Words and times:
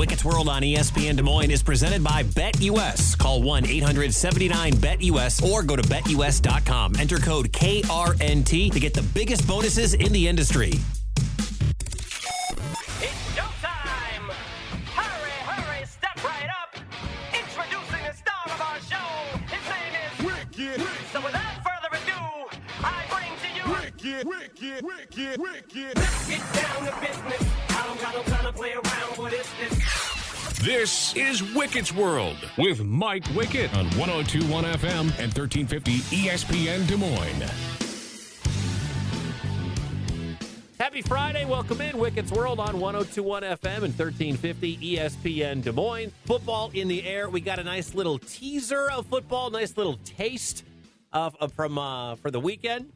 Wickett's 0.00 0.24
World 0.24 0.48
on 0.48 0.62
ESPN 0.62 1.16
Des 1.16 1.22
Moines 1.22 1.50
is 1.50 1.62
presented 1.62 2.02
by 2.02 2.22
BetUS. 2.22 3.18
Call 3.18 3.42
1 3.42 3.66
800 3.66 4.14
79 4.14 4.72
BetUS 4.72 5.42
or 5.46 5.62
go 5.62 5.76
to 5.76 5.82
betus.com. 5.82 6.94
Enter 6.98 7.18
code 7.18 7.52
KRNT 7.52 8.72
to 8.72 8.80
get 8.80 8.94
the 8.94 9.02
biggest 9.02 9.46
bonuses 9.46 9.92
in 9.92 10.10
the 10.10 10.26
industry. 10.26 10.70
It's 13.02 13.20
showtime! 13.36 14.32
Hurry, 14.96 15.36
hurry, 15.44 15.84
step 15.84 16.24
right 16.24 16.48
up! 16.48 16.80
Introducing 17.34 18.02
the 18.02 18.14
star 18.14 18.46
of 18.46 18.58
our 18.58 18.80
show. 18.80 19.04
His 19.52 19.68
name 19.68 19.92
is 20.00 20.24
Wicked, 20.24 20.80
So 21.12 21.20
without 21.20 21.60
further 21.62 21.92
ado, 21.92 22.48
I 22.82 23.04
bring 23.10 23.36
to 23.36 23.48
you 23.54 23.64
wicked, 23.70 24.26
wicked, 24.26 24.82
wicked, 24.82 25.38
wicked. 25.38 25.94
Get 26.26 26.40
down 26.54 26.86
to 26.86 26.92
business. 27.02 27.52
I 27.68 27.86
don't 27.86 28.00
got 28.00 28.14
no 28.14 28.22
time 28.22 28.46
to 28.46 28.52
play 28.54 28.72
around. 28.72 28.89
This? 30.62 31.16
Is 31.16 31.40
Wicket's 31.40 31.90
World 31.90 32.36
with 32.58 32.84
Mike 32.84 33.24
Wickett 33.28 33.74
on 33.74 33.86
1021 33.96 34.64
FM 34.64 35.00
and 35.18 35.32
1350 35.32 36.00
ESPN 36.00 36.86
Des 36.86 36.98
Moines. 36.98 37.50
Happy 40.78 41.00
Friday. 41.00 41.46
Welcome 41.46 41.80
in. 41.80 41.96
Wicket's 41.96 42.30
World 42.30 42.60
on 42.60 42.78
1021 42.78 43.42
FM 43.42 43.84
and 43.84 43.98
1350 43.98 44.76
ESPN 44.76 45.62
Des 45.62 45.72
Moines. 45.72 46.12
Football 46.26 46.70
in 46.74 46.88
the 46.88 47.06
air. 47.06 47.30
We 47.30 47.40
got 47.40 47.58
a 47.58 47.64
nice 47.64 47.94
little 47.94 48.18
teaser 48.18 48.90
of 48.90 49.06
football, 49.06 49.48
nice 49.48 49.78
little 49.78 49.98
taste 50.04 50.62
of, 51.10 51.34
of 51.36 51.54
from 51.54 51.78
uh, 51.78 52.16
for 52.16 52.30
the 52.30 52.40
weekend. 52.40 52.92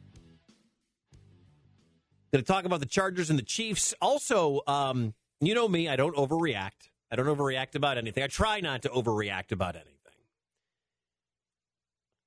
Going 2.31 2.43
to 2.43 2.47
talk 2.47 2.65
about 2.65 2.79
the 2.79 2.85
Chargers 2.85 3.31
and 3.31 3.39
the 3.39 3.43
Chiefs. 3.43 3.95
Also, 3.99 4.61
um, 4.67 5.15
you 5.41 5.55
know 5.55 5.67
me, 5.67 5.89
I 5.89 5.95
don't 5.95 6.15
overreact. 6.15 6.89
I 7.19 7.23
don't 7.23 7.37
overreact 7.37 7.75
about 7.75 7.97
anything. 7.97 8.23
I 8.23 8.27
try 8.27 8.59
not 8.59 8.81
to 8.81 8.89
overreact 8.89 9.53
about 9.53 9.75
anything. 9.75 9.91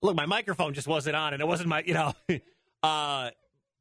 Look, 0.00 0.16
my 0.16 0.24
microphone 0.24 0.72
just 0.72 0.88
wasn't 0.88 1.14
on, 1.14 1.34
and 1.34 1.42
it 1.42 1.46
wasn't 1.46 1.68
my, 1.68 1.82
you 1.84 1.92
know. 1.92 2.14
uh, 2.82 3.30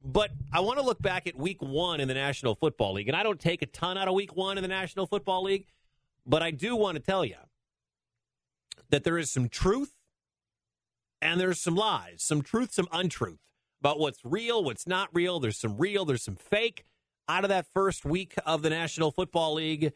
but 0.03 0.31
I 0.51 0.59
want 0.59 0.79
to 0.79 0.85
look 0.85 1.01
back 1.01 1.27
at 1.27 1.37
week 1.37 1.61
one 1.61 2.01
in 2.01 2.09
the 2.09 2.13
National 2.13 2.55
Football 2.55 2.93
League. 2.93 3.07
And 3.07 3.15
I 3.15 3.23
don't 3.23 3.39
take 3.39 3.61
a 3.61 3.65
ton 3.67 3.97
out 3.97 4.09
of 4.09 4.15
week 4.15 4.35
one 4.35 4.57
in 4.57 4.63
the 4.63 4.67
National 4.67 5.07
Football 5.07 5.43
League, 5.43 5.65
but 6.25 6.43
I 6.43 6.51
do 6.51 6.75
want 6.75 6.95
to 6.95 7.01
tell 7.01 7.23
you 7.23 7.37
that 8.89 9.05
there 9.05 9.17
is 9.17 9.31
some 9.31 9.47
truth 9.47 9.93
and 11.21 11.39
there's 11.39 11.59
some 11.61 11.75
lies, 11.75 12.17
some 12.17 12.41
truth, 12.41 12.73
some 12.73 12.89
untruth 12.91 13.39
about 13.79 13.97
what's 13.97 14.19
real, 14.25 14.61
what's 14.61 14.87
not 14.87 15.07
real. 15.13 15.39
There's 15.39 15.57
some 15.57 15.77
real, 15.77 16.03
there's 16.03 16.23
some 16.23 16.35
fake 16.35 16.83
out 17.29 17.45
of 17.45 17.49
that 17.49 17.65
first 17.73 18.03
week 18.03 18.35
of 18.45 18.61
the 18.61 18.69
National 18.69 19.11
Football 19.11 19.53
League. 19.53 19.93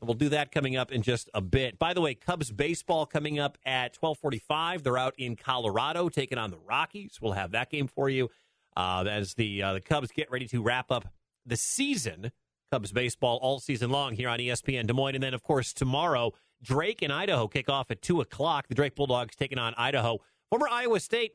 And 0.00 0.08
we'll 0.08 0.14
do 0.14 0.28
that 0.28 0.52
coming 0.52 0.76
up 0.76 0.92
in 0.92 1.02
just 1.02 1.28
a 1.34 1.40
bit. 1.40 1.78
By 1.78 1.92
the 1.92 2.00
way, 2.00 2.14
Cubs 2.14 2.52
baseball 2.52 3.04
coming 3.04 3.38
up 3.38 3.58
at 3.64 3.96
1245. 4.00 4.82
They're 4.82 4.98
out 4.98 5.14
in 5.18 5.34
Colorado 5.34 6.08
taking 6.08 6.38
on 6.38 6.50
the 6.50 6.58
Rockies. 6.58 7.18
We'll 7.20 7.32
have 7.32 7.50
that 7.52 7.70
game 7.70 7.88
for 7.88 8.08
you 8.08 8.30
uh, 8.76 9.04
as 9.08 9.34
the 9.34 9.62
uh, 9.62 9.72
the 9.74 9.80
Cubs 9.80 10.10
get 10.12 10.30
ready 10.30 10.46
to 10.48 10.62
wrap 10.62 10.90
up 10.92 11.12
the 11.44 11.56
season. 11.56 12.30
Cubs 12.70 12.92
baseball 12.92 13.38
all 13.42 13.58
season 13.58 13.90
long 13.90 14.14
here 14.14 14.28
on 14.28 14.38
ESPN 14.38 14.86
Des 14.86 14.92
Moines. 14.92 15.14
And 15.14 15.22
then, 15.22 15.34
of 15.34 15.42
course, 15.42 15.72
tomorrow, 15.72 16.32
Drake 16.62 17.02
and 17.02 17.12
Idaho 17.12 17.48
kick 17.48 17.68
off 17.68 17.90
at 17.90 18.02
2 18.02 18.20
o'clock. 18.20 18.68
The 18.68 18.74
Drake 18.74 18.94
Bulldogs 18.94 19.34
taking 19.34 19.58
on 19.58 19.74
Idaho. 19.76 20.18
Former 20.50 20.68
Iowa 20.68 21.00
State, 21.00 21.32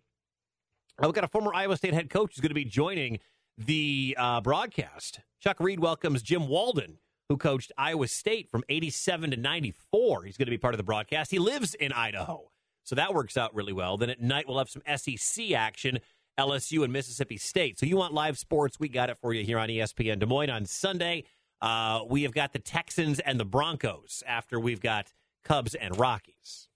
uh, 1.02 1.08
we've 1.08 1.14
got 1.14 1.24
a 1.24 1.28
former 1.28 1.54
Iowa 1.54 1.78
State 1.78 1.94
head 1.94 2.10
coach 2.10 2.36
who's 2.36 2.42
going 2.42 2.50
to 2.50 2.56
be 2.56 2.66
joining 2.66 3.20
the 3.58 4.16
uh, 4.20 4.42
broadcast. 4.42 5.20
Chuck 5.40 5.60
Reed 5.60 5.80
welcomes 5.80 6.22
Jim 6.22 6.48
Walden, 6.48 6.98
who 7.30 7.38
coached 7.38 7.72
Iowa 7.78 8.08
State 8.08 8.50
from 8.50 8.64
87 8.70 9.32
to 9.32 9.38
94. 9.38 10.24
He's 10.24 10.38
going 10.38 10.48
to 10.48 10.52
be 10.52 10.58
part 10.58 10.74
of 10.74 10.78
the 10.78 10.84
broadcast. 10.84 11.32
He 11.32 11.40
lives 11.40 11.74
in 11.74 11.92
Idaho. 11.92 12.52
So 12.84 12.96
that 12.96 13.14
works 13.14 13.38
out 13.38 13.56
really 13.56 13.74
well. 13.74 13.98
Then 13.98 14.10
at 14.10 14.22
night, 14.22 14.48
we'll 14.48 14.58
have 14.58 14.70
some 14.70 14.82
SEC 14.96 15.52
action. 15.52 16.00
LSU 16.40 16.84
and 16.84 16.92
Mississippi 16.92 17.38
State. 17.38 17.78
So 17.78 17.86
you 17.86 17.96
want 17.96 18.14
live 18.14 18.38
sports? 18.38 18.80
We 18.80 18.90
got 18.90 19.10
it 19.10 19.18
for 19.22 19.34
you 19.34 19.44
here 19.44 19.60
on 19.60 19.70
ESPN 19.70 20.20
Des 20.20 20.26
Moines 20.26 20.50
on 20.50 20.66
Sunday. 20.66 21.26
Uh, 21.62 22.02
we 22.10 22.24
have 22.24 22.34
got 22.34 22.54
the 22.54 22.60
Texans 22.60 23.20
and 23.20 23.40
the 23.40 23.46
Broncos 23.46 24.24
after 24.26 24.60
we've 24.60 24.82
got 24.82 25.14
Cubs 25.44 25.76
and 25.76 25.98
Rockies. 25.98 26.68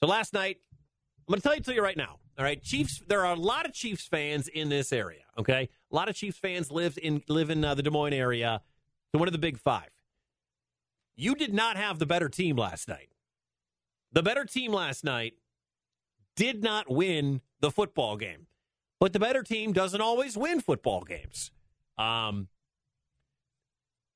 So 0.00 0.06
last 0.06 0.32
night, 0.32 0.58
I'm 1.26 1.32
going 1.32 1.40
to 1.40 1.42
tell 1.42 1.56
you 1.56 1.62
to 1.62 1.74
you 1.74 1.82
right 1.82 1.96
now. 1.96 2.18
All 2.38 2.44
right, 2.44 2.62
Chiefs. 2.62 3.02
There 3.06 3.24
are 3.24 3.32
a 3.32 3.38
lot 3.38 3.64
of 3.64 3.72
Chiefs 3.72 4.06
fans 4.06 4.48
in 4.48 4.68
this 4.68 4.92
area. 4.92 5.22
Okay, 5.38 5.68
a 5.90 5.94
lot 5.94 6.08
of 6.08 6.14
Chiefs 6.14 6.38
fans 6.38 6.70
live 6.70 6.98
in 7.02 7.22
live 7.28 7.50
in 7.50 7.64
uh, 7.64 7.74
the 7.74 7.82
Des 7.82 7.90
Moines 7.90 8.12
area. 8.12 8.60
So 9.12 9.18
one 9.18 9.28
of 9.28 9.32
the 9.32 9.38
Big 9.38 9.58
Five. 9.58 9.90
You 11.16 11.34
did 11.34 11.54
not 11.54 11.78
have 11.78 11.98
the 11.98 12.06
better 12.06 12.28
team 12.28 12.56
last 12.56 12.88
night. 12.88 13.08
The 14.12 14.22
better 14.22 14.44
team 14.44 14.72
last 14.72 15.02
night 15.02 15.34
did 16.36 16.62
not 16.62 16.90
win 16.90 17.40
the 17.60 17.70
football 17.70 18.16
game. 18.16 18.46
But 19.00 19.12
the 19.12 19.18
better 19.18 19.42
team 19.42 19.72
doesn't 19.72 20.00
always 20.00 20.36
win 20.36 20.60
football 20.60 21.02
games. 21.02 21.50
Um, 21.98 22.48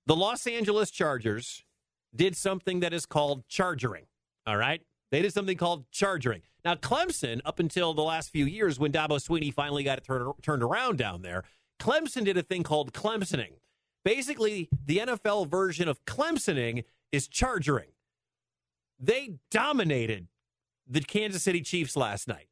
the 0.07 0.17
Los 0.17 0.47
Angeles 0.47 0.91
Chargers 0.91 1.65
did 2.15 2.37
something 2.37 2.81
that 2.81 2.93
is 2.93 3.07
called 3.07 3.47
chargering. 3.49 4.07
All 4.47 4.57
right? 4.57 4.83
They 5.11 5.23
did 5.23 5.33
something 5.33 5.57
called 5.57 5.91
chargering. 5.91 6.43
Now, 6.65 6.75
Clemson, 6.75 7.41
up 7.45 7.59
until 7.59 7.95
the 7.95 8.03
last 8.03 8.31
few 8.31 8.45
years 8.45 8.79
when 8.79 8.93
Dabo 8.93 9.19
Swinney 9.19 9.53
finally 9.53 9.83
got 9.83 9.99
it 9.99 10.05
turn, 10.05 10.33
turned 10.43 10.63
around 10.63 10.99
down 10.99 11.23
there, 11.23 11.45
Clemson 11.81 12.25
did 12.25 12.37
a 12.37 12.43
thing 12.43 12.63
called 12.63 12.93
Clemsoning. 12.93 13.55
Basically, 14.05 14.69
the 14.85 14.99
NFL 14.99 15.49
version 15.49 15.89
of 15.89 16.05
Clemsoning 16.05 16.85
is 17.13 17.29
chargering. 17.29 17.89
They 18.99 19.35
dominated 19.51 20.29
the 20.87 21.01
Kansas 21.01 21.43
City 21.43 21.63
Chiefs 21.63 21.97
last 21.97 22.29
night 22.29 22.49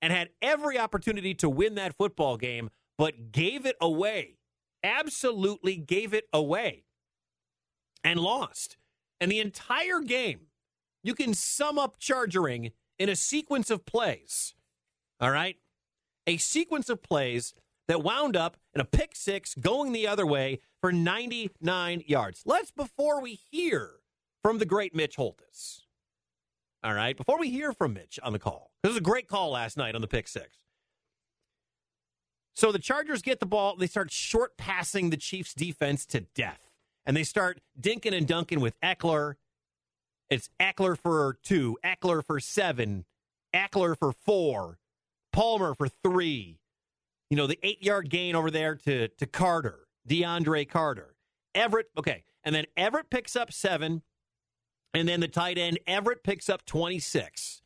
and 0.00 0.12
had 0.12 0.30
every 0.40 0.78
opportunity 0.78 1.34
to 1.34 1.48
win 1.48 1.74
that 1.74 1.94
football 1.94 2.36
game, 2.36 2.70
but 2.96 3.32
gave 3.32 3.66
it 3.66 3.76
away. 3.80 4.38
Absolutely 4.82 5.76
gave 5.76 6.14
it 6.14 6.24
away 6.32 6.84
and 8.02 8.20
lost. 8.20 8.76
And 9.20 9.30
the 9.30 9.40
entire 9.40 10.00
game, 10.00 10.40
you 11.02 11.14
can 11.14 11.34
sum 11.34 11.78
up 11.78 11.98
chargering 11.98 12.72
in 12.98 13.08
a 13.08 13.16
sequence 13.16 13.70
of 13.70 13.86
plays. 13.86 14.54
All 15.20 15.30
right? 15.30 15.56
A 16.26 16.36
sequence 16.36 16.88
of 16.88 17.02
plays 17.02 17.54
that 17.88 18.02
wound 18.02 18.36
up 18.36 18.56
in 18.74 18.80
a 18.80 18.84
pick 18.84 19.14
six 19.14 19.54
going 19.54 19.92
the 19.92 20.06
other 20.06 20.26
way 20.26 20.60
for 20.80 20.92
99 20.92 22.02
yards. 22.06 22.42
Let's, 22.46 22.70
before 22.70 23.20
we 23.20 23.38
hear 23.50 23.90
from 24.42 24.58
the 24.58 24.66
great 24.66 24.94
Mitch 24.94 25.16
Holtis, 25.16 25.82
all 26.82 26.94
right, 26.94 27.16
before 27.16 27.38
we 27.38 27.50
hear 27.50 27.72
from 27.72 27.94
Mitch 27.94 28.18
on 28.22 28.32
the 28.32 28.38
call, 28.38 28.70
this 28.82 28.90
was 28.90 28.98
a 28.98 29.02
great 29.02 29.28
call 29.28 29.50
last 29.50 29.76
night 29.76 29.94
on 29.94 30.02
the 30.02 30.06
pick 30.06 30.28
six. 30.28 30.58
So 32.54 32.70
the 32.70 32.78
Chargers 32.78 33.22
get 33.22 33.40
the 33.40 33.46
ball, 33.46 33.76
they 33.76 33.86
start 33.86 34.12
short 34.12 34.56
passing 34.56 35.10
the 35.10 35.16
Chiefs 35.16 35.54
defense 35.54 36.06
to 36.06 36.20
death. 36.34 36.60
And 37.06 37.16
they 37.16 37.24
start 37.24 37.60
dinking 37.78 38.16
and 38.16 38.26
dunking 38.26 38.60
with 38.60 38.78
Ekeler. 38.80 39.34
It's 40.34 40.50
Ekeler 40.58 40.98
for 40.98 41.38
two, 41.44 41.78
Ekeler 41.84 42.24
for 42.26 42.40
seven, 42.40 43.04
Ekeler 43.54 43.96
for 43.96 44.10
four, 44.10 44.80
Palmer 45.32 45.76
for 45.76 45.86
three. 45.86 46.58
You 47.30 47.36
know, 47.36 47.46
the 47.46 47.60
eight 47.62 47.84
yard 47.84 48.10
gain 48.10 48.34
over 48.34 48.50
there 48.50 48.74
to, 48.74 49.06
to 49.06 49.26
Carter, 49.26 49.86
DeAndre 50.08 50.68
Carter. 50.68 51.14
Everett, 51.54 51.86
okay. 51.96 52.24
And 52.42 52.52
then 52.52 52.64
Everett 52.76 53.10
picks 53.10 53.36
up 53.36 53.52
seven. 53.52 54.02
And 54.92 55.08
then 55.08 55.20
the 55.20 55.28
tight 55.28 55.56
end, 55.56 55.78
Everett, 55.86 56.24
picks 56.24 56.48
up 56.48 56.66
26. 56.66 57.62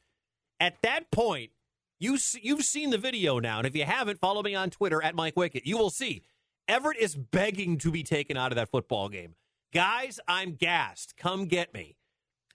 At 0.60 0.82
that 0.82 1.10
point, 1.10 1.52
you, 1.98 2.18
you've 2.42 2.64
seen 2.64 2.90
the 2.90 2.98
video 2.98 3.38
now. 3.38 3.56
And 3.56 3.66
if 3.66 3.74
you 3.74 3.84
haven't, 3.84 4.20
follow 4.20 4.42
me 4.42 4.54
on 4.54 4.68
Twitter 4.68 5.02
at 5.02 5.14
Mike 5.14 5.36
Wickett. 5.36 5.64
You 5.64 5.78
will 5.78 5.88
see 5.88 6.22
Everett 6.68 6.98
is 6.98 7.16
begging 7.16 7.78
to 7.78 7.90
be 7.90 8.02
taken 8.02 8.36
out 8.36 8.52
of 8.52 8.56
that 8.56 8.68
football 8.68 9.08
game. 9.08 9.36
Guys, 9.72 10.20
I'm 10.28 10.52
gassed. 10.52 11.16
Come 11.16 11.46
get 11.46 11.72
me. 11.72 11.97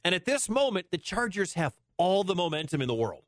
And 0.03 0.13
at 0.13 0.25
this 0.25 0.49
moment, 0.49 0.87
the 0.91 0.97
Chargers 0.97 1.53
have 1.53 1.73
all 1.97 2.23
the 2.23 2.35
momentum 2.35 2.81
in 2.81 2.87
the 2.87 2.95
world. 2.95 3.23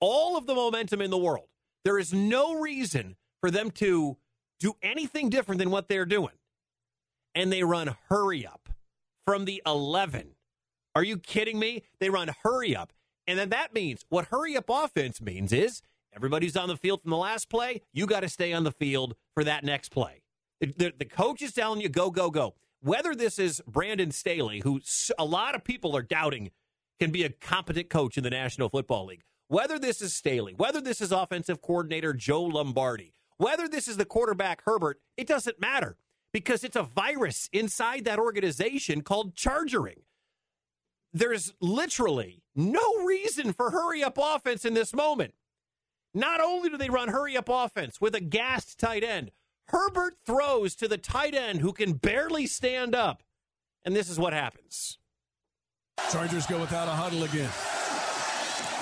All 0.00 0.36
of 0.36 0.46
the 0.46 0.54
momentum 0.54 1.00
in 1.00 1.10
the 1.10 1.18
world. 1.18 1.48
There 1.84 1.98
is 1.98 2.12
no 2.12 2.60
reason 2.60 3.16
for 3.40 3.50
them 3.50 3.70
to 3.72 4.16
do 4.60 4.74
anything 4.82 5.30
different 5.30 5.58
than 5.58 5.70
what 5.70 5.88
they're 5.88 6.06
doing. 6.06 6.34
And 7.34 7.52
they 7.52 7.64
run 7.64 7.96
hurry 8.08 8.46
up 8.46 8.68
from 9.26 9.44
the 9.44 9.62
11. 9.66 10.34
Are 10.94 11.02
you 11.02 11.18
kidding 11.18 11.58
me? 11.58 11.82
They 11.98 12.10
run 12.10 12.30
hurry 12.42 12.76
up. 12.76 12.92
And 13.26 13.38
then 13.38 13.48
that 13.50 13.72
means 13.72 14.04
what 14.08 14.26
hurry 14.26 14.56
up 14.56 14.66
offense 14.68 15.20
means 15.20 15.52
is 15.52 15.82
everybody's 16.14 16.56
on 16.56 16.68
the 16.68 16.76
field 16.76 17.02
from 17.02 17.10
the 17.10 17.16
last 17.16 17.48
play. 17.48 17.82
You 17.92 18.06
got 18.06 18.20
to 18.20 18.28
stay 18.28 18.52
on 18.52 18.64
the 18.64 18.72
field 18.72 19.14
for 19.34 19.44
that 19.44 19.64
next 19.64 19.90
play. 19.90 20.22
The, 20.60 20.66
the, 20.76 20.92
the 20.98 21.04
coach 21.04 21.42
is 21.42 21.52
telling 21.52 21.80
you 21.80 21.88
go, 21.88 22.10
go, 22.10 22.30
go. 22.30 22.54
Whether 22.84 23.14
this 23.14 23.38
is 23.38 23.62
Brandon 23.64 24.10
Staley, 24.10 24.60
who 24.64 24.80
a 25.16 25.24
lot 25.24 25.54
of 25.54 25.62
people 25.62 25.96
are 25.96 26.02
doubting 26.02 26.50
can 26.98 27.12
be 27.12 27.22
a 27.22 27.30
competent 27.30 27.88
coach 27.88 28.18
in 28.18 28.24
the 28.24 28.30
National 28.30 28.68
Football 28.68 29.06
League, 29.06 29.22
whether 29.46 29.78
this 29.78 30.02
is 30.02 30.14
Staley, 30.14 30.52
whether 30.56 30.80
this 30.80 31.00
is 31.00 31.12
offensive 31.12 31.62
coordinator 31.62 32.12
Joe 32.12 32.42
Lombardi, 32.42 33.14
whether 33.36 33.68
this 33.68 33.86
is 33.86 33.98
the 33.98 34.04
quarterback 34.04 34.62
Herbert, 34.64 35.00
it 35.16 35.28
doesn't 35.28 35.60
matter 35.60 35.96
because 36.32 36.64
it's 36.64 36.74
a 36.74 36.82
virus 36.82 37.48
inside 37.52 38.04
that 38.04 38.18
organization 38.18 39.02
called 39.02 39.36
chargering. 39.36 40.00
There's 41.12 41.54
literally 41.60 42.42
no 42.56 43.04
reason 43.04 43.52
for 43.52 43.70
hurry 43.70 44.02
up 44.02 44.18
offense 44.20 44.64
in 44.64 44.74
this 44.74 44.92
moment. 44.92 45.34
Not 46.14 46.40
only 46.40 46.68
do 46.68 46.76
they 46.76 46.90
run 46.90 47.10
hurry 47.10 47.36
up 47.36 47.48
offense 47.48 48.00
with 48.00 48.16
a 48.16 48.20
gassed 48.20 48.80
tight 48.80 49.04
end, 49.04 49.30
Herbert 49.68 50.16
throws 50.26 50.74
to 50.76 50.88
the 50.88 50.98
tight 50.98 51.34
end 51.34 51.60
who 51.60 51.72
can 51.72 51.94
barely 51.94 52.46
stand 52.46 52.94
up. 52.94 53.22
And 53.84 53.96
this 53.96 54.08
is 54.08 54.18
what 54.18 54.32
happens. 54.32 54.98
Chargers 56.10 56.46
go 56.46 56.60
without 56.60 56.88
a 56.88 56.92
huddle 56.92 57.24
again. 57.24 57.50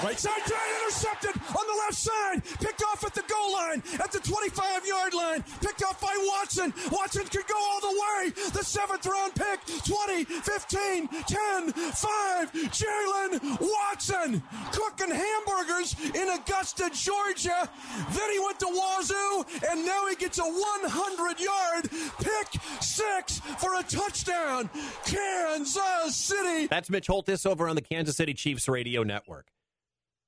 Right 0.02 0.18
side 0.18 0.42
drive 0.46 0.60
intercepted 0.82 1.42
on 1.48 1.66
the 1.66 1.76
left 1.84 1.94
side. 1.94 2.42
Picked 2.58 2.82
off 2.84 3.04
at 3.04 3.14
the 3.14 3.22
goal 3.28 3.52
line 3.52 3.82
at 4.00 4.10
the 4.10 4.20
25 4.20 4.86
yard 4.86 5.12
line. 5.14 5.44
Picked 5.60 5.82
off 5.82 6.00
by 6.00 6.14
Watson. 6.26 6.72
Watson 6.90 7.24
could 7.26 7.46
go 7.46 7.56
all 7.56 7.80
the 7.80 8.00
way. 8.00 8.30
The 8.52 8.64
seventh 8.64 9.04
round 9.04 9.34
pick 9.34 9.60
20, 9.84 10.24
15, 10.24 11.08
10, 11.08 11.72
5. 11.72 12.52
Jaylen 12.52 13.60
Watson 13.60 14.42
cooking 14.72 15.14
hamburgers 15.14 15.94
in 16.14 16.28
Augusta, 16.30 16.90
Georgia. 16.94 17.68
Then 18.12 18.32
he 18.32 18.38
went 18.38 18.58
to 18.60 18.66
Wazzu 18.66 19.70
and 19.70 19.84
now 19.84 20.06
he 20.08 20.16
gets 20.16 20.38
a 20.38 20.44
100 20.44 21.40
yard 21.40 21.90
pick 22.18 22.62
six 22.80 23.40
for 23.58 23.78
a 23.78 23.82
touchdown. 23.82 24.70
Kansas 25.04 26.16
City. 26.16 26.68
That's 26.68 26.88
Mitch 26.88 27.08
Holtis 27.08 27.44
over 27.44 27.68
on 27.68 27.76
the 27.76 27.82
Kansas 27.82 28.16
City 28.16 28.32
Chiefs 28.32 28.66
radio 28.66 29.02
network. 29.02 29.46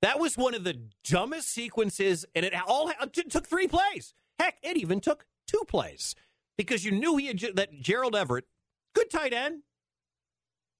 That 0.02 0.18
was 0.18 0.36
one 0.36 0.54
of 0.54 0.64
the 0.64 0.88
dumbest 1.04 1.48
sequences, 1.48 2.26
and 2.34 2.44
it 2.44 2.52
all 2.66 2.90
it 2.90 3.30
took 3.30 3.46
three 3.46 3.68
plays. 3.68 4.14
Heck, 4.38 4.56
it 4.62 4.76
even 4.76 5.00
took 5.00 5.26
two 5.46 5.62
plays 5.68 6.16
because 6.58 6.84
you 6.84 6.90
knew 6.90 7.16
he 7.16 7.28
had 7.28 7.38
that 7.54 7.80
Gerald 7.80 8.16
Everett, 8.16 8.46
good 8.94 9.10
tight 9.10 9.32
end. 9.32 9.62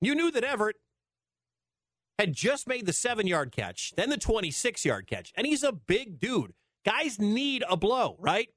You 0.01 0.17
knew 0.17 0.33
that 0.33 0.43
Everett 0.43 0.77
had 2.19 2.33
just 2.33 2.67
made 2.67 2.85
the 2.85 2.93
seven 2.93 3.29
yard 3.29 3.53
catch, 3.53 3.93
then 3.97 4.11
the 4.11 4.17
26 4.17 4.85
yard 4.85 5.07
catch, 5.07 5.33
and 5.37 5.47
he's 5.47 5.63
a 5.63 5.73
big 5.73 6.19
dude. 6.19 6.53
Guys 6.85 7.21
need 7.21 7.63
a 7.71 7.77
blow, 7.77 8.17
right? 8.19 8.49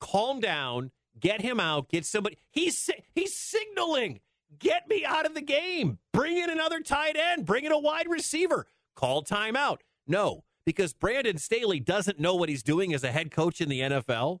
Calm 0.00 0.38
down, 0.38 0.92
get 1.18 1.40
him 1.40 1.58
out, 1.58 1.88
get 1.88 2.06
somebody. 2.06 2.38
He's 2.52 2.88
he's 3.12 3.36
signaling, 3.36 4.20
get 4.56 4.86
me 4.88 5.04
out 5.04 5.26
of 5.26 5.34
the 5.34 5.42
game. 5.42 5.98
Bring 6.12 6.36
in 6.36 6.48
another 6.48 6.78
tight 6.78 7.16
end, 7.16 7.44
bring 7.44 7.64
in 7.64 7.72
a 7.72 7.78
wide 7.78 8.06
receiver 8.08 8.68
call 8.94 9.22
timeout. 9.22 9.78
No, 10.06 10.44
because 10.66 10.92
Brandon 10.92 11.38
Staley 11.38 11.80
doesn't 11.80 12.20
know 12.20 12.34
what 12.34 12.48
he's 12.48 12.62
doing 12.62 12.94
as 12.94 13.04
a 13.04 13.12
head 13.12 13.30
coach 13.30 13.60
in 13.60 13.68
the 13.68 13.80
NFL. 13.80 14.40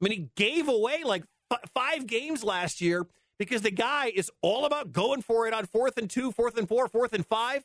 I 0.00 0.04
mean, 0.08 0.12
he 0.12 0.30
gave 0.36 0.68
away 0.68 1.02
like 1.04 1.24
f- 1.50 1.70
five 1.74 2.06
games 2.06 2.42
last 2.42 2.80
year 2.80 3.06
because 3.38 3.62
the 3.62 3.70
guy 3.70 4.12
is 4.14 4.30
all 4.42 4.64
about 4.64 4.92
going 4.92 5.22
for 5.22 5.46
it 5.46 5.54
on 5.54 5.66
fourth 5.66 5.96
and 5.96 6.08
two, 6.08 6.32
fourth 6.32 6.56
and 6.56 6.68
four, 6.68 6.88
fourth 6.88 7.12
and 7.12 7.26
five, 7.26 7.64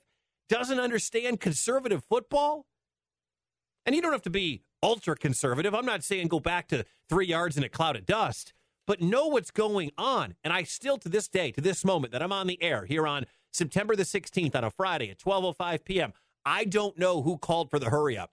doesn't 0.50 0.80
understand 0.80 1.40
conservative 1.40 2.04
football. 2.04 2.66
And 3.86 3.96
you 3.96 4.02
don't 4.02 4.12
have 4.12 4.22
to 4.24 4.30
be 4.30 4.64
ultra 4.82 5.16
conservative. 5.16 5.74
I'm 5.76 5.86
not 5.86 6.04
saying 6.04 6.28
go 6.28 6.40
back 6.40 6.68
to 6.70 6.86
three 7.10 7.28
yards 7.28 7.58
in 7.58 7.64
a 7.64 7.70
cloud 7.70 7.96
of 7.96 8.06
dust, 8.06 8.54
but 8.88 9.02
know 9.02 9.28
what's 9.28 9.52
going 9.52 9.92
on. 9.98 10.36
And 10.44 10.54
I 10.54 10.64
still, 10.64 10.98
to 11.00 11.10
this 11.10 11.28
day, 11.28 11.52
to 11.52 11.62
this 11.62 11.84
moment 11.84 12.14
that 12.14 12.22
I'm 12.22 12.32
on 12.32 12.48
the 12.48 12.62
air 12.62 12.86
here 12.86 13.08
on 13.08 13.26
September 13.56 13.96
the 13.96 14.04
16th 14.04 14.56
on 14.56 14.64
a 14.64 14.70
Friday 14.70 15.10
at 15.10 15.18
12:05 15.18 15.86
p.m. 15.86 16.14
I 16.46 16.66
don't 16.66 16.98
know 16.98 17.22
who 17.22 17.38
called 17.38 17.70
for 17.70 17.80
the 17.80 17.90
hurry 17.90 18.18
up. 18.18 18.32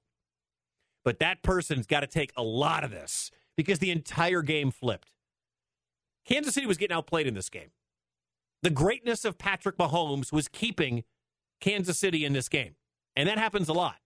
But 1.05 1.19
that 1.19 1.43
person's 1.43 1.87
got 1.87 2.01
to 2.01 2.07
take 2.07 2.33
a 2.37 2.43
lot 2.43 2.85
of 2.85 2.91
this 2.91 3.31
because 3.57 3.79
the 3.79 3.91
entire 3.91 4.43
game 4.43 4.71
flipped. 4.71 5.11
Kansas 6.25 6.55
City 6.55 6.67
was 6.67 6.77
getting 6.77 6.97
outplayed 6.97 7.27
in 7.27 7.35
this 7.35 7.49
game. 7.49 7.71
The 8.63 8.71
greatness 8.71 9.25
of 9.25 9.39
Patrick 9.39 9.77
Mahomes 9.77 10.33
was 10.33 10.47
keeping 10.47 11.03
Kansas 11.61 11.99
City 11.99 12.25
in 12.25 12.33
this 12.33 12.49
game. 12.49 12.77
And 13.17 13.29
that 13.29 13.39
happens 13.39 13.69
a 13.69 13.73
lot 13.73 13.97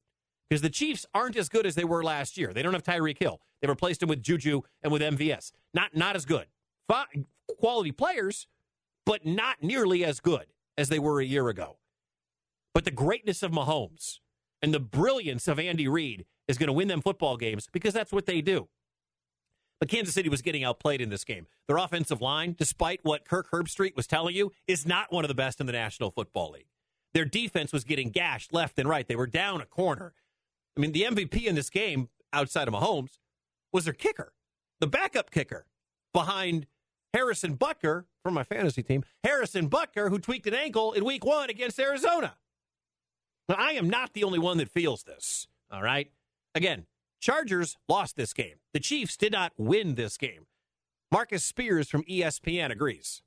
because 0.49 0.63
the 0.63 0.71
Chiefs 0.71 1.05
aren't 1.15 1.37
as 1.37 1.49
good 1.49 1.67
as 1.67 1.75
they 1.75 1.85
were 1.85 2.03
last 2.03 2.39
year. 2.39 2.53
They 2.53 2.63
don't 2.63 2.73
have 2.73 2.83
Tyreek 2.83 3.19
Hill. 3.19 3.41
They 3.61 3.69
replaced 3.69 4.03
him 4.03 4.09
with 4.09 4.23
Juju 4.23 4.63
and 4.83 4.93
with 4.93 5.03
MVS. 5.03 5.53
Not 5.75 5.95
not 5.95 6.17
as 6.17 6.25
good. 6.25 6.47
Quality 7.59 7.93
players, 7.93 8.47
but 9.05 9.27
not 9.27 9.63
nearly 9.63 10.05
as 10.05 10.21
good 10.21 10.47
as 10.77 10.89
they 10.89 10.99
were 10.99 11.21
a 11.21 11.25
year 11.25 11.49
ago. 11.49 11.79
But 12.75 12.85
the 12.85 12.91
greatness 12.91 13.43
of 13.43 13.53
Mahomes 13.53 14.19
and 14.63 14.73
the 14.73 14.81
brilliance 14.81 15.49
of 15.49 15.59
Andy 15.59 15.89
Reid 15.89 16.27
is 16.49 16.59
going 16.59 16.69
to 16.69 16.73
win 16.73 16.89
them 16.89 17.01
football 17.01 17.37
games 17.37 17.69
because 17.73 17.95
that's 17.95 18.13
what 18.13 18.27
they 18.27 18.41
do. 18.41 18.69
But 19.79 19.89
Kansas 19.89 20.15
City 20.15 20.29
was 20.29 20.43
getting 20.43 20.65
outplayed 20.65 21.01
in 21.01 21.11
this 21.11 21.25
game. 21.25 21.47
Their 21.69 21.77
offensive 21.77 22.23
line, 22.23 22.55
despite 22.59 23.01
what 23.03 23.29
Kirk 23.29 23.51
Herbstreit 23.51 23.97
was 23.97 24.07
telling 24.07 24.35
you, 24.35 24.53
is 24.67 24.87
not 24.87 25.13
one 25.13 25.25
of 25.25 25.29
the 25.29 25.35
best 25.35 25.61
in 25.61 25.67
the 25.67 25.73
National 25.73 26.11
Football 26.11 26.53
League. 26.53 26.69
Their 27.13 27.25
defense 27.25 27.73
was 27.73 27.85
getting 27.85 28.11
gashed 28.11 28.53
left 28.53 28.79
and 28.79 28.89
right. 28.89 29.07
They 29.07 29.17
were 29.17 29.27
down 29.27 29.61
a 29.61 29.67
corner. 29.67 30.15
I 30.77 30.81
mean, 30.81 30.93
the 30.93 31.03
MVP 31.03 31.45
in 31.47 31.55
this 31.55 31.71
game, 31.71 32.09
outside 32.33 32.69
of 32.69 32.75
Mahomes, 32.75 33.19
was 33.73 33.85
their 33.85 33.95
kicker, 33.95 34.33
the 34.81 34.87
backup 34.87 35.31
kicker 35.31 35.67
behind 36.13 36.67
Harrison 37.15 37.57
Butker 37.57 38.05
from 38.23 38.35
my 38.35 38.45
fantasy 38.45 38.83
team, 38.83 39.05
Harrison 39.25 39.71
Butker, 39.71 40.11
who 40.11 40.19
tweaked 40.19 40.47
an 40.47 40.55
ankle 40.55 40.93
in 40.93 41.05
week 41.05 41.25
one 41.25 41.51
against 41.51 41.79
Arizona. 41.79 42.37
Now, 43.49 43.57
I 43.59 43.73
am 43.73 43.89
not 43.89 44.13
the 44.13 44.25
only 44.25 44.39
one 44.39 44.59
that 44.59 44.69
feels 44.69 45.05
this. 45.05 45.47
All 45.71 45.83
right. 45.83 46.11
Again, 46.55 46.87
Chargers 47.21 47.77
lost 47.89 48.17
this 48.17 48.33
game. 48.33 48.57
The 48.73 48.81
Chiefs 48.81 49.17
did 49.17 49.33
not 49.33 49.53
win 49.57 49.95
this 49.95 50.17
game. 50.17 50.47
Marcus 51.13 51.45
Spears 51.45 51.89
from 51.89 52.03
ESPN 52.05 52.71
agrees. 52.71 53.23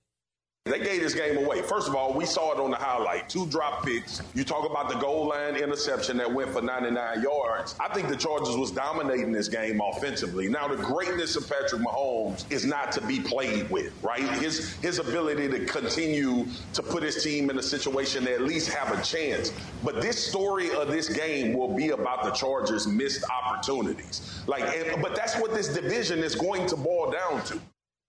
They 0.70 0.80
gave 0.80 1.02
this 1.02 1.16
game 1.16 1.38
away. 1.38 1.64
First 1.64 1.88
of 1.88 1.96
all, 1.96 2.14
we 2.14 2.26
saw 2.26 2.54
it 2.54 2.60
on 2.60 2.70
the 2.70 2.78
highlight. 2.78 3.28
Two 3.28 3.48
drop 3.48 3.84
picks. 3.84 4.22
You 4.36 4.44
talk 4.44 4.70
about 4.70 4.88
the 4.88 4.96
goal 4.96 5.28
line 5.28 5.56
interception 5.56 6.18
that 6.18 6.32
went 6.32 6.52
for 6.52 6.62
99 6.62 7.24
yards. 7.24 7.76
I 7.80 7.92
think 7.92 8.08
the 8.08 8.16
Chargers 8.16 8.56
was 8.56 8.70
dominating 8.70 9.32
this 9.32 9.48
game 9.48 9.82
offensively. 9.82 10.48
Now, 10.48 10.68
the 10.68 10.76
greatness 10.76 11.36
of 11.36 11.50
Patrick 11.50 11.82
Mahomes 11.82 12.46
is 12.52 12.66
not 12.66 12.92
to 12.92 13.02
be 13.02 13.20
played 13.20 13.68
with, 13.72 13.92
right? 14.04 14.22
His 14.38 14.76
his 14.76 15.00
ability 15.00 15.48
to 15.50 15.66
continue 15.66 16.46
to 16.74 16.84
put 16.84 17.02
his 17.02 17.24
team 17.24 17.50
in 17.50 17.58
a 17.58 17.64
situation 17.64 18.26
to 18.26 18.34
at 18.34 18.42
least 18.42 18.70
have 18.70 18.98
a 18.98 19.02
chance. 19.02 19.52
But 19.84 20.04
this 20.04 20.24
story 20.24 20.70
of 20.72 20.90
this 20.90 21.10
game 21.10 21.58
will 21.58 21.76
be 21.76 21.90
about 21.90 22.24
the 22.24 22.32
Chargers' 22.32 22.86
missed 22.86 23.24
opportunities. 23.32 24.44
Like, 24.46 24.64
and, 24.64 25.02
but 25.02 25.16
that's 25.16 25.36
what 25.40 25.54
this 25.56 25.70
division 25.70 26.20
is 26.20 26.36
going 26.36 26.68
to 26.68 26.76
boil 26.76 27.12
down 27.12 27.44
to 27.46 27.60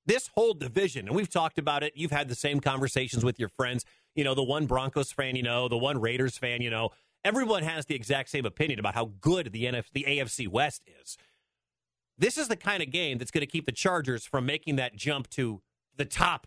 this 0.06 0.30
whole 0.34 0.54
division, 0.54 1.06
and 1.06 1.16
we've 1.16 1.30
talked 1.30 1.58
about 1.58 1.82
it. 1.82 1.92
You've 1.94 2.10
had 2.10 2.28
the 2.28 2.34
same 2.34 2.60
conversations 2.60 3.24
with 3.24 3.38
your 3.38 3.48
friends. 3.48 3.84
You 4.14 4.24
know, 4.24 4.34
the 4.34 4.42
one 4.42 4.66
Broncos 4.66 5.12
fan, 5.12 5.36
you 5.36 5.42
know, 5.42 5.68
the 5.68 5.78
one 5.78 6.00
Raiders 6.00 6.38
fan, 6.38 6.62
you 6.62 6.70
know. 6.70 6.90
Everyone 7.24 7.62
has 7.62 7.86
the 7.86 7.94
exact 7.94 8.30
same 8.30 8.46
opinion 8.46 8.80
about 8.80 8.94
how 8.94 9.12
good 9.20 9.52
the 9.52 9.64
NFC, 9.64 9.92
the 9.92 10.04
AFC 10.08 10.48
West 10.48 10.82
is. 11.02 11.18
This 12.16 12.38
is 12.38 12.48
the 12.48 12.56
kind 12.56 12.82
of 12.82 12.90
game 12.90 13.18
that's 13.18 13.30
going 13.30 13.42
to 13.42 13.46
keep 13.46 13.66
the 13.66 13.72
Chargers 13.72 14.26
from 14.26 14.46
making 14.46 14.76
that 14.76 14.96
jump 14.96 15.28
to 15.30 15.62
the 15.96 16.04
top 16.04 16.46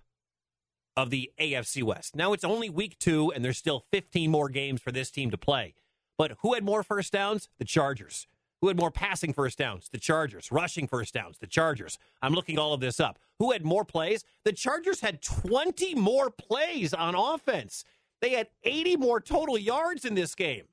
of 0.95 1.09
the 1.09 1.31
AFC 1.39 1.83
West. 1.83 2.15
Now 2.15 2.33
it's 2.33 2.43
only 2.43 2.69
week 2.69 2.97
two, 2.99 3.31
and 3.31 3.43
there's 3.43 3.57
still 3.57 3.85
15 3.91 4.29
more 4.29 4.49
games 4.49 4.81
for 4.81 4.91
this 4.91 5.09
team 5.09 5.31
to 5.31 5.37
play. 5.37 5.73
But 6.17 6.33
who 6.41 6.53
had 6.53 6.63
more 6.63 6.83
first 6.83 7.13
downs? 7.13 7.49
The 7.57 7.65
Chargers. 7.65 8.27
Who 8.63 8.69
had 8.69 8.77
more 8.77 8.91
passing 8.91 9.33
first 9.33 9.57
downs? 9.57 9.89
The 9.91 9.97
Chargers. 9.97 10.49
Rushing 10.49 10.87
first 10.87 11.13
downs? 11.13 11.37
The 11.37 11.47
Chargers. 11.47 11.97
I'm 12.21 12.31
looking 12.31 12.57
all 12.57 12.73
of 12.73 12.79
this 12.79 12.97
up. 12.97 13.19
Who 13.39 13.51
had 13.51 13.65
more 13.65 13.83
plays? 13.83 14.23
The 14.45 14.53
Chargers 14.53 15.01
had 15.01 15.21
20 15.21 15.95
more 15.95 16.29
plays 16.29 16.93
on 16.93 17.13
offense. 17.13 17.83
They 18.21 18.29
had 18.29 18.47
80 18.63 18.95
more 18.95 19.19
total 19.19 19.57
yards 19.57 20.05
in 20.05 20.15
this 20.15 20.33
game. 20.33 20.63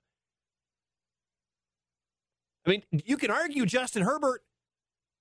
I 2.64 2.70
mean, 2.70 2.84
you 2.92 3.16
can 3.16 3.32
argue 3.32 3.66
Justin 3.66 4.02
Herbert 4.04 4.44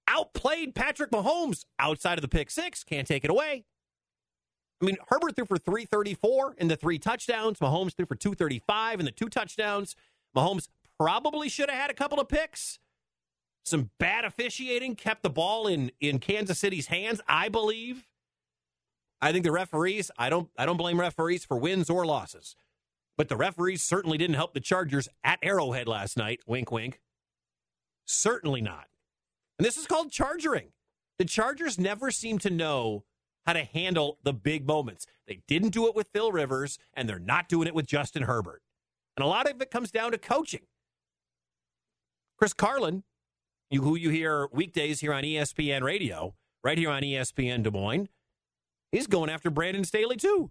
outplayed 0.07 0.75
Patrick 0.75 1.09
Mahomes 1.09 1.65
outside 1.79 2.19
of 2.19 2.21
the 2.21 2.27
pick 2.27 2.51
six. 2.51 2.83
Can't 2.83 3.07
take 3.07 3.23
it 3.23 3.31
away. 3.31 3.65
I 4.79 4.85
mean, 4.85 4.97
Herbert 5.07 5.35
threw 5.35 5.45
for 5.45 5.57
334 5.57 6.53
in 6.59 6.67
the 6.67 6.75
three 6.75 6.99
touchdowns. 6.99 7.57
Mahomes 7.57 7.95
threw 7.95 8.05
for 8.05 8.15
235 8.15 8.99
in 8.99 9.05
the 9.07 9.11
two 9.11 9.27
touchdowns. 9.27 9.95
Mahomes 10.35 10.67
probably 10.99 11.49
should 11.49 11.69
have 11.69 11.79
had 11.79 11.89
a 11.89 11.95
couple 11.95 12.19
of 12.19 12.27
picks. 12.27 12.79
Some 13.65 13.91
bad 13.99 14.25
officiating 14.25 14.95
kept 14.95 15.23
the 15.23 15.29
ball 15.29 15.67
in 15.67 15.91
in 15.99 16.19
Kansas 16.19 16.59
City's 16.59 16.87
hands, 16.87 17.21
I 17.27 17.49
believe. 17.49 18.07
I 19.21 19.31
think 19.31 19.43
the 19.43 19.51
referees, 19.51 20.11
I 20.17 20.29
don't 20.29 20.49
I 20.57 20.65
don't 20.65 20.77
blame 20.77 20.99
referees 20.99 21.45
for 21.45 21.57
wins 21.57 21.89
or 21.89 22.05
losses. 22.05 22.55
But 23.17 23.27
the 23.27 23.37
referees 23.37 23.83
certainly 23.83 24.17
didn't 24.17 24.35
help 24.35 24.53
the 24.53 24.61
Chargers 24.61 25.09
at 25.23 25.39
Arrowhead 25.41 25.87
last 25.87 26.17
night. 26.17 26.39
Wink 26.47 26.71
wink. 26.71 27.01
Certainly 28.05 28.61
not. 28.61 28.87
And 29.57 29.65
this 29.65 29.77
is 29.77 29.85
called 29.85 30.11
chargering. 30.11 30.69
The 31.17 31.25
Chargers 31.25 31.77
never 31.77 32.11
seem 32.11 32.39
to 32.39 32.49
know 32.49 33.03
how 33.45 33.53
to 33.53 33.65
handle 33.65 34.19
the 34.23 34.31
big 34.31 34.65
moments. 34.65 35.05
They 35.27 35.41
didn't 35.47 35.71
do 35.71 35.87
it 35.87 35.95
with 35.95 36.07
Phil 36.13 36.31
Rivers, 36.31 36.79
and 36.93 37.09
they're 37.09 37.19
not 37.19 37.49
doing 37.49 37.67
it 37.67 37.75
with 37.75 37.85
Justin 37.85 38.23
Herbert. 38.23 38.61
And 39.17 39.23
a 39.23 39.27
lot 39.27 39.49
of 39.49 39.61
it 39.61 39.69
comes 39.69 39.91
down 39.91 40.11
to 40.11 40.17
coaching. 40.17 40.61
Chris 42.39 42.53
Carlin, 42.53 43.03
you, 43.69 43.81
who 43.81 43.97
you 43.97 44.09
hear 44.09 44.47
weekdays 44.53 45.01
here 45.01 45.11
on 45.11 45.23
ESPN 45.23 45.81
Radio, 45.81 46.35
right 46.63 46.77
here 46.77 46.89
on 46.89 47.01
ESPN 47.01 47.63
Des 47.63 47.69
Moines. 47.69 48.07
He's 48.93 49.07
going 49.07 49.29
after 49.29 49.49
Brandon 49.49 49.83
Staley, 49.83 50.15
too. 50.15 50.49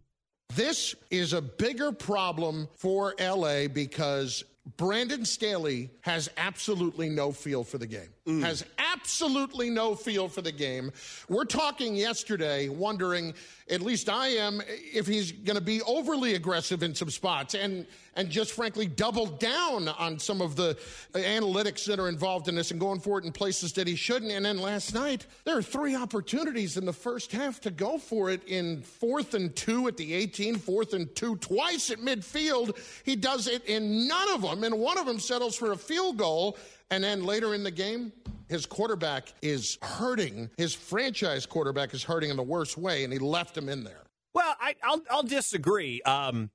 This 0.55 0.95
is 1.11 1.33
a 1.33 1.41
bigger 1.41 1.91
problem 1.91 2.69
for 2.77 3.15
LA 3.19 3.69
because 3.69 4.45
Brandon 4.77 5.25
Staley 5.25 5.89
has 6.03 6.29
absolutely 6.37 7.09
no 7.09 7.33
feel 7.33 7.65
for 7.65 7.79
the 7.79 7.87
game. 7.87 8.11
Mm. 8.27 8.43
Has 8.43 8.67
absolutely 9.01 9.71
no 9.71 9.95
feel 9.95 10.29
for 10.29 10.43
the 10.43 10.51
game. 10.51 10.91
We're 11.29 11.45
talking 11.45 11.95
yesterday, 11.95 12.69
wondering, 12.69 13.33
at 13.71 13.81
least 13.81 14.09
I 14.09 14.29
am, 14.29 14.61
if 14.67 15.07
he's 15.07 15.31
going 15.31 15.57
to 15.57 15.63
be 15.63 15.81
overly 15.83 16.35
aggressive 16.35 16.83
in 16.83 16.95
some 16.95 17.11
spots 17.11 17.55
and 17.55 17.87
and 18.19 18.29
just 18.29 18.51
frankly 18.51 18.87
double 18.87 19.27
down 19.27 19.87
on 19.87 20.19
some 20.19 20.41
of 20.41 20.57
the 20.57 20.77
analytics 21.15 21.85
that 21.87 22.01
are 22.01 22.09
involved 22.09 22.49
in 22.49 22.57
this 22.57 22.73
and 22.73 22.81
going 22.81 22.99
for 22.99 23.21
it 23.21 23.25
in 23.25 23.31
places 23.31 23.73
that 23.75 23.87
he 23.87 23.95
shouldn't. 23.95 24.33
And 24.33 24.45
then 24.45 24.59
last 24.59 24.93
night, 24.93 25.25
there 25.45 25.57
are 25.57 25.63
three 25.63 25.95
opportunities 25.95 26.77
in 26.77 26.85
the 26.85 26.93
first 26.93 27.31
half 27.31 27.61
to 27.61 27.71
go 27.71 27.97
for 27.97 28.29
it 28.29 28.43
in 28.49 28.83
fourth 28.83 29.35
and 29.35 29.55
two 29.55 29.87
at 29.87 29.97
the 29.97 30.13
18, 30.15 30.57
fourth 30.57 30.95
and 30.95 31.15
two 31.15 31.37
twice 31.37 31.93
at 31.93 31.99
midfield. 31.99 32.77
He 33.05 33.15
does 33.15 33.47
it 33.47 33.65
in 33.67 34.09
none 34.09 34.31
of 34.31 34.43
them, 34.43 34.65
and 34.65 34.81
one 34.81 34.99
of 34.99 35.07
them 35.07 35.21
settles 35.21 35.55
for 35.55 35.71
a 35.71 35.77
field 35.77 36.17
goal. 36.17 36.59
And 36.91 37.05
then 37.05 37.25
later 37.25 37.55
in 37.55 37.63
the 37.63 37.71
game, 37.71 38.13
his 38.49 38.65
quarterback 38.65 39.35
is 39.43 39.79
hurting. 39.83 40.51
His 40.57 40.75
franchise 40.75 41.45
quarterback 41.45 41.93
is 41.93 42.03
hurting 42.03 42.31
in 42.31 42.37
the 42.37 42.43
worst 42.43 42.79
way, 42.79 43.05
and 43.05 43.13
he 43.13 43.19
left 43.19 43.57
him 43.57 43.69
in 43.69 43.85
there. 43.85 44.05
Well, 44.35 44.55
I, 44.61 44.75
I'll, 44.83 45.03
I'll 45.11 45.23
disagree. 45.23 46.01
Um, 46.03 46.51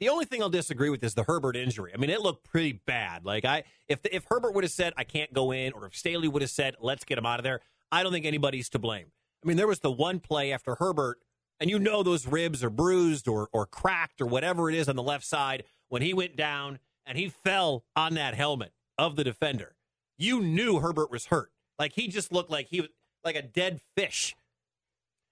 the 0.00 0.08
only 0.08 0.24
thing 0.24 0.42
I'll 0.42 0.50
disagree 0.50 0.90
with 0.90 1.04
is 1.04 1.14
the 1.14 1.24
Herbert 1.24 1.56
injury. 1.56 1.92
I 1.94 1.98
mean, 1.98 2.10
it 2.10 2.20
looked 2.20 2.44
pretty 2.44 2.80
bad. 2.86 3.24
Like 3.24 3.44
I, 3.44 3.64
if 3.88 4.00
if 4.10 4.24
Herbert 4.28 4.54
would 4.54 4.64
have 4.64 4.72
said 4.72 4.92
I 4.96 5.04
can't 5.04 5.32
go 5.32 5.52
in, 5.52 5.72
or 5.72 5.86
if 5.86 5.96
Staley 5.96 6.28
would 6.28 6.42
have 6.42 6.50
said 6.50 6.74
let's 6.80 7.04
get 7.04 7.18
him 7.18 7.26
out 7.26 7.38
of 7.38 7.44
there, 7.44 7.60
I 7.92 8.02
don't 8.02 8.12
think 8.12 8.26
anybody's 8.26 8.68
to 8.70 8.78
blame. 8.78 9.06
I 9.42 9.48
mean, 9.48 9.56
there 9.56 9.66
was 9.66 9.80
the 9.80 9.92
one 9.92 10.20
play 10.20 10.52
after 10.52 10.74
Herbert, 10.76 11.18
and 11.60 11.70
you 11.70 11.78
know 11.78 12.02
those 12.02 12.26
ribs 12.26 12.64
are 12.64 12.70
bruised 12.70 13.28
or 13.28 13.48
or 13.52 13.66
cracked 13.66 14.20
or 14.20 14.26
whatever 14.26 14.68
it 14.68 14.74
is 14.74 14.88
on 14.88 14.96
the 14.96 15.02
left 15.02 15.24
side 15.24 15.64
when 15.88 16.02
he 16.02 16.12
went 16.12 16.36
down 16.36 16.80
and 17.06 17.16
he 17.16 17.28
fell 17.28 17.84
on 17.94 18.14
that 18.14 18.34
helmet 18.34 18.72
of 18.98 19.16
the 19.16 19.24
defender. 19.24 19.76
You 20.16 20.40
knew 20.40 20.80
Herbert 20.80 21.10
was 21.10 21.26
hurt. 21.26 21.50
Like 21.78 21.92
he 21.94 22.08
just 22.08 22.32
looked 22.32 22.50
like 22.50 22.68
he 22.68 22.80
was 22.80 22.90
like 23.24 23.36
a 23.36 23.42
dead 23.42 23.80
fish. 23.96 24.34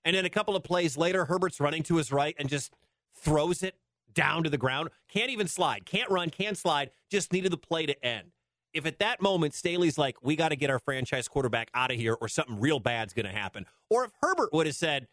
And 0.04 0.16
then 0.16 0.25
a 0.25 0.31
couple 0.31 0.57
of 0.57 0.64
plays 0.64 0.97
later, 0.97 1.26
Herbert's 1.26 1.61
running 1.61 1.83
to 1.85 1.97
his 1.97 2.11
right 2.11 2.35
and 2.38 2.49
just 2.49 2.73
throws 3.16 3.62
it 3.62 3.76
down 4.12 4.42
to 4.45 4.50
the 4.50 4.59
ground. 4.59 4.90
Can't 5.09 5.31
even 5.31 5.47
slide. 5.47 5.87
Can't 5.87 6.11
run. 6.11 6.31
Can't 6.31 6.59
slide. 6.59 6.90
Just 7.11 7.33
needed 7.33 7.52
the 7.52 7.57
play 7.57 7.87
to 7.87 8.04
end. 8.04 8.33
If 8.73 8.87
at 8.87 8.99
that 9.00 9.21
moment 9.21 9.54
Staley's 9.54 9.99
like, 9.99 10.16
we 10.23 10.35
got 10.35 10.49
to 10.49 10.57
get 10.57 10.71
our 10.71 10.78
franchise 10.78 11.28
quarterback 11.28 11.71
out 11.75 11.90
of 11.90 11.99
here 11.99 12.16
or 12.21 12.28
something 12.28 12.59
real 12.59 12.81
bad's 12.81 13.12
going 13.12 13.26
to 13.26 13.33
happen, 13.33 13.66
or 13.90 14.04
if 14.04 14.12
Herbert 14.23 14.50
would 14.52 14.66
have 14.66 14.75
said, 14.75 15.09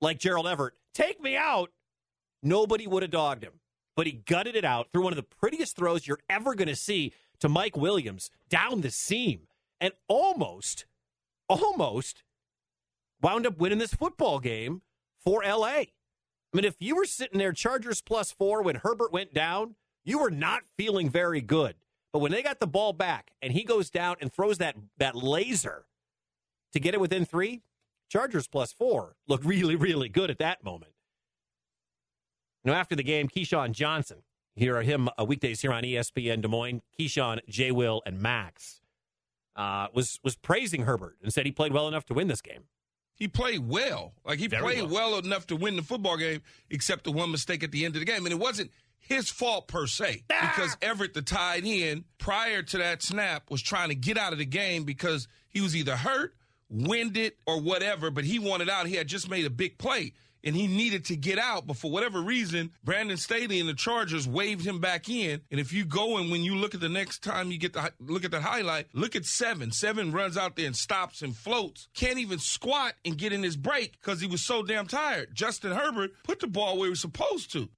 like 0.00 0.18
Gerald 0.18 0.46
Everett, 0.46 0.74
take 0.94 1.20
me 1.20 1.36
out, 1.36 1.70
nobody 2.42 2.86
would 2.86 3.02
have 3.02 3.10
dogged 3.10 3.42
him. 3.42 3.54
But 3.96 4.06
he 4.06 4.12
gutted 4.12 4.54
it 4.54 4.64
out 4.64 4.88
through 4.92 5.02
one 5.02 5.12
of 5.12 5.16
the 5.16 5.24
prettiest 5.24 5.76
throws 5.76 6.06
you're 6.06 6.20
ever 6.30 6.54
going 6.54 6.68
to 6.68 6.76
see 6.76 7.12
to 7.40 7.48
Mike 7.48 7.76
Williams 7.76 8.30
down 8.48 8.80
the 8.80 8.90
seam 8.90 9.48
and 9.80 9.92
almost, 10.08 10.84
almost 11.48 12.22
wound 13.22 13.46
up 13.46 13.58
winning 13.58 13.78
this 13.78 13.94
football 13.94 14.38
game 14.38 14.82
for 15.18 15.42
LA. 15.42 15.66
I 15.66 16.56
mean, 16.56 16.64
if 16.64 16.76
you 16.80 16.96
were 16.96 17.04
sitting 17.04 17.38
there, 17.38 17.52
Chargers 17.52 18.00
plus 18.00 18.32
four, 18.32 18.62
when 18.62 18.76
Herbert 18.76 19.12
went 19.12 19.32
down, 19.32 19.76
you 20.04 20.18
were 20.18 20.30
not 20.30 20.62
feeling 20.76 21.08
very 21.08 21.40
good. 21.40 21.76
But 22.12 22.18
when 22.18 22.32
they 22.32 22.42
got 22.42 22.58
the 22.58 22.66
ball 22.66 22.92
back 22.92 23.30
and 23.40 23.52
he 23.52 23.62
goes 23.62 23.88
down 23.88 24.16
and 24.20 24.32
throws 24.32 24.58
that, 24.58 24.74
that 24.98 25.14
laser 25.14 25.84
to 26.72 26.80
get 26.80 26.94
it 26.94 27.00
within 27.00 27.24
three, 27.24 27.62
Chargers 28.08 28.48
plus 28.48 28.72
four 28.72 29.14
looked 29.28 29.44
really, 29.46 29.76
really 29.76 30.08
good 30.08 30.30
at 30.30 30.38
that 30.38 30.64
moment. 30.64 30.92
Now, 32.64 32.74
after 32.74 32.96
the 32.96 33.02
game, 33.02 33.28
Keyshawn 33.28 33.72
Johnson, 33.72 34.18
here 34.60 34.76
are 34.76 34.82
him 34.82 35.08
uh, 35.18 35.24
weekdays 35.24 35.60
here 35.60 35.72
on 35.72 35.82
ESPN 35.82 36.42
Des 36.42 36.48
Moines. 36.48 36.82
Keyshawn, 36.98 37.40
J. 37.48 37.72
Will, 37.72 38.02
and 38.06 38.20
Max 38.20 38.80
uh, 39.56 39.88
was 39.92 40.20
was 40.22 40.36
praising 40.36 40.82
Herbert 40.82 41.16
and 41.22 41.32
said 41.32 41.46
he 41.46 41.52
played 41.52 41.72
well 41.72 41.88
enough 41.88 42.06
to 42.06 42.14
win 42.14 42.28
this 42.28 42.40
game. 42.40 42.64
He 43.14 43.28
played 43.28 43.68
well. 43.68 44.14
Like 44.24 44.38
he 44.38 44.46
Very 44.46 44.62
played 44.62 44.90
well. 44.90 45.18
enough 45.18 45.46
to 45.48 45.56
win 45.56 45.76
the 45.76 45.82
football 45.82 46.16
game, 46.16 46.40
except 46.70 47.04
the 47.04 47.12
one 47.12 47.30
mistake 47.30 47.62
at 47.62 47.70
the 47.70 47.84
end 47.84 47.94
of 47.94 48.00
the 48.00 48.06
game. 48.06 48.24
And 48.24 48.32
it 48.32 48.38
wasn't 48.38 48.70
his 48.98 49.28
fault 49.28 49.68
per 49.68 49.86
se. 49.86 50.24
Because 50.28 50.76
Everett, 50.80 51.12
the 51.12 51.20
tight 51.22 51.64
end, 51.66 52.04
prior 52.18 52.62
to 52.62 52.78
that 52.78 53.02
snap, 53.02 53.50
was 53.50 53.60
trying 53.60 53.90
to 53.90 53.94
get 53.94 54.16
out 54.16 54.32
of 54.32 54.38
the 54.38 54.46
game 54.46 54.84
because 54.84 55.28
he 55.50 55.60
was 55.60 55.76
either 55.76 55.96
hurt, 55.96 56.34
winded, 56.70 57.32
or 57.46 57.60
whatever, 57.60 58.10
but 58.10 58.24
he 58.24 58.38
wanted 58.38 58.70
out. 58.70 58.86
He 58.86 58.94
had 58.94 59.08
just 59.08 59.28
made 59.28 59.44
a 59.44 59.50
big 59.50 59.76
play. 59.76 60.14
And 60.42 60.56
he 60.56 60.66
needed 60.66 61.04
to 61.06 61.16
get 61.16 61.38
out, 61.38 61.66
but 61.66 61.76
for 61.76 61.90
whatever 61.90 62.20
reason, 62.20 62.70
Brandon 62.82 63.16
Staley 63.18 63.60
and 63.60 63.68
the 63.68 63.74
Chargers 63.74 64.26
waved 64.26 64.66
him 64.66 64.80
back 64.80 65.08
in. 65.08 65.42
And 65.50 65.60
if 65.60 65.72
you 65.72 65.84
go 65.84 66.16
and 66.16 66.30
when 66.30 66.42
you 66.42 66.56
look 66.56 66.74
at 66.74 66.80
the 66.80 66.88
next 66.88 67.22
time 67.22 67.50
you 67.50 67.58
get 67.58 67.74
to 67.74 67.92
look 68.00 68.24
at 68.24 68.30
that 68.30 68.42
highlight, 68.42 68.86
look 68.94 69.14
at 69.14 69.26
seven. 69.26 69.70
Seven 69.70 70.12
runs 70.12 70.38
out 70.38 70.56
there 70.56 70.66
and 70.66 70.76
stops 70.76 71.20
and 71.20 71.36
floats. 71.36 71.88
Can't 71.94 72.18
even 72.18 72.38
squat 72.38 72.94
and 73.04 73.18
get 73.18 73.32
in 73.32 73.42
his 73.42 73.56
break 73.56 74.00
because 74.00 74.20
he 74.20 74.26
was 74.26 74.42
so 74.42 74.62
damn 74.62 74.86
tired. 74.86 75.34
Justin 75.34 75.72
Herbert 75.72 76.12
put 76.24 76.40
the 76.40 76.46
ball 76.46 76.78
where 76.78 76.86
he 76.86 76.90
was 76.90 77.00
supposed 77.00 77.52
to. 77.52 77.68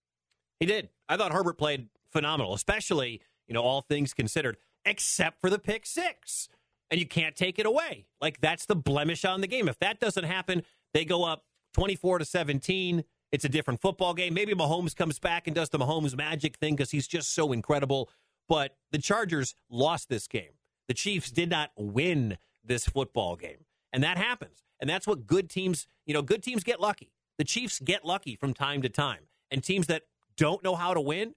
He 0.61 0.67
did. 0.67 0.89
I 1.09 1.17
thought 1.17 1.33
Herbert 1.33 1.59
played 1.59 1.89
phenomenal, 2.11 2.55
especially, 2.55 3.21
you 3.49 3.55
know, 3.55 3.63
all 3.63 3.81
things 3.81 4.15
considered, 4.15 4.57
except 4.85 5.41
for 5.41 5.51
the 5.51 5.59
pick 5.59 5.87
six. 5.87 6.49
And 6.91 7.01
you 7.01 7.07
can't 7.07 7.35
take 7.35 7.59
it 7.59 7.67
away. 7.67 8.07
Like, 8.21 8.41
that's 8.41 8.67
the 8.67 8.77
blemish 8.77 9.25
on 9.25 9.41
the 9.41 9.47
game. 9.47 9.67
If 9.67 9.79
that 9.79 9.99
doesn't 9.99 10.25
happen, 10.25 10.63
they 10.93 11.07
go 11.07 11.25
up 11.25 11.45
24 11.75 12.19
to 12.19 12.25
17. 12.25 13.05
It's 13.31 13.45
a 13.45 13.49
different 13.49 13.81
football 13.81 14.15
game. 14.15 14.35
Maybe 14.35 14.53
Mahomes 14.55 14.95
comes 14.95 15.19
back 15.19 15.47
and 15.47 15.55
does 15.57 15.71
the 15.71 15.79
Mahomes 15.79 16.17
magic 16.17 16.59
thing 16.59 16.77
because 16.77 16.91
he's 16.91 17.07
just 17.07 17.35
so 17.35 17.53
incredible. 17.53 18.11
But 18.49 18.77
the 18.91 18.99
Chargers 18.99 19.55
lost 19.71 20.09
this 20.09 20.27
game. 20.27 20.53
The 20.89 20.95
Chiefs 20.95 21.31
did 21.31 21.49
not 21.49 21.71
win 21.77 22.37
this 22.63 22.87
football 22.87 23.37
game. 23.37 23.65
And 23.93 24.03
that 24.03 24.19
happens. 24.19 24.63
And 24.81 24.91
that's 24.91 25.07
what 25.07 25.27
good 25.27 25.49
teams, 25.49 25.87
you 26.07 26.15
know, 26.15 26.23
good 26.23 26.43
teams 26.43 26.65
get 26.65 26.81
lucky. 26.81 27.13
The 27.39 27.45
Chiefs 27.45 27.79
get 27.79 28.05
lucky 28.05 28.37
from 28.37 28.53
time 28.53 28.83
to 28.83 28.89
time. 28.89 29.29
And 29.51 29.63
teams 29.63 29.87
that 29.87 30.03
don't 30.37 30.63
know 30.63 30.75
how 30.75 30.95
to 30.95 31.01
win 31.01 31.35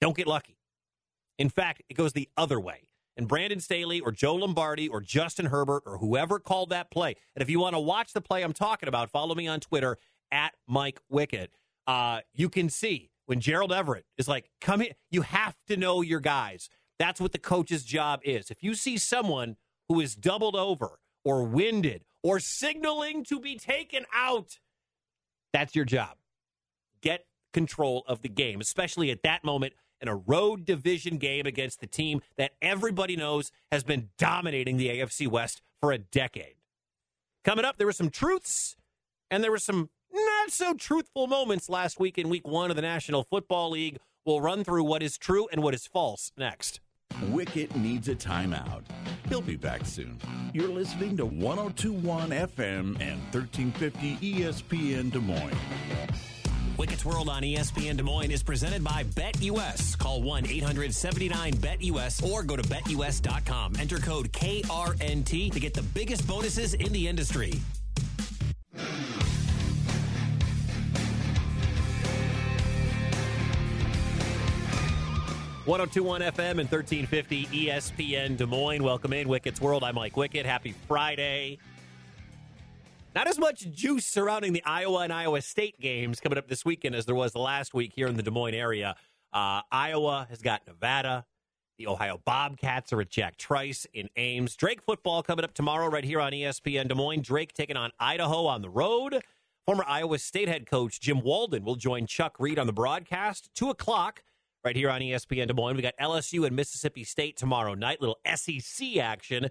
don't 0.00 0.16
get 0.16 0.26
lucky. 0.26 0.58
In 1.38 1.48
fact, 1.48 1.82
it 1.88 1.94
goes 1.94 2.12
the 2.12 2.28
other 2.36 2.60
way. 2.60 2.88
And 3.16 3.28
Brandon 3.28 3.60
Staley 3.60 4.00
or 4.00 4.10
Joe 4.10 4.36
Lombardi 4.36 4.88
or 4.88 5.00
Justin 5.00 5.46
Herbert 5.46 5.82
or 5.84 5.98
whoever 5.98 6.38
called 6.38 6.70
that 6.70 6.90
play. 6.90 7.14
And 7.36 7.42
if 7.42 7.50
you 7.50 7.60
want 7.60 7.74
to 7.74 7.80
watch 7.80 8.12
the 8.12 8.20
play 8.20 8.42
I'm 8.42 8.52
talking 8.52 8.88
about, 8.88 9.10
follow 9.10 9.34
me 9.34 9.46
on 9.46 9.60
Twitter 9.60 9.98
at 10.30 10.54
Mike 10.66 11.00
Wickett. 11.12 11.48
Uh, 11.86 12.20
you 12.32 12.48
can 12.48 12.70
see 12.70 13.10
when 13.26 13.40
Gerald 13.40 13.72
Everett 13.72 14.06
is 14.16 14.28
like, 14.28 14.50
come 14.60 14.80
in, 14.80 14.92
you 15.10 15.22
have 15.22 15.56
to 15.68 15.76
know 15.76 16.00
your 16.00 16.20
guys. 16.20 16.68
That's 16.98 17.20
what 17.20 17.32
the 17.32 17.38
coach's 17.38 17.84
job 17.84 18.20
is. 18.24 18.50
If 18.50 18.62
you 18.62 18.74
see 18.74 18.96
someone 18.96 19.56
who 19.88 20.00
is 20.00 20.14
doubled 20.14 20.56
over 20.56 20.98
or 21.24 21.44
winded 21.44 22.04
or 22.22 22.40
signaling 22.40 23.24
to 23.24 23.40
be 23.40 23.56
taken 23.56 24.04
out, 24.14 24.58
that's 25.52 25.74
your 25.74 25.84
job. 25.84 26.16
Control 27.52 28.04
of 28.06 28.22
the 28.22 28.28
game, 28.28 28.60
especially 28.60 29.10
at 29.10 29.22
that 29.22 29.44
moment 29.44 29.74
in 30.00 30.08
a 30.08 30.16
road 30.16 30.64
division 30.64 31.16
game 31.16 31.46
against 31.46 31.80
the 31.80 31.86
team 31.86 32.20
that 32.36 32.52
everybody 32.60 33.16
knows 33.16 33.52
has 33.70 33.84
been 33.84 34.10
dominating 34.18 34.76
the 34.76 34.88
AFC 34.88 35.28
West 35.28 35.62
for 35.80 35.92
a 35.92 35.98
decade. 35.98 36.56
Coming 37.44 37.64
up, 37.64 37.78
there 37.78 37.86
were 37.86 37.92
some 37.92 38.10
truths 38.10 38.76
and 39.30 39.42
there 39.42 39.50
were 39.50 39.58
some 39.58 39.90
not 40.12 40.50
so 40.50 40.74
truthful 40.74 41.26
moments 41.26 41.68
last 41.68 41.98
week 41.98 42.18
in 42.18 42.28
week 42.28 42.46
one 42.46 42.70
of 42.70 42.76
the 42.76 42.82
National 42.82 43.22
Football 43.24 43.70
League. 43.70 43.98
We'll 44.26 44.40
run 44.40 44.64
through 44.64 44.84
what 44.84 45.02
is 45.02 45.16
true 45.18 45.48
and 45.50 45.62
what 45.62 45.74
is 45.74 45.86
false 45.86 46.32
next. 46.36 46.80
Wicket 47.28 47.74
needs 47.76 48.08
a 48.08 48.14
timeout. 48.14 48.82
He'll 49.28 49.40
be 49.40 49.56
back 49.56 49.84
soon. 49.84 50.18
You're 50.52 50.68
listening 50.68 51.16
to 51.18 51.26
1021 51.26 52.30
FM 52.30 53.00
and 53.00 53.20
1350 53.32 54.16
ESPN 54.16 55.10
Des 55.10 55.20
Moines. 55.20 55.56
Wicket's 56.78 57.04
World 57.04 57.28
on 57.28 57.42
ESPN 57.42 57.96
Des 57.96 58.02
Moines 58.02 58.30
is 58.30 58.42
presented 58.42 58.82
by 58.82 59.04
BetUS. 59.04 59.98
Call 59.98 60.22
1 60.22 60.46
800 60.46 60.94
79 60.94 61.54
BetUS 61.54 62.22
or 62.30 62.42
go 62.42 62.56
to 62.56 62.62
betus.com. 62.62 63.74
Enter 63.78 63.98
code 63.98 64.32
KRNT 64.32 65.52
to 65.52 65.60
get 65.60 65.74
the 65.74 65.82
biggest 65.82 66.26
bonuses 66.26 66.74
in 66.74 66.92
the 66.92 67.06
industry. 67.08 67.52
One 75.64 75.78
zero 75.78 75.86
two 75.86 76.02
one 76.02 76.22
FM 76.22 76.58
and 76.58 76.70
1350 76.70 77.46
ESPN 77.46 78.36
Des 78.36 78.46
Moines. 78.46 78.82
Welcome 78.82 79.12
in, 79.12 79.28
Wicket's 79.28 79.60
World. 79.60 79.84
I'm 79.84 79.94
Mike 79.94 80.16
Wicket. 80.16 80.44
Happy 80.44 80.74
Friday. 80.88 81.58
Not 83.14 83.28
as 83.28 83.38
much 83.38 83.70
juice 83.70 84.06
surrounding 84.06 84.54
the 84.54 84.64
Iowa 84.64 85.00
and 85.00 85.12
Iowa 85.12 85.42
State 85.42 85.78
games 85.78 86.18
coming 86.18 86.38
up 86.38 86.48
this 86.48 86.64
weekend 86.64 86.94
as 86.94 87.04
there 87.04 87.14
was 87.14 87.34
last 87.34 87.74
week 87.74 87.92
here 87.94 88.06
in 88.06 88.16
the 88.16 88.22
Des 88.22 88.30
Moines 88.30 88.54
area. 88.54 88.96
Uh, 89.34 89.60
Iowa 89.70 90.26
has 90.30 90.40
got 90.40 90.66
Nevada. 90.66 91.26
The 91.76 91.88
Ohio 91.88 92.22
Bobcats 92.24 92.90
are 92.90 93.02
at 93.02 93.10
Jack 93.10 93.36
Trice 93.36 93.86
in 93.92 94.08
Ames. 94.16 94.56
Drake 94.56 94.80
football 94.80 95.22
coming 95.22 95.44
up 95.44 95.52
tomorrow 95.52 95.88
right 95.88 96.04
here 96.04 96.20
on 96.22 96.32
ESPN 96.32 96.88
Des 96.88 96.94
Moines. 96.94 97.20
Drake 97.20 97.52
taking 97.52 97.76
on 97.76 97.90
Idaho 98.00 98.46
on 98.46 98.62
the 98.62 98.70
road. 98.70 99.22
Former 99.66 99.84
Iowa 99.86 100.18
State 100.18 100.48
head 100.48 100.64
coach 100.64 100.98
Jim 100.98 101.20
Walden 101.20 101.64
will 101.64 101.76
join 101.76 102.06
Chuck 102.06 102.36
Reed 102.38 102.58
on 102.58 102.66
the 102.66 102.72
broadcast. 102.72 103.50
Two 103.54 103.68
o'clock 103.68 104.22
right 104.64 104.74
here 104.74 104.88
on 104.88 105.02
ESPN 105.02 105.48
Des 105.48 105.54
Moines. 105.54 105.76
We 105.76 105.82
got 105.82 105.96
LSU 106.00 106.46
and 106.46 106.56
Mississippi 106.56 107.04
State 107.04 107.36
tomorrow 107.36 107.74
night. 107.74 108.00
Little 108.00 108.18
SEC 108.34 108.96
action. 108.96 109.50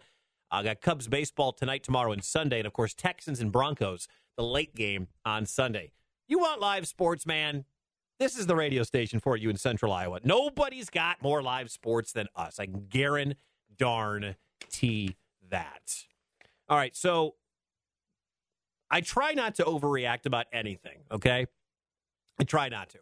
I 0.52 0.64
got 0.64 0.82
Cubs 0.82 1.08
baseball 1.08 1.54
tonight, 1.54 1.84
tomorrow, 1.84 2.12
and 2.12 2.24
Sunday. 2.24 2.60
And 2.60 2.68
of 2.68 2.74
course, 2.74 2.94
Texans 2.94 3.40
and 3.40 3.52
Broncos, 3.52 4.08
the 4.36 4.44
late 4.44 4.76
game 4.76 5.08
on 5.26 5.46
Sunday. 5.46 5.92
You 6.28 6.40
want 6.40 6.60
live 6.60 6.88
sports, 6.88 7.26
man? 7.26 7.66
This 8.20 8.38
is 8.38 8.46
the 8.46 8.56
radio 8.56 8.84
station 8.84 9.20
for 9.20 9.36
you 9.36 9.50
in 9.50 9.58
Central 9.58 9.92
Iowa. 9.92 10.20
Nobody's 10.24 10.90
got 10.90 11.22
more 11.24 11.42
live 11.42 11.72
sports 11.72 12.12
than 12.12 12.28
us. 12.36 12.60
I 12.60 12.66
can 12.66 12.86
guarantee 12.90 13.36
that. 15.50 16.06
All 16.70 16.78
right, 16.78 16.96
so 16.96 17.36
I 18.92 19.02
try 19.02 19.34
not 19.34 19.56
to 19.56 19.64
overreact 19.64 20.26
about 20.26 20.46
anything, 20.54 21.00
okay? 21.12 21.48
I 22.40 22.44
try 22.44 22.70
not 22.70 22.90
to. 22.90 23.00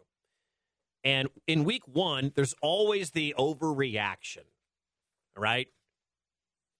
And 1.04 1.28
in 1.46 1.64
week 1.64 1.86
one, 1.86 2.32
there's 2.34 2.54
always 2.62 3.10
the 3.10 3.34
overreaction, 3.38 4.44
all 5.36 5.42
right? 5.42 5.68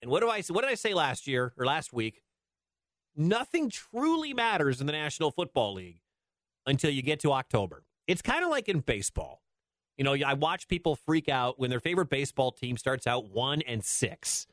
And 0.02 0.10
what 0.10 0.20
do 0.20 0.28
I 0.28 0.42
what 0.48 0.62
did 0.62 0.70
I 0.70 0.74
say 0.74 0.94
last 0.94 1.26
year 1.26 1.52
or 1.56 1.66
last 1.66 1.92
week? 1.92 2.22
Nothing 3.16 3.70
truly 3.70 4.32
matters 4.32 4.80
in 4.80 4.86
the 4.86 4.92
National 4.92 5.30
Football 5.30 5.74
League 5.74 6.00
until 6.66 6.90
you 6.90 7.02
get 7.02 7.20
to 7.20 7.32
October. 7.32 7.84
It's 8.06 8.22
kind 8.22 8.44
of 8.44 8.50
like 8.50 8.68
in 8.68 8.80
baseball. 8.80 9.42
You 9.98 10.04
know, 10.04 10.14
I 10.14 10.34
watch 10.34 10.68
people 10.68 10.96
freak 10.96 11.28
out 11.28 11.58
when 11.58 11.68
their 11.68 11.80
favorite 11.80 12.08
baseball 12.08 12.52
team 12.52 12.78
starts 12.78 13.06
out 13.06 13.28
1 13.28 13.62
and 13.62 13.84
6 13.84 14.46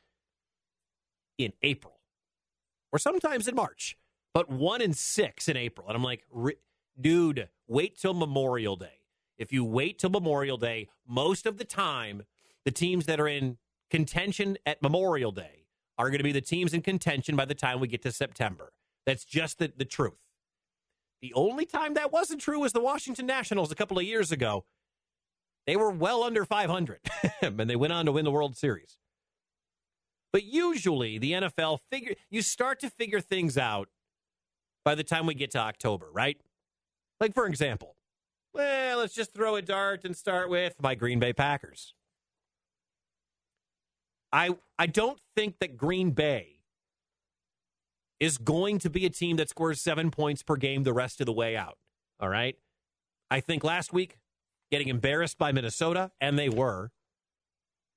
in 1.38 1.52
April 1.62 2.00
or 2.92 2.98
sometimes 2.98 3.48
in 3.48 3.54
March, 3.54 3.96
but 4.34 4.50
1 4.50 4.82
and 4.82 4.96
6 4.96 5.48
in 5.48 5.56
April. 5.56 5.88
And 5.88 5.96
I'm 5.96 6.02
like, 6.02 6.26
dude, 7.00 7.48
wait 7.66 7.98
till 7.98 8.14
Memorial 8.14 8.76
Day. 8.76 9.00
If 9.38 9.52
you 9.52 9.64
wait 9.64 9.98
till 9.98 10.10
Memorial 10.10 10.56
Day, 10.56 10.88
most 11.06 11.46
of 11.46 11.58
the 11.58 11.64
time, 11.64 12.24
the 12.64 12.70
teams 12.70 13.06
that 13.06 13.20
are 13.20 13.28
in 13.28 13.56
contention 13.90 14.58
at 14.66 14.82
Memorial 14.82 15.32
Day 15.32 15.66
are 15.98 16.10
going 16.10 16.18
to 16.18 16.24
be 16.24 16.32
the 16.32 16.40
teams 16.40 16.72
in 16.72 16.82
contention 16.82 17.36
by 17.36 17.44
the 17.44 17.54
time 17.54 17.80
we 17.80 17.88
get 17.88 18.02
to 18.02 18.12
September. 18.12 18.72
That's 19.06 19.24
just 19.24 19.58
the, 19.58 19.72
the 19.76 19.84
truth. 19.84 20.18
The 21.20 21.32
only 21.34 21.66
time 21.66 21.94
that 21.94 22.12
wasn't 22.12 22.40
true 22.40 22.60
was 22.60 22.72
the 22.72 22.80
Washington 22.80 23.26
Nationals 23.26 23.72
a 23.72 23.74
couple 23.74 23.98
of 23.98 24.04
years 24.04 24.30
ago. 24.30 24.64
They 25.66 25.76
were 25.76 25.90
well 25.90 26.22
under 26.22 26.44
500, 26.44 27.00
and 27.42 27.58
they 27.58 27.76
went 27.76 27.92
on 27.92 28.06
to 28.06 28.12
win 28.12 28.24
the 28.24 28.30
World 28.30 28.56
Series. 28.56 28.96
But 30.32 30.44
usually, 30.44 31.18
the 31.18 31.32
NFL 31.32 31.78
figure 31.90 32.14
you 32.30 32.42
start 32.42 32.80
to 32.80 32.90
figure 32.90 33.20
things 33.20 33.58
out 33.58 33.88
by 34.84 34.94
the 34.94 35.04
time 35.04 35.26
we 35.26 35.34
get 35.34 35.50
to 35.52 35.58
October, 35.58 36.06
right? 36.12 36.38
Like 37.20 37.34
for 37.34 37.46
example, 37.46 37.96
well, 38.54 38.98
let's 38.98 39.14
just 39.14 39.34
throw 39.34 39.56
a 39.56 39.62
dart 39.62 40.04
and 40.04 40.16
start 40.16 40.48
with 40.48 40.80
my 40.80 40.94
Green 40.94 41.18
Bay 41.18 41.32
Packers. 41.32 41.94
I 44.32 44.56
I 44.78 44.86
don't 44.86 45.18
think 45.36 45.58
that 45.60 45.76
Green 45.76 46.10
Bay 46.10 46.58
is 48.20 48.38
going 48.38 48.78
to 48.80 48.90
be 48.90 49.06
a 49.06 49.10
team 49.10 49.36
that 49.36 49.48
scores 49.48 49.80
seven 49.80 50.10
points 50.10 50.42
per 50.42 50.56
game 50.56 50.82
the 50.82 50.92
rest 50.92 51.20
of 51.20 51.26
the 51.26 51.32
way 51.32 51.56
out. 51.56 51.78
All 52.20 52.28
right. 52.28 52.56
I 53.30 53.40
think 53.40 53.62
last 53.62 53.92
week, 53.92 54.18
getting 54.70 54.88
embarrassed 54.88 55.38
by 55.38 55.52
Minnesota, 55.52 56.10
and 56.20 56.38
they 56.38 56.48
were, 56.48 56.90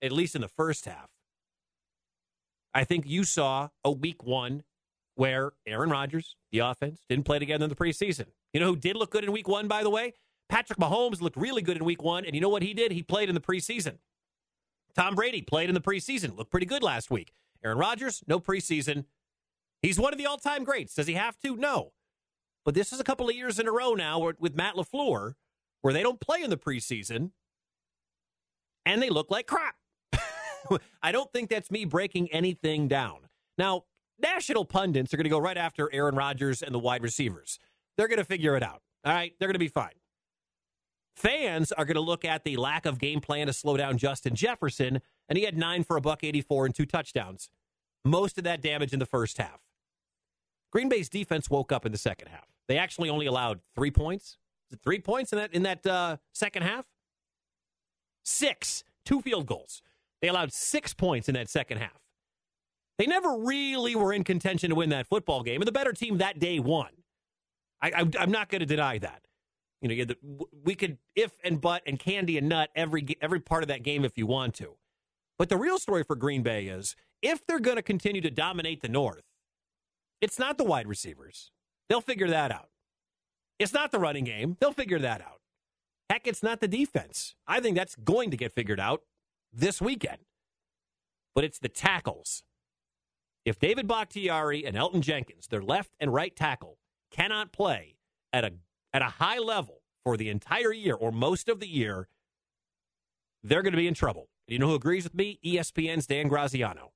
at 0.02 0.12
least 0.12 0.36
in 0.36 0.42
the 0.42 0.48
first 0.48 0.86
half. 0.86 1.08
I 2.74 2.84
think 2.84 3.06
you 3.08 3.24
saw 3.24 3.70
a 3.84 3.92
week 3.92 4.24
one 4.24 4.64
where 5.16 5.52
Aaron 5.66 5.90
Rodgers, 5.90 6.36
the 6.52 6.60
offense, 6.60 7.02
didn't 7.10 7.26
play 7.26 7.40
together 7.40 7.66
in 7.66 7.70
the 7.70 7.76
preseason. 7.76 8.28
You 8.54 8.60
know 8.60 8.68
who 8.68 8.76
did 8.76 8.96
look 8.96 9.12
good 9.12 9.24
in 9.24 9.32
week 9.32 9.48
one, 9.48 9.68
by 9.68 9.84
the 9.84 9.90
way? 9.90 10.14
Patrick 10.50 10.80
Mahomes 10.80 11.22
looked 11.22 11.38
really 11.38 11.62
good 11.62 11.78
in 11.78 11.86
week 11.86 12.04
one, 12.04 12.26
and 12.26 12.36
you 12.36 12.42
know 12.42 12.50
what 12.50 12.64
he 12.64 12.74
did? 12.74 12.92
He 12.92 13.04
played 13.04 13.30
in 13.30 13.36
the 13.36 13.42
preseason. 13.42 13.98
Tom 14.96 15.16
Brady 15.16 15.42
played 15.42 15.70
in 15.70 15.76
the 15.76 15.82
preseason, 15.82 16.38
looked 16.38 16.52
pretty 16.52 16.66
good 16.66 16.84
last 16.84 17.12
week. 17.12 17.34
Aaron 17.64 17.78
Rodgers, 17.78 18.24
no 18.28 18.40
preseason. 18.40 19.06
He's 19.82 20.00
one 20.00 20.14
of 20.14 20.20
the 20.20 20.26
all 20.26 20.38
time 20.38 20.64
greats. 20.64 20.96
Does 20.96 21.08
he 21.08 21.14
have 21.14 21.38
to? 21.40 21.56
No. 21.56 21.94
But 22.64 22.76
this 22.76 22.94
is 22.94 23.00
a 23.00 23.04
couple 23.04 23.28
of 23.28 23.36
years 23.36 23.60
in 23.60 23.68
a 23.68 23.72
row 23.72 23.94
now 23.94 24.32
with 24.40 24.56
Matt 24.56 24.76
LaFleur 24.76 25.34
where 25.82 25.94
they 25.94 26.04
don't 26.04 26.20
play 26.20 26.44
in 26.44 26.50
the 26.50 26.58
preseason 26.58 27.32
and 28.86 29.02
they 29.02 29.10
look 29.10 29.32
like 29.32 29.48
crap. 29.48 29.76
I 31.04 31.12
don't 31.12 31.32
think 31.32 31.50
that's 31.50 31.72
me 31.72 31.86
breaking 31.86 32.32
anything 32.32 32.88
down. 32.88 33.22
Now, 33.58 33.86
national 34.20 34.66
pundits 34.66 35.14
are 35.14 35.18
going 35.18 35.26
to 35.26 35.30
go 35.30 35.40
right 35.40 35.58
after 35.58 35.90
Aaron 35.94 36.16
Rodgers 36.16 36.62
and 36.62 36.74
the 36.74 36.80
wide 36.80 37.02
receivers. 37.02 37.60
They're 37.98 38.08
going 38.08 38.20
to 38.20 38.26
figure 38.26 38.56
it 38.56 38.64
out. 38.64 38.82
All 39.04 39.14
right. 39.14 39.34
They're 39.40 39.48
going 39.48 39.54
to 39.54 39.60
be 39.60 39.68
fine. 39.68 39.92
Fans 41.16 41.72
are 41.72 41.86
going 41.86 41.96
to 41.96 42.02
look 42.02 42.24
at 42.26 42.44
the 42.44 42.58
lack 42.58 42.86
of 42.86 43.00
game 43.00 43.20
plan 43.20 43.48
to 43.48 43.54
slow 43.54 43.78
down 43.78 43.98
Justin 43.98 44.36
Jefferson, 44.36 45.02
and 45.28 45.38
he 45.38 45.44
had 45.44 45.58
nine 45.58 45.84
for 45.84 45.98
a 45.98 46.02
buck 46.02 46.24
84 46.24 46.68
and 46.68 46.76
two 46.76 46.86
touchdowns. 46.86 47.50
Most 48.04 48.38
of 48.38 48.44
that 48.46 48.62
damage 48.62 48.94
in 48.94 49.00
the 49.00 49.06
first 49.06 49.38
half. 49.38 49.60
Green 50.72 50.90
Bay's 50.90 51.10
defense 51.10 51.50
woke 51.50 51.72
up 51.72 51.86
in 51.86 51.92
the 51.92 51.98
second 51.98 52.30
half. 52.30 52.48
They 52.68 52.78
actually 52.78 53.10
only 53.10 53.26
allowed 53.26 53.60
three 53.76 53.92
points. 53.92 54.38
Is 54.70 54.78
it 54.78 54.80
three 54.84 55.00
points 55.00 55.34
in 55.34 55.40
that 55.40 55.54
in 55.54 55.64
that 55.64 55.86
uh, 55.86 56.18
second 56.34 56.64
half? 56.64 56.86
Six, 58.24 58.84
two 59.06 59.22
field 59.22 59.46
goals. 59.46 59.82
They 60.22 60.30
allowed 60.30 60.54
six 60.54 60.94
points 60.94 61.28
in 61.28 61.36
that 61.36 61.50
second 61.50 61.80
half. 61.80 62.00
They 62.98 63.08
never 63.08 63.36
really 63.38 63.96
were 63.96 64.14
in 64.14 64.24
contention 64.24 64.70
to 64.70 64.76
win 64.76 64.90
that 64.90 65.08
football 65.08 65.44
game, 65.44 65.60
and 65.60 65.68
the 65.68 65.72
better 65.72 65.92
team 65.92 66.20
that 66.20 66.40
day 66.40 66.60
won. 66.60 66.90
I, 67.82 68.06
am 68.20 68.32
not 68.32 68.50
going 68.50 68.60
to 68.60 68.66
deny 68.66 69.00
that. 69.00 69.24
You 69.82 69.90
know, 69.90 70.06
the, 70.06 70.18
we 70.64 70.76
could 70.76 70.98
if 71.16 71.32
and 71.44 71.60
but 71.60 71.82
and 71.88 72.00
candy 72.00 72.38
and 72.38 72.48
nut 72.48 72.70
every 72.76 73.18
every 73.22 73.40
part 73.40 73.64
of 73.64 73.68
that 73.70 73.84
game 73.84 74.06
if 74.06 74.18
you 74.18 74.28
want 74.28 74.54
to. 74.56 74.76
But 75.40 75.50
the 75.50 75.58
real 75.58 75.80
story 75.80 76.04
for 76.04 76.16
Green 76.16 76.44
Bay 76.44 76.68
is 76.68 76.96
if 77.22 77.46
they're 77.46 77.60
going 77.60 77.78
to 77.78 77.82
continue 77.82 78.22
to 78.22 78.30
dominate 78.30 78.82
the 78.82 78.90
North, 78.90 79.24
it's 80.22 80.38
not 80.38 80.58
the 80.60 80.64
wide 80.64 80.88
receivers. 80.88 81.52
They'll 81.90 82.02
figure 82.02 82.30
that 82.30 82.52
out. 82.52 82.70
It's 83.58 83.74
not 83.74 83.92
the 83.92 84.00
running 84.00 84.24
game. 84.24 84.58
They'll 84.60 84.72
figure 84.72 85.00
that 85.00 85.22
out. 85.22 85.42
Heck, 86.10 86.28
it's 86.28 86.44
not 86.44 86.60
the 86.60 86.68
defense. 86.68 87.36
I 87.48 87.60
think 87.60 87.76
that's 87.76 87.96
going 87.96 88.32
to 88.32 88.38
get 88.38 88.54
figured 88.54 88.80
out 88.80 89.02
this 89.52 89.82
weekend. 89.82 90.20
But 91.34 91.44
it's 91.44 91.60
the 91.60 91.70
tackles. 91.70 92.44
If 93.46 93.60
David 93.60 93.88
Bakhtiari 93.88 94.66
and 94.66 94.76
Elgton 94.76 95.02
Jenkins, 95.02 95.48
their 95.48 95.62
left 95.62 95.92
and 96.00 96.14
right 96.14 96.36
tackle, 96.36 96.78
cannot 97.12 97.52
play 97.52 97.98
at 98.32 98.44
a 98.46 98.54
at 98.94 99.02
a 99.02 99.06
high 99.06 99.40
level 99.40 99.82
for 100.04 100.18
the 100.18 100.30
entire 100.30 100.74
year 100.74 100.96
or 100.96 101.12
most 101.12 101.50
of 101.50 101.60
the 101.60 101.68
year, 101.68 102.08
they're 103.44 103.62
going 103.62 103.74
to 103.74 103.78
be 103.78 103.88
in 103.88 103.94
trouble. 103.94 104.30
You 104.48 104.60
know 104.60 104.68
who 104.68 104.76
agrees 104.76 105.04
with 105.04 105.16
me? 105.16 105.40
ESPN's 105.46 106.08
Dan 106.08 106.28
Graziano. 106.28 106.92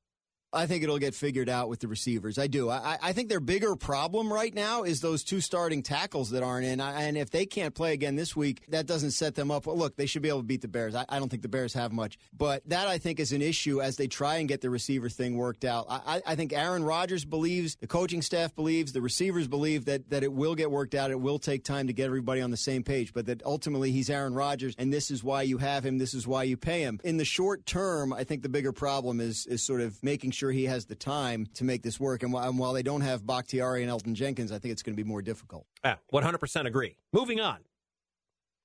I 0.56 0.68
think 0.68 0.84
it'll 0.84 1.00
get 1.00 1.14
figured 1.14 1.50
out 1.50 1.70
with 1.70 1.82
the 1.82 1.88
receivers. 1.88 2.40
I 2.40 2.48
do. 2.48 2.70
I, 2.70 2.98
I, 3.02 3.14
think 3.14 3.30
their 3.30 3.40
bigger 3.40 3.76
problem 3.76 4.32
right 4.32 4.54
now 4.54 4.84
is 4.84 5.02
those 5.02 5.24
two 5.24 5.42
starting 5.42 5.84
tackles 5.84 6.32
that 6.32 6.44
aren't 6.44 6.66
in. 6.66 6.80
And 6.80 7.18
if 7.18 7.30
they 7.30 7.46
can't 7.46 7.76
play 7.76 7.94
again 7.94 8.16
this 8.16 8.36
week, 8.36 8.64
that 8.70 8.86
doesn't 8.86 9.12
set 9.12 9.36
them 9.36 9.52
up. 9.52 9.66
Well, 9.66 9.78
look, 9.78 9.98
they 9.98 10.06
should 10.06 10.22
be 10.22 10.30
able 10.30 10.40
to 10.40 10.46
beat 10.46 10.62
the 10.62 10.68
Bears. 10.68 10.96
I, 10.96 11.06
I, 11.10 11.20
don't 11.20 11.30
think 11.30 11.42
the 11.42 11.50
Bears 11.50 11.74
have 11.74 11.92
much. 11.92 12.18
But 12.36 12.68
that, 12.70 12.88
I 12.88 12.98
think, 12.98 13.20
is 13.20 13.32
an 13.34 13.42
issue 13.42 13.82
as 13.82 13.98
they 13.98 14.08
try 14.08 14.38
and 14.38 14.48
get 14.48 14.62
the 14.62 14.70
receiver 14.70 15.10
thing 15.10 15.36
worked 15.36 15.66
out. 15.66 15.86
I, 15.90 16.22
I 16.26 16.36
think 16.36 16.54
Aaron 16.54 16.84
Rodgers 16.84 17.26
believes, 17.26 17.76
the 17.76 17.88
coaching 17.88 18.22
staff 18.22 18.56
believes, 18.56 18.94
the 18.94 19.02
receivers 19.02 19.48
believe 19.48 19.86
that, 19.86 20.10
that 20.10 20.24
it 20.24 20.32
will 20.32 20.56
get 20.56 20.72
worked 20.72 20.96
out. 20.96 21.12
It 21.12 21.20
will 21.20 21.40
take 21.40 21.64
time 21.64 21.88
to 21.88 21.94
get 21.94 22.06
everybody 22.06 22.42
on 22.42 22.52
the 22.52 22.58
same 22.58 22.84
page. 22.84 23.14
But 23.14 23.26
that 23.26 23.44
ultimately 23.46 23.92
he's 23.92 24.10
Aaron 24.10 24.34
Rodgers, 24.34 24.74
and 24.78 24.94
this 24.94 25.12
is 25.12 25.24
why 25.24 25.42
you 25.42 25.58
have 25.58 25.86
him. 25.86 25.98
This 25.98 26.14
is 26.14 26.26
why 26.26 26.44
you 26.44 26.58
pay 26.58 26.82
him. 26.82 27.00
In 27.04 27.18
the 27.18 27.26
short 27.26 27.66
term, 27.66 28.14
I 28.14 28.24
think 28.24 28.42
the 28.42 28.50
bigger 28.50 28.72
problem 28.72 29.20
is, 29.20 29.46
is 29.46 29.62
sort 29.62 29.82
of 29.82 30.02
making 30.04 30.32
sure 30.32 30.45
he 30.52 30.66
has 30.66 30.86
the 30.86 30.96
time 30.96 31.48
to 31.56 31.64
make 31.64 31.84
this 31.84 32.00
work. 32.00 32.24
And 32.24 32.32
while, 32.34 32.50
and 32.50 32.58
while 32.58 32.74
they 32.74 32.84
don't 32.84 33.02
have 33.02 33.26
Bakhtiari 33.26 33.84
and 33.84 33.92
Elgton 33.92 34.14
Jenkins, 34.14 34.52
I 34.52 34.60
think 34.60 34.72
it's 34.72 34.84
going 34.84 34.96
to 34.96 35.04
be 35.04 35.08
more 35.08 35.22
difficult. 35.22 35.66
Yeah, 35.84 35.96
100% 36.14 36.66
agree. 36.66 36.98
Moving 37.14 37.40
on. 37.40 37.60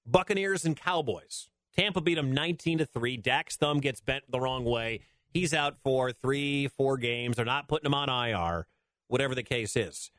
Buccaneers 0.07 0.65
and 0.65 0.77
Cowboys. 0.77 1.49
Tampa 1.77 2.01
beat 2.01 2.17
them 2.17 2.33
19 2.33 2.79
to 2.79 2.87
3. 2.87 3.17
Dak's 3.19 3.57
thumb 3.57 3.81
gets 3.81 4.01
bent 4.01 4.25
the 4.31 4.41
wrong 4.41 4.65
way. 4.65 5.01
He's 5.33 5.55
out 5.55 5.77
for 5.85 6.11
three, 6.11 6.69
four 6.69 6.97
games. 6.97 7.37
They're 7.37 7.45
not 7.45 7.69
putting 7.69 7.87
him 7.87 7.95
on 7.95 8.09
IR, 8.09 8.67
whatever 9.07 9.35
the 9.35 9.45
case 9.45 9.77
is. 9.77 10.11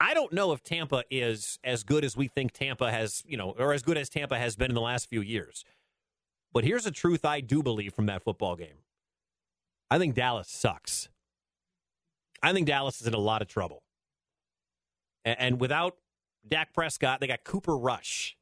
I 0.00 0.14
don't 0.14 0.32
know 0.32 0.52
if 0.52 0.62
Tampa 0.62 1.04
is 1.10 1.58
as 1.64 1.82
good 1.82 2.04
as 2.04 2.16
we 2.16 2.28
think 2.28 2.52
Tampa 2.52 2.90
has, 2.90 3.22
you 3.26 3.36
know, 3.36 3.54
or 3.58 3.72
as 3.72 3.82
good 3.82 3.96
as 3.96 4.08
Tampa 4.08 4.38
has 4.38 4.54
been 4.54 4.70
in 4.70 4.74
the 4.74 4.80
last 4.80 5.08
few 5.08 5.20
years. 5.22 5.64
But 6.52 6.64
here's 6.64 6.86
a 6.86 6.90
truth 6.90 7.24
I 7.24 7.40
do 7.40 7.62
believe 7.62 7.94
from 7.94 8.06
that 8.06 8.22
football 8.22 8.54
game. 8.54 8.78
I 9.90 9.98
think 9.98 10.14
Dallas 10.14 10.48
sucks. 10.48 11.08
I 12.42 12.52
think 12.52 12.66
Dallas 12.66 13.00
is 13.00 13.06
in 13.06 13.14
a 13.14 13.18
lot 13.18 13.42
of 13.42 13.48
trouble. 13.48 13.82
And, 15.24 15.36
and 15.38 15.60
without 15.60 15.96
Dak 16.46 16.72
Prescott, 16.72 17.20
they 17.20 17.26
got 17.26 17.44
Cooper 17.44 17.76
Rush 17.76 18.36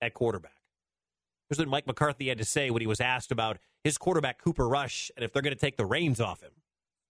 at 0.00 0.14
quarterback. 0.14 0.52
Here's 1.48 1.58
what 1.58 1.68
Mike 1.68 1.86
McCarthy 1.86 2.28
had 2.28 2.38
to 2.38 2.44
say 2.44 2.70
when 2.70 2.82
he 2.82 2.86
was 2.86 3.00
asked 3.00 3.32
about 3.32 3.58
his 3.82 3.96
quarterback 3.96 4.42
Cooper 4.42 4.68
Rush 4.68 5.10
and 5.16 5.24
if 5.24 5.32
they're 5.32 5.42
going 5.42 5.54
to 5.54 5.60
take 5.60 5.76
the 5.76 5.86
reins 5.86 6.20
off 6.20 6.42
him. 6.42 6.50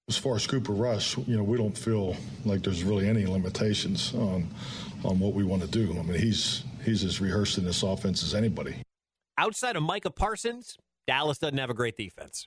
As 0.09 0.17
far 0.17 0.37
as 0.37 0.47
Cooper 0.47 0.73
Rush, 0.73 1.19
you 1.19 1.37
know, 1.37 1.43
we 1.43 1.59
don't 1.59 1.77
feel 1.77 2.17
like 2.45 2.63
there's 2.63 2.83
really 2.83 3.07
any 3.07 3.27
limitations 3.27 4.15
on 4.15 4.49
on 5.05 5.19
what 5.21 5.35
we 5.35 5.45
want 5.45 5.63
to 5.63 5.69
do. 5.69 5.91
I 5.99 6.03
mean, 6.03 6.19
he's 6.19 6.65
he's 6.83 7.05
as 7.05 7.21
rehearsed 7.21 7.59
in 7.59 7.65
this 7.65 7.83
offense 7.83 8.23
as 8.23 8.35
anybody. 8.35 8.83
Outside 9.37 9.77
of 9.77 9.83
Micah 9.83 10.11
Parsons, 10.11 10.79
Dallas 11.07 11.39
doesn't 11.39 11.59
have 11.59 11.69
a 11.69 11.75
great 11.75 11.97
defense. 11.97 12.47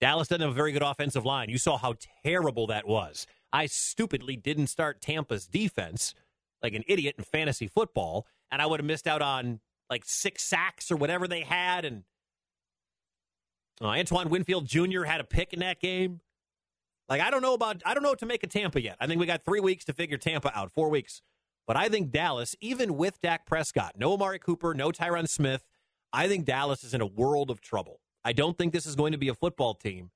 Dallas 0.00 0.28
doesn't 0.28 0.42
have 0.42 0.50
a 0.50 0.54
very 0.54 0.72
good 0.72 0.82
offensive 0.82 1.24
line. 1.24 1.48
You 1.48 1.58
saw 1.58 1.76
how 1.76 1.94
terrible 2.24 2.66
that 2.68 2.86
was. 2.86 3.26
I 3.52 3.66
stupidly 3.66 4.36
didn't 4.36 4.68
start 4.68 5.00
Tampa's 5.00 5.46
defense 5.46 6.14
like 6.62 6.74
an 6.74 6.84
idiot 6.86 7.16
in 7.18 7.24
fantasy 7.24 7.66
football, 7.66 8.26
and 8.50 8.60
I 8.60 8.66
would 8.66 8.80
have 8.80 8.86
missed 8.86 9.06
out 9.06 9.22
on 9.22 9.60
like 9.90 10.02
six 10.04 10.42
sacks 10.42 10.90
or 10.90 10.96
whatever 10.96 11.26
they 11.26 11.42
had. 11.42 11.84
And 11.84 12.02
uh, 13.80 13.88
Antoine 13.88 14.28
Winfield 14.28 14.66
Jr. 14.66 15.04
had 15.04 15.20
a 15.20 15.24
pick 15.24 15.52
in 15.52 15.60
that 15.60 15.80
game. 15.80 16.20
Like 17.08 17.20
I 17.22 17.30
don't 17.30 17.42
know 17.42 17.54
about 17.54 17.82
I 17.86 17.94
don't 17.94 18.02
know 18.02 18.10
what 18.10 18.18
to 18.20 18.26
make 18.26 18.44
of 18.44 18.50
Tampa 18.50 18.82
yet. 18.82 18.96
I 19.00 19.06
think 19.06 19.18
we 19.18 19.26
got 19.26 19.44
three 19.44 19.60
weeks 19.60 19.84
to 19.86 19.92
figure 19.92 20.18
Tampa 20.18 20.56
out, 20.56 20.70
four 20.70 20.90
weeks. 20.90 21.22
But 21.66 21.76
I 21.76 21.88
think 21.88 22.10
Dallas, 22.10 22.56
even 22.60 22.96
with 22.96 23.20
Dak 23.20 23.46
Prescott, 23.46 23.94
no 23.96 24.14
Amari 24.14 24.38
Cooper, 24.38 24.74
no 24.74 24.90
Tyron 24.90 25.28
Smith, 25.28 25.66
I 26.12 26.26
think 26.26 26.44
Dallas 26.44 26.82
is 26.82 26.94
in 26.94 27.00
a 27.00 27.06
world 27.06 27.50
of 27.50 27.60
trouble. 27.60 28.00
I 28.24 28.32
don't 28.32 28.58
think 28.58 28.72
this 28.72 28.86
is 28.86 28.96
going 28.96 29.12
to 29.12 29.18
be 29.18 29.28
a 29.28 29.34
football 29.34 29.74
team 29.74 30.10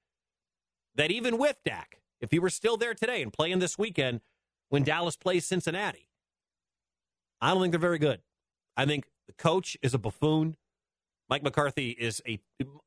that 0.95 1.11
even 1.11 1.39
with 1.39 1.57
Dak, 1.65 2.01
if 2.21 2.31
he 2.31 2.39
were 2.39 2.51
still 2.51 2.77
there 2.77 2.95
today 2.95 3.23
and 3.23 3.33
playing 3.33 3.59
this 3.59 3.79
weekend 3.79 4.21
when 4.69 4.83
Dallas 4.83 5.17
plays 5.17 5.47
Cincinnati, 5.47 6.09
I 7.41 7.53
don't 7.53 7.61
think 7.61 7.73
they're 7.73 7.81
very 7.81 7.99
good. 7.99 8.21
I 8.77 8.87
think 8.87 9.07
the 9.27 9.33
coach 9.33 9.77
is 9.83 9.95
a 9.95 9.99
buffoon. 9.99 10.57
Mike 11.29 11.43
McCarthy 11.43 11.91
is 11.91 12.23
a 12.27 12.39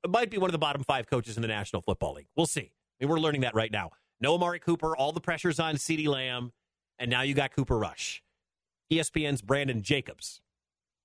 might 0.08 0.30
be 0.30 0.38
one 0.38 0.50
of 0.50 0.54
the 0.54 0.60
bottom 0.60 0.84
five 0.84 1.08
coaches 1.08 1.36
in 1.36 1.42
the 1.42 1.48
National 1.48 1.82
Football 1.82 2.14
League. 2.14 2.28
We'll 2.36 2.46
see. 2.46 2.72
I 2.72 3.04
mean, 3.04 3.10
we're 3.10 3.20
learning 3.20 3.42
that 3.42 3.56
right 3.56 3.72
now. 3.72 3.92
No 4.22 4.36
Amari 4.36 4.60
Cooper, 4.60 4.96
all 4.96 5.12
the 5.12 5.22
pressure's 5.22 5.60
on 5.60 5.76
CeeDee 5.76 6.08
Lamb, 6.08 6.52
and 7.00 7.10
now 7.10 7.22
you 7.22 7.34
got 7.34 7.54
Cooper 7.54 7.78
Rush. 7.78 8.24
ESPN's 8.92 9.42
Brandon 9.42 9.82
Jacobs. 9.82 10.42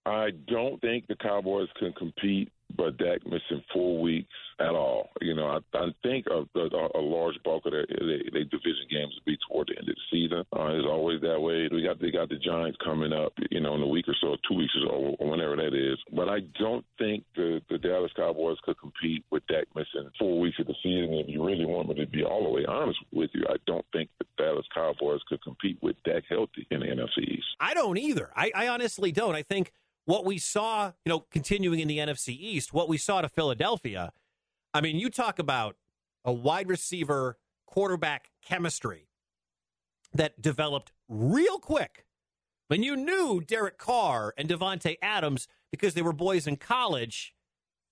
I 0.06 0.30
don't 0.46 0.80
think 0.80 1.06
the 1.08 1.16
Cowboys 1.16 1.68
can 1.78 1.92
compete 1.94 2.50
but 2.76 2.98
Dak 2.98 3.24
missing 3.24 3.62
four 3.72 4.00
weeks 4.00 4.28
at 4.60 4.70
all. 4.70 5.10
You 5.20 5.34
know, 5.34 5.46
I, 5.46 5.76
I 5.76 5.88
think 6.02 6.26
a, 6.26 6.44
a, 6.58 6.88
a 6.94 7.00
large 7.00 7.36
bulk 7.44 7.66
of 7.66 7.72
their, 7.72 7.86
their, 7.88 8.18
their 8.32 8.44
division 8.44 8.86
games 8.90 9.14
will 9.14 9.32
be 9.32 9.38
toward 9.48 9.68
the 9.68 9.78
end 9.78 9.88
of 9.88 9.94
the 9.94 10.10
season. 10.10 10.44
Uh, 10.54 10.76
it's 10.76 10.86
always 10.86 11.20
that 11.22 11.40
way. 11.40 11.68
We 11.72 11.82
got 11.82 12.00
they 12.00 12.10
got 12.10 12.28
the 12.28 12.36
Giants 12.36 12.78
coming 12.84 13.12
up, 13.12 13.32
you 13.50 13.60
know, 13.60 13.74
in 13.74 13.82
a 13.82 13.86
week 13.86 14.06
or 14.08 14.16
so, 14.20 14.36
two 14.48 14.56
weeks 14.56 14.72
or 14.76 14.88
so, 14.88 15.16
or 15.18 15.30
whenever 15.30 15.56
that 15.56 15.74
is. 15.74 15.98
But 16.12 16.28
I 16.28 16.40
don't 16.58 16.84
think 16.98 17.24
the 17.34 17.60
the 17.70 17.78
Dallas 17.78 18.12
Cowboys 18.16 18.58
could 18.64 18.78
compete 18.78 19.24
with 19.30 19.46
Dak 19.48 19.66
missing 19.74 20.10
four 20.18 20.38
weeks 20.38 20.58
of 20.60 20.66
the 20.66 20.74
season. 20.82 21.14
If 21.14 21.28
you 21.28 21.44
really 21.44 21.66
want 21.66 21.88
me 21.88 21.94
to 21.96 22.06
be 22.06 22.24
all 22.24 22.44
the 22.44 22.50
way 22.50 22.64
honest 22.66 22.98
with 23.12 23.30
you, 23.34 23.44
I 23.48 23.56
don't 23.66 23.86
think 23.92 24.10
the 24.18 24.26
Dallas 24.36 24.66
Cowboys 24.74 25.20
could 25.28 25.42
compete 25.42 25.78
with 25.82 25.96
Dak 26.04 26.24
healthy 26.28 26.66
in 26.70 26.80
the 26.80 26.86
NFC 26.86 27.24
East. 27.24 27.46
I 27.58 27.74
don't 27.74 27.98
either. 27.98 28.30
I, 28.36 28.52
I 28.54 28.68
honestly 28.68 29.12
don't. 29.12 29.34
I 29.34 29.42
think 29.42 29.72
what 30.04 30.24
we 30.24 30.38
saw, 30.38 30.92
you 31.04 31.10
know, 31.10 31.20
continuing 31.30 31.80
in 31.80 31.88
the 31.88 31.98
NFC 31.98 32.30
East, 32.30 32.72
what 32.72 32.88
we 32.88 32.98
saw 32.98 33.20
to 33.20 33.28
Philadelphia, 33.28 34.12
I 34.72 34.80
mean, 34.80 34.98
you 34.98 35.10
talk 35.10 35.38
about 35.38 35.76
a 36.24 36.32
wide 36.32 36.68
receiver 36.68 37.38
quarterback 37.66 38.30
chemistry 38.44 39.08
that 40.12 40.40
developed 40.40 40.92
real 41.08 41.58
quick. 41.58 42.04
When 42.68 42.82
you 42.82 42.96
knew 42.96 43.40
Derek 43.40 43.78
Carr 43.78 44.32
and 44.36 44.48
Davante 44.48 44.96
Adams 45.02 45.48
because 45.72 45.94
they 45.94 46.02
were 46.02 46.12
boys 46.12 46.46
in 46.46 46.56
college 46.56 47.34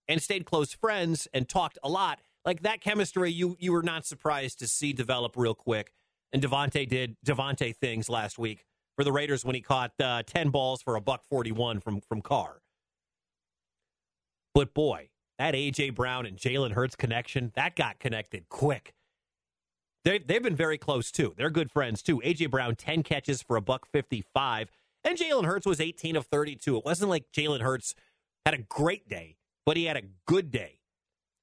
and 0.07 0.23
stayed 0.23 0.45
close 0.45 0.73
friends 0.73 1.27
and 1.35 1.49
talked 1.49 1.79
a 1.83 1.89
lot, 1.89 2.21
like 2.45 2.63
that 2.63 2.81
chemistry 2.81 3.31
you 3.31 3.57
you 3.59 3.73
were 3.73 3.83
not 3.83 4.07
surprised 4.07 4.59
to 4.61 4.69
see 4.69 4.93
develop 4.93 5.37
real 5.37 5.55
quick. 5.55 5.93
And 6.33 6.43
Davante 6.43 6.89
did 6.89 7.17
Davante 7.27 7.75
things 7.75 8.09
last 8.09 8.39
week 8.39 8.67
for 8.99 9.05
the 9.05 9.13
Raiders 9.13 9.45
when 9.45 9.55
he 9.55 9.61
caught 9.61 9.93
uh, 10.01 10.25
10 10.27 10.49
balls 10.51 10.83
for 10.83 10.97
a 10.97 11.01
buck 11.01 11.23
41 11.31 11.79
from, 11.79 12.01
from 12.01 12.21
Carr. 12.21 12.63
But 14.55 14.75
boy, 14.75 15.11
that 15.39 15.55
A.J. 15.55 15.91
Brown 15.91 16.27
and 16.27 16.37
Jalen 16.37 16.73
Hurts 16.73 16.97
connection, 16.97 17.53
that 17.55 17.77
got 17.77 18.01
connected 18.01 18.49
quick. 18.49 18.93
They, 20.05 20.19
they've 20.19 20.43
been 20.43 20.57
very 20.57 20.79
close, 20.79 21.13
too. 21.13 21.33
They're 21.37 21.49
good 21.49 21.71
friends, 21.71 22.03
too. 22.03 22.21
A.J. 22.25 22.47
Brown, 22.47 22.75
10 22.75 23.05
catches 23.05 23.41
for 23.41 23.55
a 23.55 23.61
buck 23.61 23.87
55. 23.87 24.69
And 25.05 25.17
Jalen 25.17 25.45
Hurts 25.45 25.65
was 25.65 25.81
18 25.81 26.17
of 26.17 26.27
32. 26.27 26.79
It 26.79 26.85
wasn't 26.85 27.11
like 27.11 27.31
Jalen 27.33 27.61
Hurts 27.61 27.95
had 28.45 28.55
a 28.55 28.63
great 28.63 29.09
day, 29.09 29.37
but 29.65 29.77
he 29.77 29.85
had 29.85 29.97
a 29.97 30.09
good 30.27 30.51
day. 30.51 30.81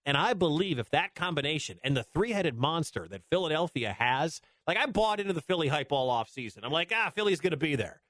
And 0.05 0.17
I 0.17 0.33
believe 0.33 0.77
if 0.77 0.89
that 0.89 1.15
combination 1.15 1.79
and 1.85 1.95
the 1.95 2.03
three 2.03 2.33
headed 2.33 2.57
monster 2.57 3.07
that 3.07 3.21
Philadelphia 3.31 3.95
has, 3.97 4.41
like 4.67 4.77
I 4.77 4.85
bought 4.85 5.19
into 5.19 5.33
the 5.33 5.41
Philly 5.41 5.67
hype 5.67 5.91
all 5.91 6.09
off 6.09 6.29
season. 6.29 6.63
I'm 6.63 6.71
like, 6.71 6.91
ah, 6.95 7.11
Philly's 7.13 7.39
going 7.39 7.51
to 7.51 7.57
be 7.57 7.75
there. 7.75 8.01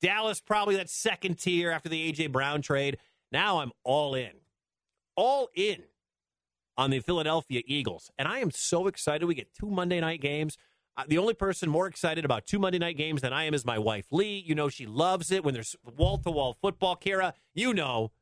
Dallas 0.00 0.40
probably 0.40 0.76
that 0.76 0.90
second 0.90 1.38
tier 1.38 1.70
after 1.70 1.88
the 1.88 2.12
AJ 2.12 2.32
Brown 2.32 2.62
trade. 2.62 2.98
Now 3.32 3.58
I'm 3.58 3.72
all 3.82 4.14
in, 4.14 4.32
all 5.16 5.48
in 5.54 5.82
on 6.76 6.90
the 6.90 7.00
Philadelphia 7.00 7.62
Eagles, 7.66 8.10
and 8.18 8.28
I 8.28 8.38
am 8.38 8.50
so 8.50 8.86
excited. 8.86 9.24
We 9.26 9.34
get 9.34 9.54
two 9.54 9.70
Monday 9.70 10.00
night 10.00 10.20
games. 10.20 10.58
Uh, 10.98 11.04
the 11.08 11.18
only 11.18 11.34
person 11.34 11.68
more 11.68 11.86
excited 11.86 12.24
about 12.24 12.46
two 12.46 12.58
Monday 12.58 12.78
night 12.78 12.96
games 12.96 13.20
than 13.22 13.32
I 13.32 13.44
am 13.44 13.54
is 13.54 13.64
my 13.64 13.78
wife 13.78 14.06
Lee. 14.10 14.42
You 14.46 14.54
know 14.54 14.68
she 14.68 14.86
loves 14.86 15.30
it 15.30 15.44
when 15.44 15.54
there's 15.54 15.74
wall 15.96 16.18
to 16.18 16.30
wall 16.30 16.56
football. 16.60 16.96
Kira, 16.96 17.32
you 17.54 17.74
know 17.74 18.12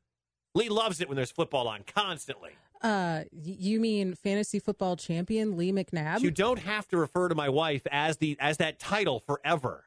Lee 0.55 0.69
loves 0.69 1.01
it 1.01 1.09
when 1.09 1.17
there's 1.17 1.31
football 1.31 1.67
on 1.67 1.83
constantly. 1.85 2.51
Uh, 2.85 3.23
you 3.31 3.79
mean 3.79 4.13
fantasy 4.13 4.59
football 4.59 4.95
champion 4.95 5.57
Lee 5.57 5.71
McNabb? 5.71 6.21
You 6.21 6.29
don't 6.29 6.59
have 6.59 6.87
to 6.89 6.97
refer 6.97 7.29
to 7.29 7.33
my 7.33 7.49
wife 7.49 7.81
as 7.89 8.17
the 8.17 8.37
as 8.39 8.57
that 8.57 8.77
title 8.77 9.19
forever. 9.19 9.85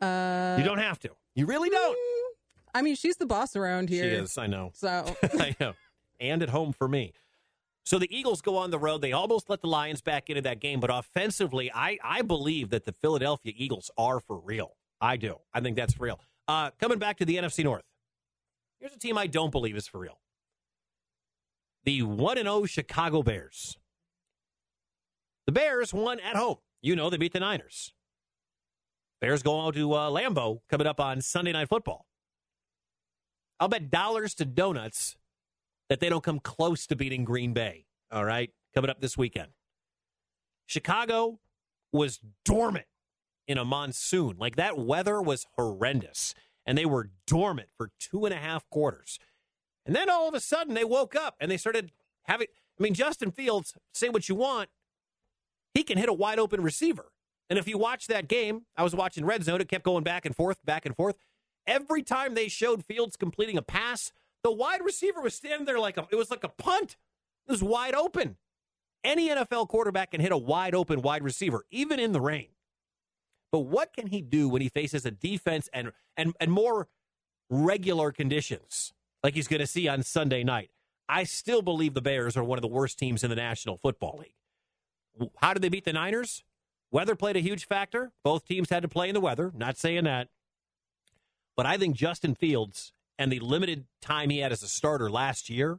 Uh, 0.00 0.54
you 0.56 0.64
don't 0.64 0.78
have 0.78 1.00
to. 1.00 1.10
You 1.34 1.46
really 1.46 1.70
don't. 1.70 1.98
I 2.72 2.82
mean, 2.82 2.94
she's 2.94 3.16
the 3.16 3.26
boss 3.26 3.56
around 3.56 3.88
here. 3.88 4.04
She 4.04 4.10
is. 4.10 4.38
I 4.38 4.46
know. 4.46 4.70
So 4.74 5.16
I 5.40 5.56
know. 5.58 5.72
And 6.20 6.40
at 6.40 6.50
home 6.50 6.72
for 6.72 6.86
me. 6.86 7.14
So 7.84 7.98
the 7.98 8.16
Eagles 8.16 8.42
go 8.42 8.56
on 8.58 8.70
the 8.70 8.78
road. 8.78 9.02
They 9.02 9.10
almost 9.10 9.50
let 9.50 9.60
the 9.60 9.66
Lions 9.66 10.00
back 10.00 10.30
into 10.30 10.42
that 10.42 10.60
game, 10.60 10.78
but 10.78 10.90
offensively, 10.90 11.72
I 11.74 11.98
I 12.04 12.22
believe 12.22 12.70
that 12.70 12.84
the 12.84 12.92
Philadelphia 12.92 13.54
Eagles 13.56 13.90
are 13.98 14.20
for 14.20 14.38
real. 14.38 14.76
I 15.00 15.16
do. 15.16 15.40
I 15.52 15.60
think 15.60 15.74
that's 15.74 15.94
for 15.94 16.04
real. 16.04 16.20
Uh, 16.46 16.70
coming 16.78 17.00
back 17.00 17.16
to 17.16 17.24
the 17.24 17.38
NFC 17.38 17.64
North. 17.64 17.82
Here's 18.78 18.94
a 18.94 18.98
team 19.00 19.18
I 19.18 19.26
don't 19.26 19.50
believe 19.50 19.74
is 19.74 19.88
for 19.88 19.98
real 19.98 20.20
the 21.84 22.02
1 22.02 22.36
0 22.36 22.64
Chicago 22.66 23.22
Bears. 23.22 23.78
The 25.46 25.52
Bears 25.52 25.92
won 25.92 26.20
at 26.20 26.36
home. 26.36 26.58
You 26.82 26.96
know, 26.96 27.10
they 27.10 27.16
beat 27.16 27.32
the 27.32 27.40
Niners. 27.40 27.92
Bears 29.20 29.42
go 29.42 29.60
out 29.66 29.74
to 29.74 29.92
uh, 29.92 30.10
Lambeau 30.10 30.60
coming 30.70 30.86
up 30.86 31.00
on 31.00 31.20
Sunday 31.20 31.52
Night 31.52 31.68
Football. 31.68 32.06
I'll 33.58 33.68
bet 33.68 33.90
dollars 33.90 34.34
to 34.36 34.46
donuts 34.46 35.16
that 35.90 36.00
they 36.00 36.08
don't 36.08 36.24
come 36.24 36.40
close 36.40 36.86
to 36.86 36.96
beating 36.96 37.24
Green 37.24 37.52
Bay. 37.52 37.84
All 38.10 38.24
right, 38.24 38.50
coming 38.74 38.90
up 38.90 39.00
this 39.00 39.18
weekend. 39.18 39.48
Chicago 40.66 41.40
was 41.92 42.20
dormant 42.44 42.86
in 43.46 43.58
a 43.58 43.64
monsoon. 43.64 44.36
Like 44.38 44.56
that 44.56 44.78
weather 44.78 45.20
was 45.20 45.46
horrendous, 45.56 46.34
and 46.64 46.78
they 46.78 46.86
were 46.86 47.10
dormant 47.26 47.68
for 47.76 47.90
two 47.98 48.24
and 48.24 48.32
a 48.32 48.38
half 48.38 48.68
quarters. 48.70 49.18
And 49.90 49.96
then 49.96 50.08
all 50.08 50.28
of 50.28 50.34
a 50.34 50.40
sudden 50.40 50.74
they 50.74 50.84
woke 50.84 51.16
up 51.16 51.34
and 51.40 51.50
they 51.50 51.56
started 51.56 51.90
having. 52.22 52.46
I 52.78 52.82
mean, 52.84 52.94
Justin 52.94 53.32
Fields, 53.32 53.74
say 53.92 54.08
what 54.08 54.28
you 54.28 54.36
want, 54.36 54.68
he 55.74 55.82
can 55.82 55.98
hit 55.98 56.08
a 56.08 56.12
wide 56.12 56.38
open 56.38 56.62
receiver. 56.62 57.10
And 57.48 57.58
if 57.58 57.66
you 57.66 57.76
watch 57.76 58.06
that 58.06 58.28
game, 58.28 58.66
I 58.76 58.84
was 58.84 58.94
watching 58.94 59.24
Red 59.24 59.42
Zone, 59.42 59.60
it 59.60 59.68
kept 59.68 59.84
going 59.84 60.04
back 60.04 60.24
and 60.24 60.36
forth, 60.36 60.64
back 60.64 60.86
and 60.86 60.94
forth. 60.94 61.16
Every 61.66 62.04
time 62.04 62.34
they 62.34 62.46
showed 62.46 62.84
Fields 62.84 63.16
completing 63.16 63.58
a 63.58 63.62
pass, 63.62 64.12
the 64.44 64.52
wide 64.52 64.80
receiver 64.84 65.20
was 65.20 65.34
standing 65.34 65.66
there 65.66 65.80
like 65.80 65.96
a, 65.96 66.06
it 66.12 66.14
was 66.14 66.30
like 66.30 66.44
a 66.44 66.50
punt. 66.50 66.96
It 67.48 67.50
was 67.50 67.60
wide 67.60 67.96
open. 67.96 68.36
Any 69.02 69.28
NFL 69.28 69.66
quarterback 69.66 70.12
can 70.12 70.20
hit 70.20 70.30
a 70.30 70.38
wide 70.38 70.76
open 70.76 71.02
wide 71.02 71.24
receiver, 71.24 71.64
even 71.72 71.98
in 71.98 72.12
the 72.12 72.20
rain. 72.20 72.50
But 73.50 73.62
what 73.62 73.92
can 73.92 74.06
he 74.06 74.22
do 74.22 74.48
when 74.48 74.62
he 74.62 74.68
faces 74.68 75.04
a 75.04 75.10
defense 75.10 75.68
and 75.72 75.90
and, 76.16 76.32
and 76.38 76.52
more 76.52 76.86
regular 77.50 78.12
conditions? 78.12 78.92
Like 79.22 79.34
he's 79.34 79.48
going 79.48 79.60
to 79.60 79.66
see 79.66 79.88
on 79.88 80.02
Sunday 80.02 80.44
night. 80.44 80.70
I 81.08 81.24
still 81.24 81.62
believe 81.62 81.94
the 81.94 82.00
Bears 82.00 82.36
are 82.36 82.44
one 82.44 82.58
of 82.58 82.62
the 82.62 82.68
worst 82.68 82.98
teams 82.98 83.24
in 83.24 83.30
the 83.30 83.36
National 83.36 83.76
Football 83.76 84.20
League. 84.20 85.30
How 85.38 85.52
did 85.52 85.62
they 85.62 85.68
beat 85.68 85.84
the 85.84 85.92
Niners? 85.92 86.44
Weather 86.92 87.16
played 87.16 87.36
a 87.36 87.40
huge 87.40 87.66
factor. 87.66 88.12
Both 88.24 88.46
teams 88.46 88.70
had 88.70 88.82
to 88.82 88.88
play 88.88 89.08
in 89.08 89.14
the 89.14 89.20
weather. 89.20 89.52
Not 89.54 89.76
saying 89.76 90.04
that. 90.04 90.28
But 91.56 91.66
I 91.66 91.76
think 91.76 91.96
Justin 91.96 92.34
Fields 92.34 92.92
and 93.18 93.30
the 93.30 93.40
limited 93.40 93.84
time 94.00 94.30
he 94.30 94.38
had 94.38 94.52
as 94.52 94.62
a 94.62 94.68
starter 94.68 95.10
last 95.10 95.50
year, 95.50 95.78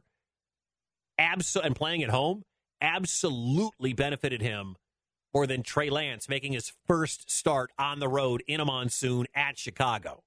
and 1.18 1.74
playing 1.74 2.02
at 2.02 2.10
home, 2.10 2.44
absolutely 2.80 3.92
benefited 3.92 4.42
him 4.42 4.76
more 5.34 5.46
than 5.46 5.62
Trey 5.62 5.88
Lance 5.88 6.28
making 6.28 6.52
his 6.52 6.72
first 6.86 7.30
start 7.30 7.70
on 7.78 8.00
the 8.00 8.08
road 8.08 8.42
in 8.46 8.60
a 8.60 8.64
monsoon 8.64 9.26
at 9.34 9.58
Chicago. 9.58 10.22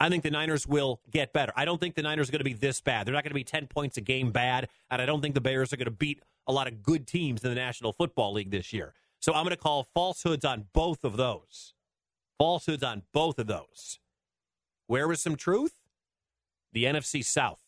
I 0.00 0.08
think 0.08 0.22
the 0.22 0.30
Niners 0.30 0.66
will 0.66 1.00
get 1.10 1.34
better. 1.34 1.52
I 1.54 1.66
don't 1.66 1.78
think 1.78 1.94
the 1.94 2.02
Niners 2.02 2.30
are 2.30 2.32
going 2.32 2.40
to 2.40 2.44
be 2.44 2.54
this 2.54 2.80
bad. 2.80 3.06
They're 3.06 3.12
not 3.12 3.22
going 3.22 3.30
to 3.30 3.34
be 3.34 3.44
10 3.44 3.66
points 3.66 3.98
a 3.98 4.00
game 4.00 4.32
bad, 4.32 4.68
and 4.90 5.00
I 5.00 5.06
don't 5.06 5.20
think 5.20 5.34
the 5.34 5.42
Bears 5.42 5.72
are 5.74 5.76
going 5.76 5.84
to 5.84 5.90
beat 5.90 6.22
a 6.46 6.52
lot 6.52 6.66
of 6.66 6.82
good 6.82 7.06
teams 7.06 7.44
in 7.44 7.50
the 7.50 7.54
National 7.54 7.92
Football 7.92 8.32
League 8.32 8.50
this 8.50 8.72
year. 8.72 8.94
So 9.20 9.34
I'm 9.34 9.44
going 9.44 9.50
to 9.50 9.56
call 9.56 9.84
falsehoods 9.84 10.46
on 10.46 10.66
both 10.72 11.04
of 11.04 11.18
those. 11.18 11.74
Falsehoods 12.38 12.82
on 12.82 13.02
both 13.12 13.38
of 13.38 13.46
those. 13.46 13.98
Where 14.86 15.06
was 15.06 15.20
some 15.20 15.36
truth? 15.36 15.74
The 16.72 16.84
NFC 16.84 17.22
South. 17.22 17.60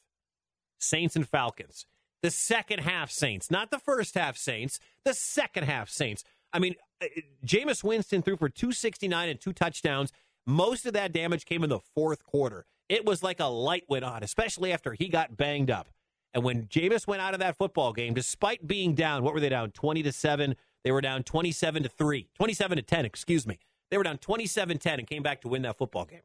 Saints 0.78 1.14
and 1.14 1.28
Falcons. 1.28 1.86
The 2.22 2.30
second 2.30 2.80
half 2.80 3.10
Saints, 3.10 3.50
not 3.50 3.70
the 3.70 3.78
first 3.78 4.14
half 4.14 4.36
Saints, 4.36 4.80
the 5.04 5.12
second 5.12 5.64
half 5.64 5.90
Saints. 5.90 6.24
I 6.52 6.58
mean, 6.58 6.76
uh, 7.02 7.06
Jameis 7.44 7.84
Winston 7.84 8.22
threw 8.22 8.36
for 8.36 8.48
269 8.48 9.28
and 9.28 9.40
two 9.40 9.52
touchdowns. 9.52 10.12
Most 10.46 10.86
of 10.86 10.92
that 10.94 11.12
damage 11.12 11.44
came 11.44 11.62
in 11.62 11.70
the 11.70 11.80
fourth 11.94 12.24
quarter. 12.24 12.64
It 12.88 13.04
was 13.04 13.22
like 13.22 13.40
a 13.40 13.46
light 13.46 13.84
went 13.88 14.04
on, 14.04 14.22
especially 14.22 14.72
after 14.72 14.92
he 14.92 15.08
got 15.08 15.36
banged 15.36 15.70
up. 15.70 15.88
And 16.34 16.42
when 16.42 16.66
Jameis 16.66 17.06
went 17.06 17.22
out 17.22 17.34
of 17.34 17.40
that 17.40 17.56
football 17.56 17.92
game, 17.92 18.14
despite 18.14 18.66
being 18.66 18.94
down, 18.94 19.22
what 19.22 19.34
were 19.34 19.40
they 19.40 19.48
down? 19.48 19.70
20 19.70 20.02
to 20.02 20.12
7. 20.12 20.56
They 20.84 20.90
were 20.90 21.00
down 21.00 21.22
27 21.22 21.84
to 21.84 21.88
3. 21.88 22.28
27 22.34 22.76
to 22.76 22.82
10, 22.82 23.04
excuse 23.04 23.46
me. 23.46 23.58
They 23.90 23.98
were 23.98 24.04
down 24.04 24.18
27 24.18 24.78
10 24.78 24.98
and 24.98 25.08
came 25.08 25.22
back 25.22 25.42
to 25.42 25.48
win 25.48 25.62
that 25.62 25.76
football 25.76 26.06
game. 26.06 26.22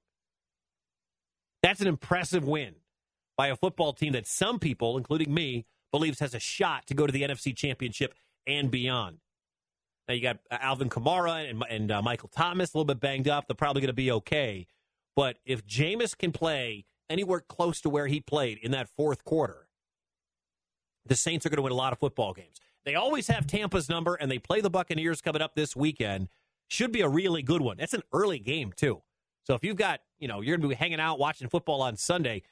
That's 1.61 1.81
an 1.81 1.87
impressive 1.87 2.45
win 2.45 2.75
by 3.35 3.47
a 3.47 3.55
football 3.55 3.93
team 3.93 4.13
that 4.13 4.25
some 4.25 4.57
people, 4.57 4.97
including 4.97 5.33
me, 5.33 5.65
believes 5.91 6.19
has 6.19 6.33
a 6.33 6.39
shot 6.39 6.87
to 6.87 6.93
go 6.93 7.05
to 7.05 7.11
the 7.11 7.23
NFC 7.23 7.55
Championship 7.55 8.13
and 8.45 8.71
beyond. 8.71 9.19
Now 10.07 10.13
you 10.13 10.21
got 10.21 10.39
uh, 10.49 10.57
Alvin 10.61 10.89
Kamara 10.89 11.49
and, 11.49 11.63
and 11.69 11.91
uh, 11.91 12.01
Michael 12.01 12.29
Thomas 12.29 12.73
a 12.73 12.77
little 12.77 12.85
bit 12.85 12.99
banged 12.99 13.27
up. 13.27 13.47
They're 13.47 13.55
probably 13.55 13.81
going 13.81 13.89
to 13.89 13.93
be 13.93 14.11
okay. 14.11 14.67
But 15.15 15.37
if 15.45 15.65
Jameis 15.65 16.17
can 16.17 16.31
play 16.31 16.85
anywhere 17.09 17.41
close 17.41 17.81
to 17.81 17.89
where 17.89 18.07
he 18.07 18.19
played 18.19 18.59
in 18.59 18.71
that 18.71 18.89
fourth 18.89 19.23
quarter, 19.23 19.67
the 21.05 21.15
Saints 21.15 21.45
are 21.45 21.49
going 21.49 21.57
to 21.57 21.63
win 21.63 21.71
a 21.71 21.75
lot 21.75 21.93
of 21.93 21.99
football 21.99 22.33
games. 22.33 22.59
They 22.85 22.95
always 22.95 23.27
have 23.27 23.47
Tampa's 23.47 23.89
number, 23.89 24.15
and 24.15 24.31
they 24.31 24.39
play 24.39 24.61
the 24.61 24.69
Buccaneers 24.69 25.21
coming 25.21 25.41
up 25.41 25.55
this 25.55 25.75
weekend. 25.75 26.29
Should 26.69 26.91
be 26.91 27.01
a 27.01 27.09
really 27.09 27.41
good 27.41 27.61
one. 27.61 27.77
That's 27.77 27.93
an 27.93 28.03
early 28.13 28.39
game 28.39 28.73
too. 28.75 29.01
So 29.43 29.55
if 29.55 29.63
you've 29.63 29.77
got, 29.77 30.01
you 30.19 30.27
know, 30.27 30.41
you're 30.41 30.57
going 30.57 30.69
to 30.69 30.75
be 30.75 30.75
hanging 30.75 30.99
out 30.99 31.19
watching 31.19 31.47
football 31.49 31.81
on 31.81 31.95
Sunday, 31.95 32.43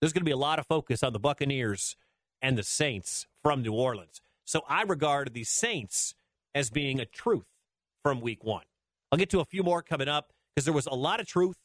there's 0.00 0.12
going 0.12 0.22
to 0.22 0.28
be 0.28 0.32
a 0.32 0.36
lot 0.36 0.58
of 0.58 0.66
focus 0.66 1.02
on 1.02 1.12
the 1.12 1.18
Buccaneers 1.18 1.96
and 2.40 2.56
the 2.56 2.62
Saints 2.62 3.26
from 3.42 3.62
New 3.62 3.72
Orleans. 3.72 4.20
So 4.44 4.62
I 4.68 4.82
regard 4.82 5.34
the 5.34 5.44
Saints 5.44 6.14
as 6.54 6.70
being 6.70 7.00
a 7.00 7.04
truth 7.06 7.46
from 8.02 8.20
week 8.20 8.44
one. 8.44 8.64
I'll 9.10 9.18
get 9.18 9.30
to 9.30 9.40
a 9.40 9.44
few 9.44 9.62
more 9.62 9.82
coming 9.82 10.08
up 10.08 10.32
because 10.54 10.64
there 10.64 10.74
was 10.74 10.86
a 10.86 10.94
lot 10.94 11.20
of 11.20 11.26
truth 11.26 11.56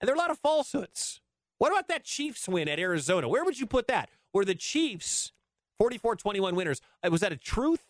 and 0.00 0.08
there 0.08 0.14
are 0.14 0.16
a 0.16 0.20
lot 0.20 0.30
of 0.30 0.38
falsehoods. 0.38 1.20
What 1.58 1.70
about 1.72 1.88
that 1.88 2.04
Chiefs 2.04 2.48
win 2.48 2.68
at 2.68 2.78
Arizona? 2.78 3.28
Where 3.28 3.44
would 3.44 3.58
you 3.60 3.66
put 3.66 3.86
that? 3.88 4.10
Were 4.34 4.44
the 4.44 4.54
Chiefs 4.54 5.32
44 5.78 6.16
21 6.16 6.54
winners? 6.56 6.80
uh, 7.04 7.10
Was 7.10 7.20
that 7.20 7.32
a 7.32 7.36
truth 7.36 7.84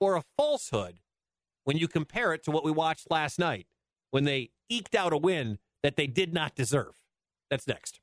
or 0.00 0.16
a 0.16 0.22
falsehood 0.36 0.98
when 1.64 1.78
you 1.78 1.88
compare 1.88 2.34
it 2.34 2.44
to 2.44 2.50
what 2.50 2.64
we 2.64 2.70
watched 2.70 3.10
last 3.10 3.38
night 3.38 3.66
when 4.10 4.24
they 4.24 4.50
eked 4.68 4.94
out 4.94 5.12
a 5.12 5.16
win 5.16 5.58
that 5.82 5.96
they 5.96 6.06
did 6.06 6.34
not 6.34 6.54
deserve? 6.54 7.00
That's 7.50 7.66
next. 7.66 8.00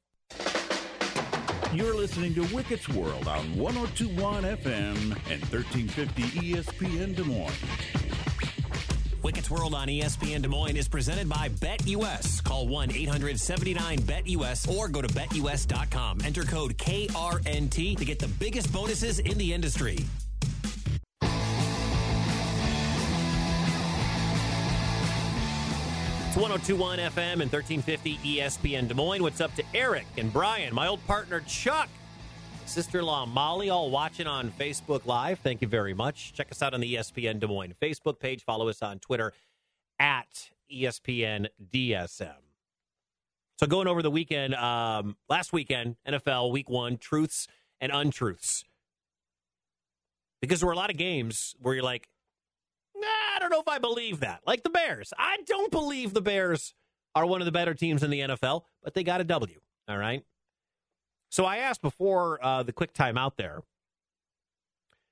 You're 1.74 1.96
listening 1.96 2.34
to 2.36 2.42
Wicket's 2.54 2.90
World 2.90 3.30
on 3.30 3.56
1021 3.56 4.44
FM 4.44 5.16
and 5.32 5.42
1350 5.46 6.24
ESPN 6.24 7.16
Des 7.16 7.24
Moines. 7.24 7.54
Wicket's 9.24 9.50
World 9.50 9.74
on 9.74 9.88
ESPN 9.88 10.42
Des 10.42 10.50
Moines 10.50 10.76
is 10.76 10.90
presented 10.90 11.30
by 11.30 11.48
BetUS. 11.48 12.44
Call 12.44 12.68
1 12.68 12.92
800 12.92 13.40
79 13.40 14.00
BetUS 14.00 14.70
or 14.70 14.90
go 14.90 15.02
to 15.02 15.08
betus.com. 15.08 16.20
Enter 16.26 16.44
code 16.44 16.78
KRNT 16.78 17.98
to 17.98 18.04
get 18.04 18.20
the 18.20 18.28
biggest 18.28 18.74
bonuses 18.74 19.20
in 19.20 19.38
the 19.38 19.54
industry. 19.54 20.00
1021 26.41 26.97
FM 26.97 27.34
and 27.34 27.51
1350 27.54 28.17
ESPN 28.17 28.88
Des 28.88 28.95
Moines. 28.95 29.21
What's 29.21 29.41
up 29.41 29.54
to 29.54 29.63
Eric 29.75 30.08
and 30.17 30.34
Brian, 30.34 30.73
my 30.73 30.88
old 30.88 31.06
partner 31.06 31.41
Chuck, 31.41 31.88
sister 32.65 32.97
in 32.97 33.06
law 33.06 33.27
Molly, 33.27 33.69
all 33.69 33.91
watching 33.91 34.25
on 34.25 34.49
Facebook 34.54 35.06
Live. 35.06 35.38
Thank 35.38 35.62
you 35.62 35.67
very 35.67 35.93
much. 35.93 36.34
Check 36.34 36.51
us 36.51 36.63
out 36.63 36.73
on 36.73 36.80
the 36.80 36.95
ESPN 36.95 37.39
Des 37.39 37.45
Moines 37.45 37.75
Facebook 37.80 38.17
page. 38.17 38.43
Follow 38.43 38.69
us 38.69 38.82
on 38.82 38.97
Twitter 38.97 39.34
at 39.99 40.49
ESPN 40.73 41.45
DSM. 41.71 42.34
So, 43.60 43.67
going 43.67 43.88
over 43.88 44.01
the 44.01 44.10
weekend, 44.10 44.56
um, 44.56 45.17
last 45.30 45.54
weekend, 45.54 45.97
NFL 46.08 46.51
week 46.51 46.71
one, 46.71 46.97
truths 46.97 47.47
and 47.80 47.91
untruths. 47.93 48.63
Because 50.41 50.62
there 50.62 50.67
were 50.67 50.73
a 50.73 50.77
lot 50.77 50.89
of 50.89 50.97
games 50.97 51.54
where 51.62 51.75
you're 51.75 51.84
like, 51.84 52.08
nah, 53.02 53.36
I 53.36 53.40
don't 53.40 53.50
know 53.50 53.62
if 53.62 53.68
I 53.68 53.80
believe 53.80 54.22
that. 54.22 54.42
Like 54.46 54.64
the 54.64 54.70
Bears. 54.70 55.14
I 55.18 55.38
don't 55.46 55.72
believe 55.72 56.14
the 56.14 56.22
Bears 56.22 56.74
are 57.16 57.26
one 57.26 57.42
of 57.42 57.46
the 57.46 57.52
better 57.52 57.74
teams 57.74 58.04
in 58.04 58.10
the 58.10 58.22
NFL, 58.22 58.62
but 58.84 58.94
they 58.94 59.04
got 59.04 59.22
a 59.22 59.24
W. 59.26 59.60
All 59.88 59.98
right. 59.98 60.24
So 61.30 61.46
I 61.46 61.58
asked 61.58 61.82
before 61.82 62.44
uh, 62.44 62.64
the 62.64 62.74
quick 62.74 62.94
time 62.94 63.18
out 63.18 63.38
there 63.38 63.62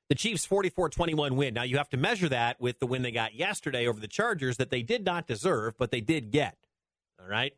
the 0.09 0.15
Chiefs 0.15 0.43
44 0.45 0.89
21 0.89 1.35
win. 1.35 1.53
Now 1.53 1.63
you 1.63 1.77
have 1.77 1.89
to 1.89 1.97
measure 1.97 2.29
that 2.29 2.59
with 2.59 2.79
the 2.79 2.87
win 2.87 3.03
they 3.03 3.11
got 3.11 3.35
yesterday 3.35 3.87
over 3.87 3.99
the 3.99 4.07
Chargers 4.07 4.57
that 4.57 4.71
they 4.71 4.81
did 4.81 5.05
not 5.05 5.27
deserve, 5.27 5.77
but 5.77 5.91
they 5.91 6.01
did 6.01 6.31
get. 6.31 6.57
All 7.21 7.27
right. 7.27 7.53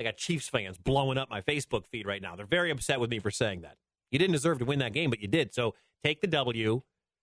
I 0.00 0.04
got 0.04 0.16
Chiefs 0.16 0.48
fans 0.48 0.78
blowing 0.78 1.18
up 1.18 1.30
my 1.30 1.40
Facebook 1.40 1.86
feed 1.86 2.06
right 2.06 2.22
now. 2.22 2.36
They're 2.36 2.46
very 2.46 2.70
upset 2.70 3.00
with 3.00 3.10
me 3.10 3.18
for 3.18 3.30
saying 3.30 3.62
that. 3.62 3.76
You 4.10 4.18
didn't 4.18 4.32
deserve 4.32 4.58
to 4.60 4.64
win 4.64 4.78
that 4.80 4.92
game, 4.92 5.10
but 5.10 5.20
you 5.20 5.28
did. 5.28 5.54
So 5.54 5.74
take 6.04 6.20
the 6.20 6.26
W. 6.28 6.82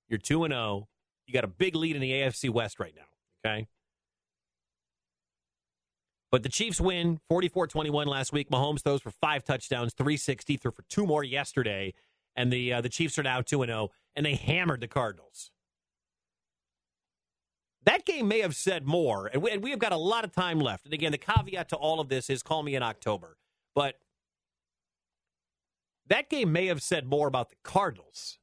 You're 0.10 0.20
2 0.20 0.44
and 0.44 0.54
0. 0.54 0.88
You 1.28 1.34
got 1.34 1.44
a 1.44 1.48
big 1.48 1.76
lead 1.76 1.96
in 1.96 2.02
the 2.02 2.12
AFC 2.12 2.50
West 2.50 2.80
right 2.80 2.94
now. 2.96 3.50
Okay. 3.50 3.68
But 6.32 6.44
the 6.44 6.50
Chiefs 6.50 6.82
win 6.82 7.20
44 7.30 7.68
21 7.68 8.08
last 8.08 8.34
week. 8.34 8.50
Mahomes 8.50 8.82
throws 8.82 9.02
for 9.02 9.12
five 9.12 9.44
touchdowns, 9.44 9.94
360, 9.94 10.58
threw 10.58 10.72
for 10.72 10.84
two 10.90 11.06
more 11.06 11.24
yesterday. 11.24 11.94
And 12.36 12.52
the, 12.52 12.74
uh, 12.74 12.82
the 12.82 12.90
Chiefs 12.90 13.18
are 13.18 13.24
now 13.24 13.42
2 13.42 13.66
0, 13.66 13.90
and 14.16 14.26
they 14.26 14.36
hammered 14.36 14.82
the 14.82 14.88
Cardinals. 14.88 15.52
That 17.86 18.04
game 18.04 18.28
may 18.28 18.40
have 18.40 18.56
said 18.56 18.86
more, 18.86 19.30
and 19.32 19.42
we, 19.44 19.52
and 19.52 19.64
we 19.64 19.70
have 19.70 19.80
got 19.80 19.92
a 19.92 19.98
lot 19.98 20.26
of 20.26 20.32
time 20.32 20.60
left. 20.60 20.86
And 20.86 20.94
again, 20.94 21.12
the 21.12 21.20
caveat 21.20 21.70
to 21.70 21.76
all 21.76 22.00
of 22.00 22.10
this 22.10 22.30
is 22.30 22.42
call 22.44 22.64
me 22.64 22.76
in 22.76 22.84
October. 22.84 23.38
But 23.76 24.00
that 26.08 26.30
game 26.30 26.52
may 26.52 26.66
have 26.66 26.82
said 26.82 27.06
more 27.06 27.28
about 27.28 27.50
the 27.50 27.56
Cardinals 27.64 28.40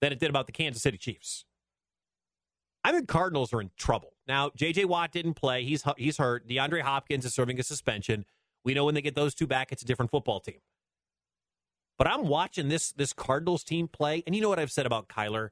than 0.00 0.12
it 0.12 0.18
did 0.18 0.30
about 0.30 0.46
the 0.46 0.52
Kansas 0.52 0.82
City 0.82 0.98
Chiefs. 0.98 1.44
I 2.84 2.92
think 2.92 3.08
Cardinals 3.08 3.52
are 3.54 3.60
in 3.62 3.70
trouble. 3.78 4.12
Now, 4.28 4.50
J.J. 4.54 4.84
Watt 4.84 5.10
didn't 5.10 5.34
play. 5.34 5.64
He's, 5.64 5.82
he's 5.96 6.18
hurt. 6.18 6.46
DeAndre 6.46 6.82
Hopkins 6.82 7.24
is 7.24 7.34
serving 7.34 7.58
a 7.58 7.62
suspension. 7.62 8.26
We 8.64 8.74
know 8.74 8.84
when 8.84 8.94
they 8.94 9.02
get 9.02 9.14
those 9.14 9.34
two 9.34 9.46
back, 9.46 9.72
it's 9.72 9.82
a 9.82 9.86
different 9.86 10.10
football 10.10 10.40
team. 10.40 10.58
But 11.96 12.08
I'm 12.08 12.28
watching 12.28 12.68
this, 12.68 12.92
this 12.92 13.12
Cardinals 13.12 13.64
team 13.64 13.88
play, 13.88 14.22
and 14.26 14.34
you 14.34 14.42
know 14.42 14.48
what 14.48 14.58
I've 14.58 14.72
said 14.72 14.84
about 14.84 15.08
Kyler? 15.08 15.50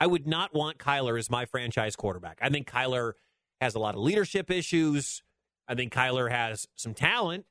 I 0.00 0.06
would 0.06 0.26
not 0.26 0.54
want 0.54 0.78
Kyler 0.78 1.18
as 1.18 1.28
my 1.28 1.44
franchise 1.44 1.96
quarterback. 1.96 2.38
I 2.40 2.48
think 2.48 2.70
Kyler 2.70 3.14
has 3.60 3.74
a 3.74 3.78
lot 3.78 3.94
of 3.94 4.00
leadership 4.00 4.50
issues. 4.50 5.22
I 5.66 5.74
think 5.74 5.92
Kyler 5.92 6.30
has 6.30 6.68
some 6.76 6.94
talent, 6.94 7.44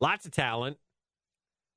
lots 0.00 0.24
of 0.24 0.32
talent, 0.32 0.78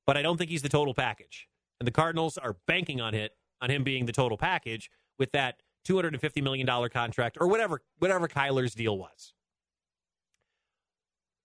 but 0.06 0.16
I 0.16 0.22
don't 0.22 0.36
think 0.36 0.50
he's 0.50 0.62
the 0.62 0.68
total 0.68 0.94
package. 0.94 1.48
And 1.80 1.86
the 1.86 1.92
Cardinals 1.92 2.38
are 2.38 2.56
banking 2.66 3.00
on 3.00 3.14
it, 3.14 3.32
on 3.60 3.70
him 3.70 3.82
being 3.82 4.06
the 4.06 4.12
total 4.12 4.38
package 4.38 4.90
with 5.18 5.32
that 5.32 5.56
$250 5.86 6.42
million 6.42 6.66
contract 6.90 7.38
or 7.40 7.48
whatever 7.48 7.80
whatever 7.98 8.28
Kyler's 8.28 8.74
deal 8.74 8.98
was. 8.98 9.32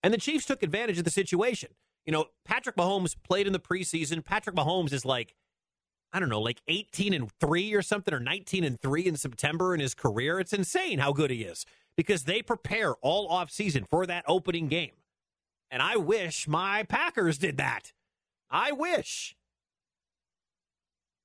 And 0.02 0.14
the 0.14 0.18
Chiefs 0.18 0.46
took 0.46 0.62
advantage 0.62 0.98
of 0.98 1.04
the 1.04 1.10
situation. 1.10 1.70
You 2.06 2.12
know, 2.12 2.26
Patrick 2.44 2.76
Mahomes 2.76 3.14
played 3.22 3.46
in 3.46 3.52
the 3.52 3.60
preseason. 3.60 4.24
Patrick 4.24 4.56
Mahomes 4.56 4.92
is 4.92 5.04
like 5.04 5.34
I 6.12 6.18
don't 6.18 6.28
know, 6.28 6.40
like 6.40 6.60
18 6.66 7.14
and 7.14 7.30
3 7.40 7.72
or 7.74 7.82
something, 7.82 8.12
or 8.12 8.18
19 8.18 8.64
and 8.64 8.80
3 8.80 9.06
in 9.06 9.16
September 9.16 9.74
in 9.74 9.80
his 9.80 9.94
career. 9.94 10.40
It's 10.40 10.52
insane 10.52 10.98
how 10.98 11.12
good 11.12 11.30
he 11.30 11.44
is 11.44 11.64
because 11.96 12.24
they 12.24 12.42
prepare 12.42 12.94
all 12.96 13.28
offseason 13.30 13.86
for 13.88 14.06
that 14.06 14.24
opening 14.26 14.68
game. 14.68 14.92
And 15.70 15.82
I 15.82 15.96
wish 15.96 16.48
my 16.48 16.82
Packers 16.82 17.38
did 17.38 17.58
that. 17.58 17.92
I 18.50 18.72
wish 18.72 19.36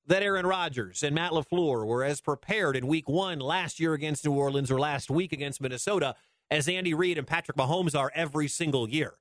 that 0.06 0.22
Aaron 0.22 0.46
Rodgers 0.46 1.02
and 1.02 1.14
Matt 1.14 1.32
LaFleur 1.32 1.86
were 1.86 2.04
as 2.04 2.20
prepared 2.20 2.76
in 2.76 2.86
week 2.86 3.08
one 3.08 3.38
last 3.38 3.80
year 3.80 3.92
against 3.94 4.24
New 4.24 4.32
Orleans 4.32 4.70
or 4.70 4.78
last 4.78 5.10
week 5.10 5.32
against 5.32 5.60
Minnesota 5.60 6.14
as 6.50 6.68
Andy 6.68 6.94
Reid 6.94 7.18
and 7.18 7.26
Patrick 7.26 7.56
Mahomes 7.56 7.98
are 7.98 8.12
every 8.14 8.48
single 8.48 8.88
year. 8.88 9.14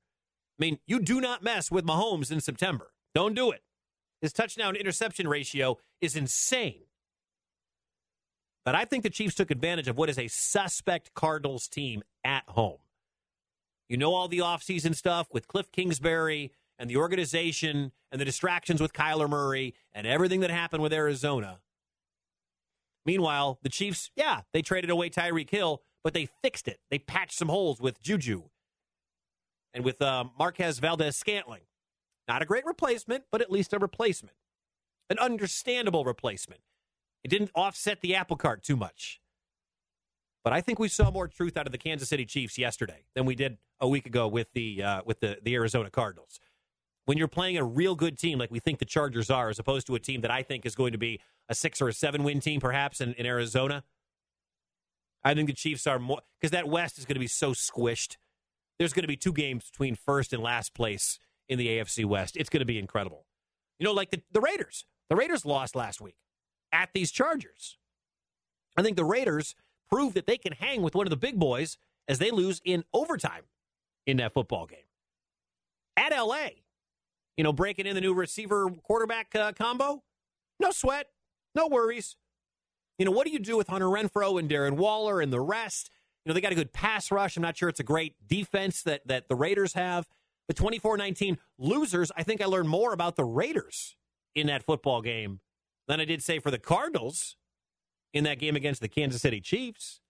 I 0.60 0.64
mean, 0.64 0.80
you 0.86 1.00
do 1.00 1.20
not 1.20 1.44
mess 1.44 1.72
with 1.72 1.86
Mahomes 1.86 2.32
in 2.32 2.40
September. 2.40 2.92
Don't 3.14 3.34
do 3.34 3.52
it. 3.52 3.62
His 4.22 4.32
touchdown 4.32 4.76
interception 4.76 5.28
ratio 5.28 5.78
is 6.02 6.16
insane. 6.16 6.84
But 8.64 8.76
I 8.76 8.86
think 8.86 9.04
the 9.04 9.10
Chiefs 9.10 9.36
took 9.36 9.52
advantage 9.52 9.88
of 9.88 9.98
what 9.98 10.10
is 10.10 10.18
a 10.18 10.28
suspect 10.28 11.14
Cardinals 11.14 11.68
team 11.68 12.04
at 12.24 12.44
home. 12.48 12.78
You 13.90 13.98
know 13.98 14.14
all 14.14 14.28
the 14.28 14.40
offseason 14.40 14.96
stuff 14.96 15.28
with 15.32 15.48
Cliff 15.48 15.72
Kingsbury 15.72 16.52
and 16.78 16.90
the 16.90 16.98
organization 16.98 17.92
and 18.12 18.20
the 18.20 18.26
distractions 18.26 18.82
with 18.82 18.94
Kyler 18.94 19.30
Murray 19.30 19.74
and 19.94 20.06
everything 20.06 20.42
that 20.42 20.50
happened 20.50 20.84
with 20.84 20.94
Arizona. 20.94 21.60
Meanwhile, 23.06 23.60
the 23.62 23.70
Chiefs, 23.70 24.10
yeah, 24.16 24.42
they 24.54 24.62
traded 24.62 24.90
away 24.90 25.10
Tyreek 25.10 25.50
Hill, 25.50 25.82
but 26.04 26.14
they 26.14 26.28
fixed 26.42 26.68
it. 26.68 26.80
They 26.90 27.00
patched 27.00 27.38
some 27.38 27.50
holes 27.50 27.80
with 27.80 28.02
Juju 28.02 28.44
and 29.74 29.84
with 29.84 30.02
uh, 30.02 30.26
Marquez 30.38 30.80
Valdes 30.80 31.16
Scantling. 31.16 31.62
Not 32.28 32.42
a 32.42 32.46
great 32.46 32.66
replacement, 32.66 33.26
but 33.32 33.42
at 33.42 33.52
least 33.52 33.74
a 33.74 33.80
replacement. 33.80 34.36
An 35.10 35.20
understandable 35.20 36.04
replacement. 36.04 36.62
It 37.24 37.28
didn't 37.28 37.52
offset 37.54 38.02
the 38.02 38.16
apple 38.16 38.38
cart 38.38 38.64
too 38.64 38.76
much. 38.76 39.22
But 40.44 40.54
I 40.54 40.62
think 40.62 40.78
we 40.78 40.88
saw 40.88 41.10
more 41.10 41.28
truth 41.28 41.58
out 41.58 41.66
of 41.66 41.72
the 41.72 41.78
Kansas 41.78 42.10
City 42.10 42.26
Chiefs 42.26 42.58
yesterday 42.58 43.06
than 43.16 43.26
we 43.26 43.36
did 43.36 43.58
a 43.80 43.88
week 43.88 44.06
ago 44.06 44.28
with 44.28 44.52
the 44.54 44.84
uh, 44.84 45.02
with 45.06 45.20
the, 45.20 45.40
the 45.42 45.56
Arizona 45.56 45.90
Cardinals. 45.90 46.40
When 47.06 47.18
you're 47.18 47.28
playing 47.28 47.58
a 47.58 47.64
real 47.64 47.96
good 47.96 48.18
team 48.18 48.40
like 48.40 48.52
we 48.52 48.60
think 48.60 48.80
the 48.80 48.86
Chargers 48.86 49.30
are, 49.30 49.50
as 49.50 49.60
opposed 49.60 49.88
to 49.88 49.96
a 49.96 50.00
team 50.00 50.22
that 50.22 50.32
I 50.32 50.42
think 50.44 50.66
is 50.66 50.76
going 50.76 50.92
to 50.92 50.98
be 50.98 51.22
a 51.48 51.56
six 51.56 51.82
or 51.82 51.88
a 51.88 51.94
seven 51.94 52.24
win 52.24 52.40
team, 52.40 52.60
perhaps 52.60 53.00
in, 53.00 53.14
in 53.14 53.26
Arizona, 53.26 53.84
I 55.24 55.34
think 55.34 55.48
the 55.48 55.54
Chiefs 55.54 55.88
are 55.88 56.00
more 56.00 56.22
because 56.40 56.52
that 56.52 56.68
West 56.68 56.98
is 56.98 57.06
going 57.06 57.16
to 57.16 57.20
be 57.20 57.28
so 57.28 57.52
squished. 57.52 58.18
There's 58.80 58.94
going 58.94 59.04
to 59.04 59.08
be 59.08 59.18
two 59.18 59.34
games 59.34 59.70
between 59.70 59.96
first 59.96 60.34
and 60.34 60.42
last 60.42 60.74
place 60.74 61.20
in 61.48 61.58
the 61.58 61.68
AFC 61.68 62.06
West. 62.06 62.36
It's 62.38 62.50
going 62.50 62.60
to 62.60 62.66
be 62.66 62.80
incredible. 62.80 63.26
You 63.80 63.86
know, 63.86 63.94
like 63.94 64.12
the, 64.12 64.22
the 64.32 64.42
Raiders. 64.42 64.86
The 65.10 65.16
Raiders 65.16 65.46
lost 65.46 65.76
last 65.76 66.02
week 66.02 66.18
at 66.72 66.90
these 66.94 67.12
Chargers. 67.12 67.78
I 68.78 68.82
think 68.82 68.98
the 68.98 69.06
Raiders 69.06 69.56
prove 69.90 70.14
that 70.14 70.28
they 70.28 70.38
can 70.38 70.54
hang 70.54 70.82
with 70.82 70.96
one 70.96 71.06
of 71.06 71.12
the 71.12 71.18
big 71.18 71.40
boys 71.40 71.78
as 72.08 72.20
they 72.20 72.32
lose 72.32 72.62
in 72.66 72.84
overtime 72.94 73.44
in 74.06 74.18
that 74.18 74.34
football 74.34 74.66
game. 74.66 74.80
At 75.98 76.12
LA, 76.12 76.50
you 77.38 77.44
know, 77.44 77.54
breaking 77.54 77.86
in 77.86 77.96
the 77.96 78.02
new 78.02 78.14
receiver 78.14 78.70
quarterback 78.84 79.36
uh, 79.36 79.52
combo, 79.54 80.04
no 80.60 80.72
sweat, 80.72 81.08
no 81.54 81.68
worries. 81.68 82.16
You 82.98 83.06
know, 83.06 83.12
what 83.12 83.26
do 83.26 83.34
you 83.34 83.40
do 83.40 83.58
with 83.58 83.68
Hunter 83.68 83.88
Renfrow 83.88 84.40
and 84.40 84.50
Darren 84.50 84.78
Waller 84.78 85.20
and 85.20 85.32
the 85.32 85.42
rest? 85.42 85.90
You 86.24 86.30
know, 86.30 86.34
they 86.34 86.42
got 86.42 86.54
a 86.54 86.56
good 86.56 86.74
pass 86.74 87.12
rush. 87.12 87.36
I'm 87.36 87.44
not 87.44 87.58
sure 87.58 87.70
it's 87.70 87.80
a 87.80 87.84
great 87.84 88.16
defense 88.26 88.82
that 88.84 89.08
that 89.08 89.28
the 89.28 89.36
Raiders 89.36 89.74
have. 89.74 90.08
The 90.48 90.54
24-19 90.54 91.38
losers, 91.58 92.12
I 92.16 92.22
think 92.22 92.40
I 92.40 92.46
learned 92.46 92.70
more 92.70 92.94
about 92.94 93.16
the 93.16 93.24
Raiders 93.24 93.96
in 94.36 94.46
that 94.48 94.64
football 94.64 95.02
game 95.02 95.40
than 95.88 96.00
I 96.00 96.06
did 96.06 96.22
say 96.22 96.38
for 96.38 96.52
the 96.52 96.60
Cardinals 96.60 97.36
in 98.14 98.24
that 98.26 98.40
game 98.40 98.56
against 98.56 98.80
the 98.80 98.88
Kansas 98.88 99.22
City 99.22 99.42
Chiefs. 99.42 100.02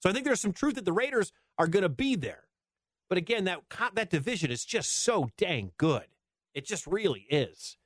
So 0.00 0.10
I 0.10 0.12
think 0.12 0.24
there's 0.24 0.40
some 0.40 0.52
truth 0.52 0.74
that 0.74 0.84
the 0.84 0.92
Raiders 0.92 1.32
are 1.58 1.66
going 1.66 1.84
to 1.84 1.88
be 1.88 2.16
there. 2.16 2.44
But 3.08 3.18
again, 3.18 3.44
that 3.44 3.60
that 3.94 4.10
division 4.10 4.50
is 4.50 4.64
just 4.64 4.90
so 4.90 5.30
dang 5.36 5.72
good. 5.76 6.06
It 6.54 6.66
just 6.66 6.86
really 6.86 7.26
is. 7.30 7.76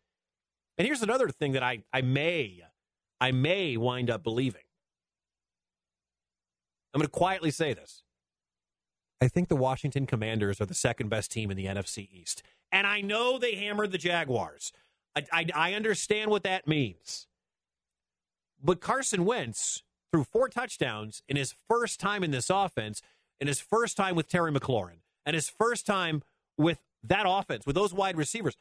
And 0.78 0.86
here's 0.86 1.02
another 1.02 1.28
thing 1.28 1.52
that 1.52 1.62
I, 1.62 1.84
I 1.92 2.02
may 2.02 2.62
I 3.20 3.32
may 3.32 3.76
wind 3.76 4.10
up 4.10 4.22
believing. 4.22 4.62
I'm 6.92 7.00
going 7.00 7.06
to 7.06 7.12
quietly 7.12 7.50
say 7.50 7.74
this. 7.74 8.02
I 9.20 9.28
think 9.28 9.48
the 9.48 9.56
Washington 9.56 10.06
Commanders 10.06 10.60
are 10.60 10.66
the 10.66 10.74
second 10.74 11.08
best 11.08 11.30
team 11.30 11.50
in 11.50 11.56
the 11.56 11.66
NFC 11.66 12.08
East. 12.10 12.42
And 12.70 12.86
I 12.86 13.00
know 13.00 13.38
they 13.38 13.54
hammered 13.54 13.92
the 13.92 13.98
Jaguars. 13.98 14.72
I, 15.14 15.24
I, 15.32 15.46
I 15.54 15.74
understand 15.74 16.30
what 16.30 16.42
that 16.42 16.68
means. 16.68 17.26
But 18.62 18.80
Carson 18.80 19.24
Wentz 19.24 19.82
threw 20.12 20.24
four 20.24 20.48
touchdowns 20.48 21.22
in 21.28 21.36
his 21.36 21.54
first 21.68 22.00
time 22.00 22.22
in 22.22 22.30
this 22.30 22.50
offense, 22.50 23.00
in 23.40 23.48
his 23.48 23.60
first 23.60 23.96
time 23.96 24.14
with 24.14 24.28
Terry 24.28 24.52
McLaurin, 24.52 25.00
and 25.24 25.34
his 25.34 25.48
first 25.48 25.86
time 25.86 26.22
with 26.58 26.78
that 27.08 27.24
offense, 27.26 27.66
with 27.66 27.74
those 27.74 27.92
wide 27.92 28.16
receivers. 28.16 28.56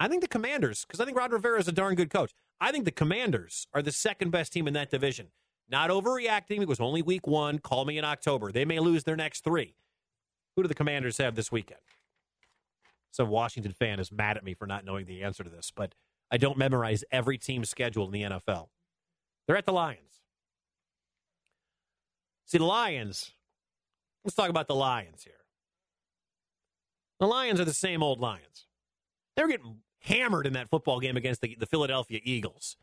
I 0.00 0.08
think 0.08 0.20
the 0.20 0.28
Commanders, 0.28 0.84
because 0.84 1.00
I 1.00 1.04
think 1.04 1.16
Ron 1.16 1.30
Rivera 1.30 1.60
is 1.60 1.68
a 1.68 1.72
darn 1.72 1.94
good 1.94 2.10
coach. 2.10 2.32
I 2.60 2.72
think 2.72 2.84
the 2.84 2.90
Commanders 2.90 3.66
are 3.72 3.82
the 3.82 3.92
second 3.92 4.30
best 4.30 4.52
team 4.52 4.66
in 4.66 4.74
that 4.74 4.90
division. 4.90 5.28
Not 5.68 5.90
overreacting. 5.90 6.60
It 6.60 6.68
was 6.68 6.80
only 6.80 7.02
week 7.02 7.26
one. 7.26 7.58
Call 7.58 7.84
me 7.84 7.98
in 7.98 8.04
October. 8.04 8.52
They 8.52 8.64
may 8.64 8.78
lose 8.78 9.04
their 9.04 9.16
next 9.16 9.44
three. 9.44 9.74
Who 10.56 10.62
do 10.62 10.68
the 10.68 10.74
Commanders 10.74 11.18
have 11.18 11.34
this 11.34 11.50
weekend? 11.50 11.80
Some 13.10 13.28
Washington 13.28 13.72
fan 13.72 14.00
is 14.00 14.10
mad 14.10 14.36
at 14.36 14.44
me 14.44 14.54
for 14.54 14.66
not 14.66 14.84
knowing 14.84 15.06
the 15.06 15.22
answer 15.22 15.44
to 15.44 15.50
this, 15.50 15.70
but 15.74 15.94
I 16.30 16.38
don't 16.38 16.58
memorize 16.58 17.04
every 17.10 17.38
team's 17.38 17.68
schedule 17.68 18.06
in 18.06 18.12
the 18.12 18.22
NFL. 18.22 18.68
They're 19.46 19.56
at 19.56 19.66
the 19.66 19.72
Lions. 19.72 20.20
See, 22.46 22.58
the 22.58 22.64
Lions, 22.64 23.32
let's 24.24 24.34
talk 24.34 24.50
about 24.50 24.66
the 24.66 24.74
Lions 24.74 25.24
here. 25.24 25.34
The 27.22 27.28
Lions 27.28 27.60
are 27.60 27.64
the 27.64 27.72
same 27.72 28.02
old 28.02 28.18
Lions. 28.18 28.66
They 29.36 29.44
were 29.44 29.48
getting 29.48 29.76
hammered 30.00 30.44
in 30.44 30.54
that 30.54 30.68
football 30.68 30.98
game 30.98 31.16
against 31.16 31.40
the, 31.40 31.56
the 31.56 31.66
Philadelphia 31.66 32.18
Eagles. 32.24 32.76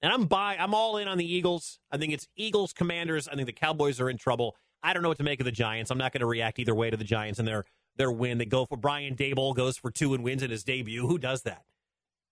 And 0.00 0.10
I'm 0.10 0.24
by 0.24 0.56
I'm 0.56 0.72
all 0.72 0.96
in 0.96 1.08
on 1.08 1.18
the 1.18 1.30
Eagles. 1.30 1.78
I 1.92 1.98
think 1.98 2.14
it's 2.14 2.26
Eagles 2.36 2.72
Commanders. 2.72 3.28
I 3.28 3.34
think 3.34 3.44
the 3.44 3.52
Cowboys 3.52 4.00
are 4.00 4.08
in 4.08 4.16
trouble. 4.16 4.56
I 4.82 4.94
don't 4.94 5.02
know 5.02 5.10
what 5.10 5.18
to 5.18 5.24
make 5.24 5.40
of 5.40 5.44
the 5.44 5.52
Giants. 5.52 5.90
I'm 5.90 5.98
not 5.98 6.10
going 6.10 6.22
to 6.22 6.26
react 6.26 6.58
either 6.58 6.74
way 6.74 6.88
to 6.88 6.96
the 6.96 7.04
Giants 7.04 7.38
and 7.38 7.46
their 7.46 7.66
their 7.96 8.10
win. 8.10 8.38
They 8.38 8.46
go 8.46 8.64
for 8.64 8.78
Brian 8.78 9.14
Daboll 9.14 9.54
goes 9.54 9.76
for 9.76 9.90
two 9.90 10.14
and 10.14 10.24
wins 10.24 10.42
in 10.42 10.50
his 10.50 10.64
debut. 10.64 11.06
Who 11.06 11.18
does 11.18 11.42
that? 11.42 11.64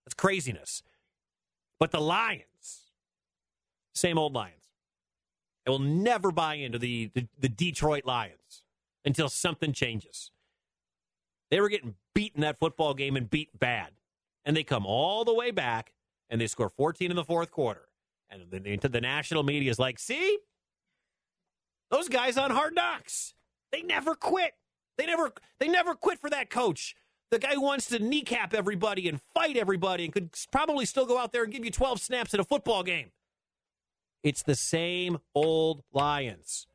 That's 0.05 0.15
craziness. 0.15 0.81
But 1.79 1.91
the 1.91 2.01
Lions, 2.01 2.89
same 3.93 4.17
old 4.17 4.33
Lions. 4.33 4.71
I 5.67 5.69
will 5.69 5.77
never 5.77 6.31
buy 6.31 6.55
into 6.55 6.79
the, 6.79 7.11
the, 7.13 7.27
the 7.37 7.49
Detroit 7.49 8.03
Lions 8.03 8.63
until 9.05 9.29
something 9.29 9.73
changes. 9.73 10.31
They 11.53 11.61
were 11.61 11.69
getting 11.69 11.93
beat 12.15 12.33
in 12.33 12.41
that 12.41 12.57
football 12.57 12.95
game 12.95 13.15
and 13.15 13.29
beat 13.29 13.59
bad. 13.59 13.91
And 14.43 14.57
they 14.57 14.63
come 14.63 14.87
all 14.87 15.23
the 15.23 15.35
way 15.35 15.51
back 15.51 15.93
and 16.31 16.41
they 16.41 16.47
score 16.47 16.67
14 16.67 17.11
in 17.11 17.15
the 17.15 17.23
fourth 17.23 17.51
quarter. 17.51 17.89
And 18.31 18.41
the, 18.49 18.87
the 18.87 18.99
national 18.99 19.43
media 19.43 19.69
is 19.69 19.77
like, 19.77 19.99
see? 19.99 20.39
Those 21.91 22.09
guys 22.09 22.39
on 22.39 22.49
hard 22.49 22.73
knocks. 22.73 23.35
They 23.71 23.83
never 23.83 24.15
quit. 24.15 24.53
They 24.97 25.05
never 25.05 25.31
they 25.59 25.67
never 25.67 25.93
quit 25.93 26.17
for 26.19 26.31
that 26.31 26.49
coach. 26.49 26.95
The 27.29 27.37
guy 27.37 27.53
who 27.53 27.61
wants 27.61 27.85
to 27.89 27.99
kneecap 27.99 28.55
everybody 28.55 29.07
and 29.07 29.21
fight 29.35 29.55
everybody 29.55 30.05
and 30.05 30.11
could 30.11 30.31
probably 30.51 30.87
still 30.87 31.05
go 31.05 31.19
out 31.19 31.33
there 31.33 31.43
and 31.43 31.53
give 31.53 31.63
you 31.63 31.69
12 31.69 32.01
snaps 32.01 32.33
in 32.33 32.39
a 32.39 32.43
football 32.43 32.81
game. 32.81 33.11
It's 34.23 34.41
the 34.41 34.55
same 34.55 35.19
old 35.35 35.83
Lions. 35.91 36.65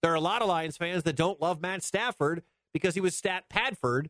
There 0.00 0.12
are 0.12 0.14
a 0.16 0.20
lot 0.20 0.42
of 0.42 0.48
Lions 0.48 0.76
fans 0.76 1.02
that 1.02 1.16
don't 1.16 1.42
love 1.42 1.60
Matt 1.60 1.82
Stafford 1.82 2.44
because 2.72 2.94
he 2.94 3.00
was 3.00 3.16
stat 3.16 3.44
Padford 3.48 4.08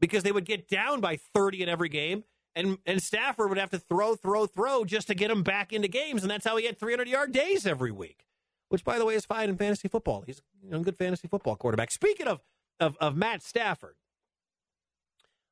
because 0.00 0.22
they 0.22 0.32
would 0.32 0.44
get 0.44 0.68
down 0.68 1.00
by 1.00 1.16
30 1.34 1.62
in 1.62 1.68
every 1.68 1.88
game 1.88 2.24
and 2.54 2.78
and 2.86 3.02
Stafford 3.02 3.48
would 3.48 3.58
have 3.58 3.70
to 3.70 3.78
throw 3.78 4.14
throw 4.16 4.46
throw 4.46 4.84
just 4.84 5.06
to 5.08 5.14
get 5.14 5.30
him 5.30 5.42
back 5.42 5.72
into 5.72 5.88
games 5.88 6.22
and 6.22 6.30
that's 6.30 6.46
how 6.46 6.56
he 6.56 6.66
had 6.66 6.78
300 6.78 7.08
yard 7.08 7.32
days 7.32 7.66
every 7.66 7.92
week 7.92 8.26
which 8.68 8.84
by 8.84 8.98
the 8.98 9.04
way 9.04 9.14
is 9.14 9.26
fine 9.26 9.48
in 9.48 9.56
fantasy 9.56 9.88
football. 9.88 10.22
He's 10.26 10.40
a 10.70 10.78
good 10.78 10.96
fantasy 10.96 11.26
football 11.28 11.56
quarterback. 11.56 11.90
Speaking 11.90 12.26
of 12.26 12.40
of, 12.78 12.96
of 12.98 13.16
Matt 13.16 13.42
Stafford 13.42 13.96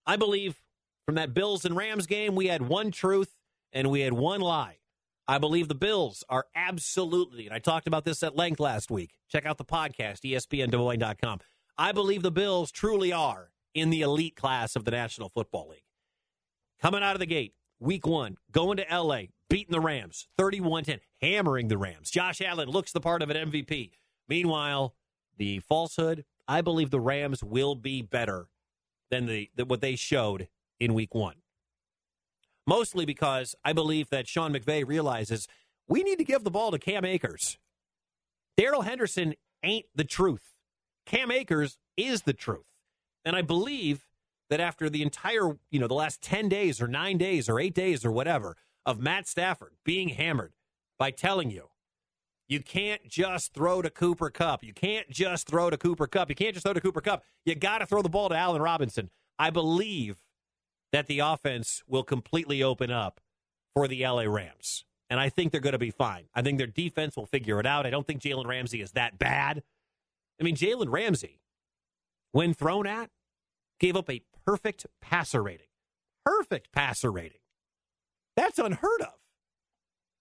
I 0.06 0.16
believe 0.16 0.62
from 1.04 1.16
that 1.16 1.34
Bills 1.34 1.64
and 1.64 1.76
Rams 1.76 2.06
game 2.06 2.34
we 2.34 2.46
had 2.46 2.62
one 2.62 2.90
truth 2.90 3.34
and 3.72 3.90
we 3.90 4.00
had 4.00 4.12
one 4.12 4.40
lie 4.40 4.77
I 5.30 5.36
believe 5.36 5.68
the 5.68 5.74
Bills 5.74 6.24
are 6.30 6.46
absolutely, 6.56 7.44
and 7.44 7.54
I 7.54 7.58
talked 7.58 7.86
about 7.86 8.06
this 8.06 8.22
at 8.22 8.34
length 8.34 8.60
last 8.60 8.90
week. 8.90 9.10
Check 9.28 9.44
out 9.44 9.58
the 9.58 9.64
podcast, 9.64 10.20
espndesmoines.com. 10.22 11.40
I 11.76 11.92
believe 11.92 12.22
the 12.22 12.30
Bills 12.30 12.72
truly 12.72 13.12
are 13.12 13.50
in 13.74 13.90
the 13.90 14.00
elite 14.00 14.36
class 14.36 14.74
of 14.74 14.86
the 14.86 14.90
National 14.90 15.28
Football 15.28 15.68
League. 15.68 15.84
Coming 16.80 17.02
out 17.02 17.14
of 17.14 17.20
the 17.20 17.26
gate, 17.26 17.52
week 17.78 18.06
one, 18.06 18.38
going 18.52 18.78
to 18.78 18.86
LA, 18.90 19.24
beating 19.50 19.72
the 19.72 19.80
Rams, 19.80 20.28
31 20.38 20.84
10, 20.84 21.00
hammering 21.20 21.68
the 21.68 21.76
Rams. 21.76 22.10
Josh 22.10 22.40
Allen 22.40 22.70
looks 22.70 22.92
the 22.92 23.00
part 23.00 23.20
of 23.20 23.28
an 23.28 23.50
MVP. 23.50 23.90
Meanwhile, 24.30 24.94
the 25.36 25.58
falsehood, 25.58 26.24
I 26.48 26.62
believe 26.62 26.90
the 26.90 27.00
Rams 27.00 27.44
will 27.44 27.74
be 27.74 28.00
better 28.00 28.48
than 29.10 29.26
the, 29.26 29.50
than 29.54 29.68
what 29.68 29.82
they 29.82 29.94
showed 29.94 30.48
in 30.80 30.94
week 30.94 31.14
one 31.14 31.34
mostly 32.68 33.06
because 33.06 33.54
I 33.64 33.72
believe 33.72 34.10
that 34.10 34.28
Sean 34.28 34.52
McVay 34.52 34.86
realizes 34.86 35.48
we 35.88 36.02
need 36.02 36.18
to 36.18 36.24
give 36.24 36.44
the 36.44 36.50
ball 36.50 36.70
to 36.70 36.78
Cam 36.78 37.02
Akers. 37.02 37.56
Darrell 38.58 38.82
Henderson 38.82 39.34
ain't 39.62 39.86
the 39.94 40.04
truth. 40.04 40.54
Cam 41.06 41.30
Akers 41.30 41.78
is 41.96 42.22
the 42.22 42.34
truth. 42.34 42.66
And 43.24 43.34
I 43.34 43.40
believe 43.40 44.06
that 44.50 44.60
after 44.60 44.90
the 44.90 45.02
entire, 45.02 45.56
you 45.70 45.80
know, 45.80 45.88
the 45.88 45.94
last 45.94 46.20
10 46.20 46.50
days 46.50 46.82
or 46.82 46.86
nine 46.86 47.16
days 47.16 47.48
or 47.48 47.58
eight 47.58 47.74
days 47.74 48.04
or 48.04 48.12
whatever 48.12 48.54
of 48.84 49.00
Matt 49.00 49.26
Stafford 49.26 49.72
being 49.82 50.10
hammered 50.10 50.52
by 50.98 51.10
telling 51.10 51.50
you, 51.50 51.70
you 52.48 52.60
can't 52.60 53.08
just 53.08 53.54
throw 53.54 53.80
to 53.80 53.88
Cooper 53.88 54.28
Kupp. 54.28 54.62
You 54.62 54.74
can't 54.74 55.08
just 55.08 55.46
throw 55.46 55.70
to 55.70 55.78
Cooper 55.78 56.06
Kupp. 56.06 56.28
You 56.28 56.34
can't 56.34 56.52
just 56.52 56.64
throw 56.64 56.74
to 56.74 56.80
Cooper 56.82 57.00
Kupp. 57.00 57.24
You 57.46 57.54
got 57.54 57.78
to 57.78 57.86
throw 57.86 58.02
the 58.02 58.08
ball 58.10 58.28
to 58.28 58.36
Allen 58.36 58.60
Robinson. 58.60 59.08
I 59.38 59.48
believe 59.48 60.18
that 60.92 61.06
the 61.06 61.18
offense 61.20 61.82
will 61.86 62.02
completely 62.02 62.62
open 62.62 62.90
up 62.90 63.20
for 63.74 63.88
the 63.88 64.04
LA 64.04 64.22
Rams. 64.22 64.84
And 65.10 65.18
I 65.18 65.28
think 65.28 65.52
they're 65.52 65.60
going 65.60 65.72
to 65.72 65.78
be 65.78 65.90
fine. 65.90 66.24
I 66.34 66.42
think 66.42 66.58
their 66.58 66.66
defense 66.66 67.16
will 67.16 67.26
figure 67.26 67.58
it 67.60 67.66
out. 67.66 67.86
I 67.86 67.90
don't 67.90 68.06
think 68.06 68.20
Jalen 68.20 68.46
Ramsey 68.46 68.82
is 68.82 68.92
that 68.92 69.18
bad. 69.18 69.62
I 70.40 70.44
mean, 70.44 70.56
Jalen 70.56 70.90
Ramsey, 70.90 71.40
when 72.32 72.54
thrown 72.54 72.86
at, 72.86 73.10
gave 73.80 73.96
up 73.96 74.10
a 74.10 74.22
perfect 74.44 74.86
passer 75.00 75.42
rating. 75.42 75.66
Perfect 76.24 76.72
passer 76.72 77.10
rating. 77.10 77.38
That's 78.36 78.58
unheard 78.58 79.00
of. 79.00 79.14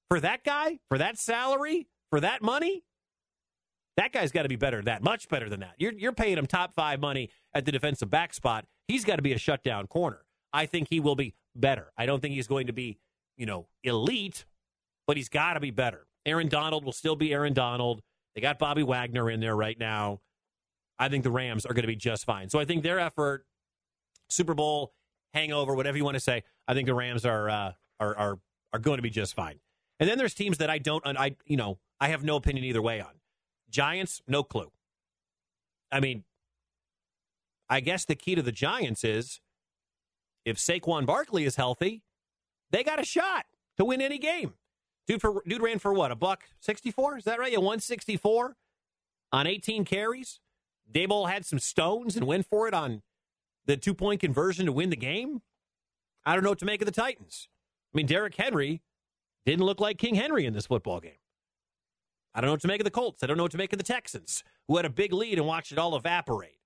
For 0.10 0.20
that 0.22 0.44
guy, 0.44 0.80
for 0.88 0.98
that 0.98 1.18
salary, 1.18 1.88
for 2.10 2.22
that 2.22 2.42
money, 2.42 2.84
that 3.98 4.14
guy's 4.14 4.32
got 4.32 4.44
to 4.44 4.50
be 4.50 4.56
better 4.56 4.78
than 4.78 4.86
that, 4.86 5.04
much 5.04 5.28
better 5.28 5.50
than 5.50 5.60
that. 5.60 5.74
You're, 5.78 5.94
you're 5.94 6.14
paying 6.14 6.38
him 6.38 6.46
top 6.46 6.74
five 6.74 7.02
money 7.02 7.30
at 7.54 7.66
the 7.66 7.72
defensive 7.72 8.10
back 8.10 8.34
spot. 8.34 8.66
He's 8.88 9.04
got 9.04 9.18
to 9.18 9.22
be 9.22 9.34
a 9.34 9.38
shutdown 9.38 9.88
corner. 9.88 10.22
I 10.54 10.66
think 10.66 10.88
he 10.90 11.00
will 11.00 11.16
be 11.16 11.36
better. 11.56 11.92
I 11.98 12.06
don't 12.06 12.22
think 12.22 12.34
he's 12.34 12.48
going 12.48 12.68
to 12.68 12.74
be, 12.74 13.00
you 13.36 13.46
know, 13.46 13.68
elite, 13.84 14.46
but 15.06 15.18
he's 15.18 15.30
got 15.30 15.54
to 15.54 15.60
be 15.60 15.72
better. 15.72 16.08
Aaron 16.26 16.48
Donald 16.48 16.84
will 16.84 16.92
still 16.92 17.16
be 17.16 17.34
Aaron 17.34 17.54
Donald. 17.54 18.02
They 18.36 18.42
got 18.42 18.60
Bobby 18.60 18.84
Wagner 18.84 19.30
in 19.30 19.40
there 19.40 19.56
right 19.56 19.78
now. 19.80 20.22
I 21.00 21.10
think 21.10 21.24
the 21.24 21.32
Rams 21.32 21.66
are 21.66 21.74
going 21.74 21.84
to 21.84 21.88
be 21.88 21.96
just 21.96 22.26
fine. 22.26 22.50
So 22.50 22.60
I 22.60 22.66
think 22.66 22.84
their 22.84 23.00
effort, 23.00 23.46
Super 24.30 24.54
Bowl 24.54 24.94
hangover, 25.34 25.76
whatever 25.76 25.98
you 25.98 26.04
want 26.04 26.16
to 26.16 26.22
say, 26.22 26.44
I 26.68 26.74
think 26.74 26.88
the 26.88 26.94
Rams 26.94 27.26
are 27.26 27.50
uh, 27.50 27.72
are 28.00 28.16
are 28.16 28.40
are 28.74 28.80
going 28.80 28.98
to 28.98 29.04
be 29.04 29.10
just 29.10 29.36
fine. 29.36 29.60
And 30.00 30.10
then 30.10 30.18
there's 30.18 30.34
teams 30.34 30.58
that 30.60 30.70
I 30.70 30.78
don't, 30.78 31.04
I 31.06 31.36
you 31.46 31.58
know, 31.58 31.80
I 32.00 32.10
have 32.10 32.24
no 32.24 32.36
opinion 32.36 32.66
either 32.66 32.82
way 32.82 33.00
on. 33.00 33.12
Giants, 33.70 34.22
no 34.28 34.44
clue. 34.44 34.72
I 35.92 36.00
mean, 36.00 36.24
I 37.70 37.80
guess 37.80 38.06
the 38.06 38.16
key 38.16 38.36
to 38.36 38.42
the 38.42 38.52
Giants 38.52 39.04
is 39.04 39.40
if 40.48 40.58
Saquon 40.58 41.06
Barkley 41.06 41.44
is 41.44 41.58
healthy, 41.58 42.04
they 42.72 42.82
got 42.82 43.02
a 43.02 43.06
shot 43.06 43.46
to 43.76 43.84
win 43.84 44.02
any 44.02 44.18
game. 44.18 44.54
Dude 45.06 45.20
for 45.20 45.42
dude 45.46 45.62
ran 45.62 45.78
for 45.78 45.94
what? 45.94 46.10
A 46.10 46.16
buck 46.16 46.46
64? 46.62 47.18
Is 47.18 47.24
that 47.26 47.38
right? 47.38 47.52
Yeah, 47.52 47.58
164 47.58 48.56
on 49.34 49.48
18 49.48 49.84
carries. 49.84 50.40
Daboll 50.90 51.30
had 51.30 51.46
some 51.46 51.60
stones 51.60 52.16
and 52.16 52.26
went 52.26 52.46
for 52.46 52.66
it 52.66 52.74
on 52.74 53.02
the 53.66 53.76
two-point 53.76 54.22
conversion 54.22 54.66
to 54.66 54.72
win 54.72 54.90
the 54.90 54.96
game. 54.96 55.42
I 56.26 56.34
don't 56.34 56.46
know 56.46 56.52
what 56.52 56.60
to 56.60 56.66
make 56.66 56.82
of 56.82 56.86
the 56.86 56.94
Titans. 56.94 57.50
I 57.94 57.98
mean, 57.98 58.06
Derrick 58.06 58.36
Henry 58.36 58.82
didn't 59.46 59.66
look 59.66 59.82
like 59.82 59.98
King 59.98 60.16
Henry 60.16 60.46
in 60.46 60.54
this 60.54 60.68
football 60.68 61.02
game. 61.02 61.20
I 62.34 62.40
don't 62.40 62.48
know 62.48 62.54
what 62.54 62.62
to 62.62 62.68
make 62.70 62.80
of 62.80 62.86
the 62.86 62.92
Colts. 62.92 63.22
I 63.22 63.28
don't 63.28 63.36
know 63.36 63.44
what 63.44 63.52
to 63.52 63.58
make 63.58 63.74
of 63.74 63.80
the 63.80 63.84
Texans, 63.84 64.46
who 64.68 64.78
had 64.78 64.86
a 64.86 64.90
big 64.90 65.12
lead 65.12 65.38
and 65.38 65.48
watched 65.48 65.74
it 65.74 65.78
all 65.78 65.96
evaporate. 65.98 66.57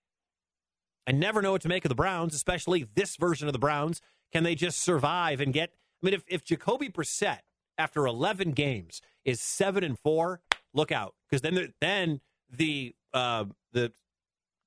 I 1.07 1.11
never 1.11 1.41
know 1.41 1.53
what 1.53 1.61
to 1.61 1.67
make 1.67 1.85
of 1.85 1.89
the 1.89 1.95
Browns, 1.95 2.35
especially 2.35 2.87
this 2.95 3.15
version 3.15 3.47
of 3.47 3.53
the 3.53 3.59
Browns. 3.59 4.01
Can 4.31 4.43
they 4.43 4.55
just 4.55 4.79
survive 4.79 5.41
and 5.41 5.53
get? 5.53 5.71
I 6.01 6.05
mean, 6.05 6.13
if, 6.13 6.23
if 6.27 6.43
Jacoby 6.43 6.89
Brissett 6.89 7.39
after 7.77 8.05
11 8.05 8.51
games 8.51 9.01
is 9.25 9.41
seven 9.41 9.83
and 9.83 9.97
four, 9.97 10.41
look 10.73 10.91
out 10.91 11.15
because 11.29 11.41
then 11.41 11.55
the, 11.55 11.73
then 11.81 12.21
the 12.49 12.95
uh, 13.13 13.45
the 13.73 13.91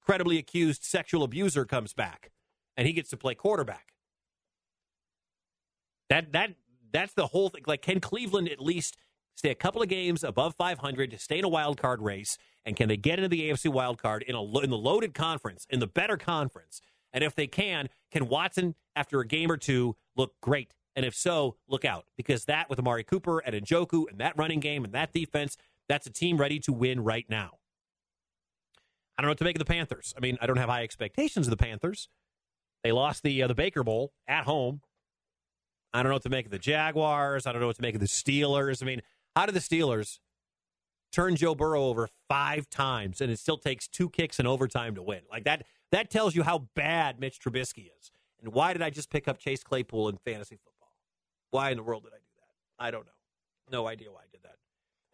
credibly 0.03 0.39
accused 0.39 0.85
sexual 0.85 1.23
abuser 1.23 1.65
comes 1.65 1.93
back 1.95 2.31
and 2.77 2.87
he 2.87 2.93
gets 2.93 3.11
to 3.11 3.17
play 3.17 3.35
quarterback. 3.35 3.95
That 6.11 6.33
that 6.33 6.55
that's 6.93 7.15
the 7.15 7.27
whole 7.27 7.49
thing. 7.49 7.63
Like, 7.67 7.83
can 7.83 8.01
Cleveland 8.01 8.49
at 8.49 8.61
least 8.61 8.97
stay 9.37 9.51
a 9.51 9.55
couple 9.55 9.83
of 9.83 9.89
games 9.89 10.25
above 10.25 10.55
500 10.55 11.11
to 11.11 11.19
stay 11.19 11.39
in 11.39 11.45
a 11.45 11.49
wild 11.49 11.81
card 11.81 12.01
race? 12.03 12.39
And 12.65 12.77
can 12.77 12.89
they 12.89 12.97
get 12.97 13.19
into 13.19 13.29
the 13.29 13.51
AFC 13.51 13.71
wild 13.71 14.01
card 14.01 14.23
in 14.23 14.35
a 14.35 14.59
in 14.61 14.71
the 14.71 14.79
loaded 14.79 15.15
conference, 15.15 15.67
in 15.71 15.81
the 15.81 15.87
better 15.87 16.17
conference? 16.17 16.81
And 17.13 17.23
if 17.23 17.35
they 17.35 17.47
can, 17.47 17.89
can 18.11 18.29
Watson 18.29 18.75
after 18.97 19.21
a 19.21 19.27
game 19.27 19.51
or 19.51 19.57
two 19.57 19.97
look 20.17 20.33
great? 20.41 20.75
And 20.97 21.05
if 21.05 21.15
so, 21.15 21.57
look 21.69 21.85
out 21.85 22.07
because 22.17 22.45
that 22.47 22.71
with 22.71 22.79
Amari 22.79 23.05
Cooper 23.05 23.41
and 23.41 23.55
Njoku 23.55 24.09
and 24.09 24.19
that 24.19 24.37
running 24.37 24.61
game 24.61 24.85
and 24.85 24.93
that 24.95 25.13
defense, 25.13 25.57
that's 25.89 26.07
a 26.07 26.13
team 26.13 26.39
ready 26.39 26.59
to 26.61 26.73
win 26.73 27.03
right 27.03 27.27
now. 27.29 27.59
I 29.17 29.23
don't 29.23 29.29
know 29.29 29.33
what 29.33 29.39
to 29.39 29.45
make 29.45 29.57
of 29.57 29.61
the 29.61 29.65
Panthers. 29.65 30.15
I 30.17 30.21
mean, 30.21 30.39
I 30.41 30.47
don't 30.47 30.57
have 30.57 30.69
high 30.69 30.83
expectations 30.83 31.47
of 31.47 31.51
the 31.51 31.57
Panthers. 31.57 32.09
They 32.83 32.93
lost 32.93 33.23
the 33.23 33.43
uh, 33.43 33.49
the 33.49 33.55
Baker 33.55 33.83
Bowl 33.83 34.13
at 34.27 34.45
home. 34.45 34.81
I 35.93 36.03
don't 36.03 36.11
know 36.11 36.17
what 36.17 36.25
to 36.25 36.31
make 36.31 36.47
of 36.47 36.51
the 36.51 36.59
Jaguars. 36.59 37.47
I 37.47 37.53
don't 37.53 37.61
know 37.61 37.69
what 37.69 37.77
to 37.77 37.83
make 37.83 37.95
of 37.95 38.01
the 38.01 38.09
Steelers. 38.09 38.83
I 38.83 38.87
mean, 38.87 39.03
how 39.35 39.47
do 39.47 39.53
the 39.53 39.61
Steelers 39.61 40.19
turn 41.13 41.37
Joe 41.37 41.55
Burrow 41.55 41.85
over 41.85 42.09
five 42.29 42.69
times 42.71 43.21
and 43.21 43.31
it 43.31 43.39
still 43.39 43.59
takes 43.59 43.89
two 43.89 44.09
kicks 44.09 44.39
in 44.39 44.47
overtime 44.47 44.95
to 44.95 45.03
win? 45.03 45.21
Like 45.31 45.45
that 45.45 45.65
that 45.93 46.11
tells 46.11 46.35
you 46.35 46.43
how 46.43 46.69
bad 46.75 47.21
Mitch 47.21 47.39
Trubisky 47.41 47.91
is. 47.99 48.11
And 48.43 48.53
why 48.53 48.73
did 48.73 48.83
I 48.83 48.91
just 48.91 49.11
pick 49.11 49.29
up 49.29 49.39
Chase 49.39 49.63
Claypool 49.63 50.09
in 50.09 50.19
fantasy 50.19 50.57
football? 50.57 50.93
Why 51.51 51.71
in 51.71 51.77
the 51.77 51.83
world 51.83 52.03
did 52.05 52.13
I 52.13 52.19
do 52.19 52.31
that? 52.37 52.85
I 52.85 52.91
don't 52.91 53.07
know. 53.07 53.13
No 53.71 53.87
idea 53.87 54.11
why 54.11 54.21
I 54.21 54.31
did 54.31 54.43
that. 54.43 54.57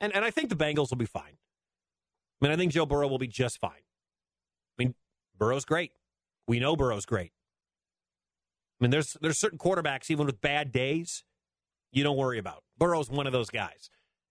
And 0.00 0.14
and 0.14 0.24
I 0.24 0.30
think 0.30 0.48
the 0.48 0.56
Bengals 0.56 0.90
will 0.90 0.96
be 0.96 1.06
fine. 1.06 1.36
I 2.40 2.46
mean, 2.46 2.52
I 2.52 2.56
think 2.56 2.72
Joe 2.72 2.86
Burrow 2.86 3.08
will 3.08 3.18
be 3.18 3.26
just 3.26 3.58
fine. 3.58 3.72
I 3.72 4.82
mean, 4.82 4.94
Burrow's 5.38 5.64
great. 5.64 5.92
We 6.48 6.58
know 6.58 6.74
Burrow's 6.74 7.06
great. 7.06 7.32
I 8.80 8.84
mean, 8.84 8.90
there's 8.90 9.14
there's 9.20 9.38
certain 9.38 9.58
quarterbacks 9.58 10.10
even 10.10 10.26
with 10.26 10.40
bad 10.40 10.72
days 10.72 11.24
you 11.92 12.02
don't 12.02 12.16
worry 12.16 12.38
about. 12.38 12.62
Burrow's 12.78 13.10
one 13.10 13.26
of 13.26 13.32
those 13.32 13.50
guys. 13.50 13.90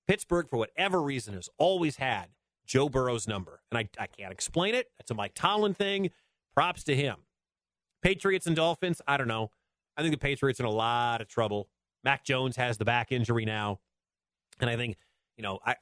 Pittsburgh, 0.09 0.49
for 0.49 0.57
whatever 0.57 1.03
reason, 1.03 1.35
has 1.35 1.49
always 1.59 1.97
had 1.97 2.29
Joe 2.65 2.89
Burrow's 2.89 3.27
number, 3.27 3.61
and 3.69 3.77
I, 3.77 3.87
I 4.01 4.07
can't 4.07 4.31
explain 4.31 4.73
it. 4.73 4.87
It's 4.99 5.11
a 5.11 5.13
Mike 5.13 5.33
Tomlin 5.35 5.75
thing. 5.75 6.09
Props 6.55 6.83
to 6.85 6.95
him. 6.95 7.17
Patriots 8.01 8.47
and 8.47 8.55
Dolphins, 8.55 9.03
I 9.07 9.17
don't 9.17 9.27
know. 9.27 9.51
I 9.95 10.01
think 10.01 10.11
the 10.11 10.17
Patriots 10.17 10.59
are 10.59 10.63
in 10.63 10.67
a 10.67 10.73
lot 10.73 11.21
of 11.21 11.27
trouble. 11.27 11.69
Mac 12.03 12.23
Jones 12.23 12.55
has 12.55 12.79
the 12.79 12.85
back 12.85 13.11
injury 13.11 13.45
now, 13.45 13.81
and 14.59 14.67
I 14.67 14.77
think 14.77 14.97
you 15.37 15.43
know 15.43 15.59
I 15.63 15.75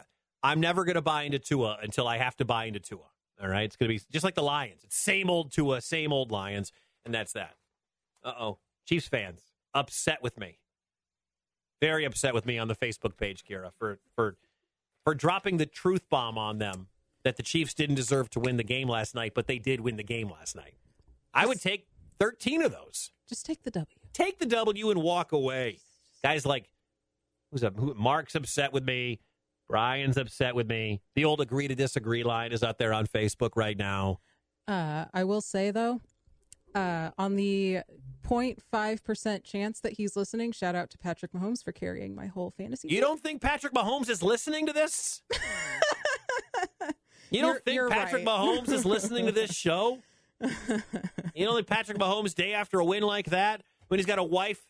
I'm 0.44 0.60
never 0.60 0.84
going 0.84 0.96
to 0.96 1.02
buy 1.02 1.24
into 1.24 1.40
Tua 1.40 1.78
until 1.82 2.06
I 2.06 2.18
have 2.18 2.36
to 2.38 2.44
buy 2.46 2.66
into 2.66 2.82
Tua. 2.82 3.06
All 3.42 3.48
right, 3.48 3.64
it's 3.64 3.78
going 3.78 3.88
to 3.88 3.96
be 3.96 4.02
just 4.12 4.26
like 4.26 4.36
the 4.36 4.44
Lions. 4.44 4.84
It's 4.84 4.98
same 4.98 5.30
old 5.30 5.54
Tua, 5.54 5.80
same 5.80 6.12
old 6.12 6.32
Lions, 6.32 6.74
and 7.06 7.14
that's 7.14 7.32
that. 7.32 7.56
Uh 8.26 8.34
oh, 8.38 8.58
Chiefs 8.86 9.08
fans 9.08 9.40
upset 9.74 10.22
with 10.22 10.38
me. 10.38 10.60
Very 11.82 12.06
upset 12.06 12.34
with 12.34 12.46
me 12.46 12.58
on 12.58 12.68
the 12.68 12.76
Facebook 12.76 13.18
page, 13.18 13.44
Kira, 13.46 13.72
for 13.78 14.00
for 14.16 14.38
for 15.04 15.14
dropping 15.14 15.58
the 15.58 15.66
truth 15.66 16.10
bomb 16.10 16.38
on 16.38 16.58
them 16.58 16.88
that 17.24 17.38
the 17.38 17.44
Chiefs 17.44 17.74
didn't 17.74 17.96
deserve 17.96 18.30
to 18.32 18.40
win 18.40 18.58
the 18.58 18.64
game 18.64 18.88
last 18.88 19.14
night, 19.14 19.34
but 19.36 19.48
they 19.48 19.60
did 19.60 19.82
win 19.82 19.98
the 19.98 20.04
game 20.04 20.30
last 20.30 20.56
night. 20.56 20.76
I 21.34 21.46
would 21.46 21.62
take 21.62 21.88
13 22.20 22.62
of 22.62 22.72
those. 22.72 23.12
Just 23.28 23.46
take 23.46 23.64
the 23.64 23.72
W. 23.72 23.86
Take 24.14 24.40
the 24.40 24.46
W 24.46 24.90
and 24.90 25.02
walk 25.02 25.32
away. 25.32 25.80
Guys 26.24 26.46
like 26.46 26.70
who's 27.52 27.64
up? 27.64 27.78
Who, 27.78 27.94
Mark's 27.94 28.36
upset 28.36 28.74
with 28.74 28.84
me. 28.84 29.20
Brian's 29.70 30.18
upset 30.18 30.56
with 30.56 30.68
me. 30.68 31.02
The 31.16 31.26
old 31.26 31.42
agree 31.42 31.68
to 31.68 31.76
disagree 31.76 32.24
line 32.24 32.52
is 32.52 32.64
out 32.64 32.78
there 32.78 32.94
on 32.94 33.06
Facebook 33.06 33.52
right 33.56 33.78
now. 33.78 34.20
Uh, 34.68 35.06
I 35.14 35.24
will 35.26 35.42
say 35.42 35.72
though, 35.72 36.02
uh, 36.76 37.12
on 37.18 37.36
the 37.36 37.80
0.5 38.28 39.04
percent 39.04 39.44
chance 39.44 39.80
that 39.80 39.94
he's 39.94 40.16
listening, 40.16 40.52
shout 40.52 40.76
out 40.76 40.90
to 40.92 40.98
Patrick 40.98 41.32
Mahomes 41.34 41.64
for 41.64 41.72
carrying 41.72 42.14
my 42.16 42.28
whole 42.28 42.52
fantasy. 42.52 42.88
You 42.90 42.96
team. 42.96 43.02
don't 43.02 43.22
think 43.22 43.42
Patrick 43.42 43.74
Mahomes 43.74 44.10
is 44.10 44.22
listening 44.22 44.66
to 44.68 44.74
this? 44.74 45.22
You 47.30 47.42
don't 47.42 47.50
You're- 47.50 47.60
think 47.66 47.76
you're 47.76 47.90
Patrick 47.90 48.26
right. 48.26 48.38
Mahomes 48.40 48.70
is 48.70 48.86
listening 48.86 49.26
to 49.26 49.34
this 49.34 49.54
show? 49.54 50.00
you 50.42 51.46
don't 51.46 51.56
think 51.56 51.68
Patrick 51.68 51.98
Mahomes, 51.98 52.34
day 52.34 52.54
after 52.54 52.80
a 52.80 52.86
win 52.86 53.04
like 53.04 53.26
that, 53.32 53.64
when 53.90 53.98
he's 54.00 54.06
got 54.06 54.18
a 54.18 54.24
wife, 54.24 54.66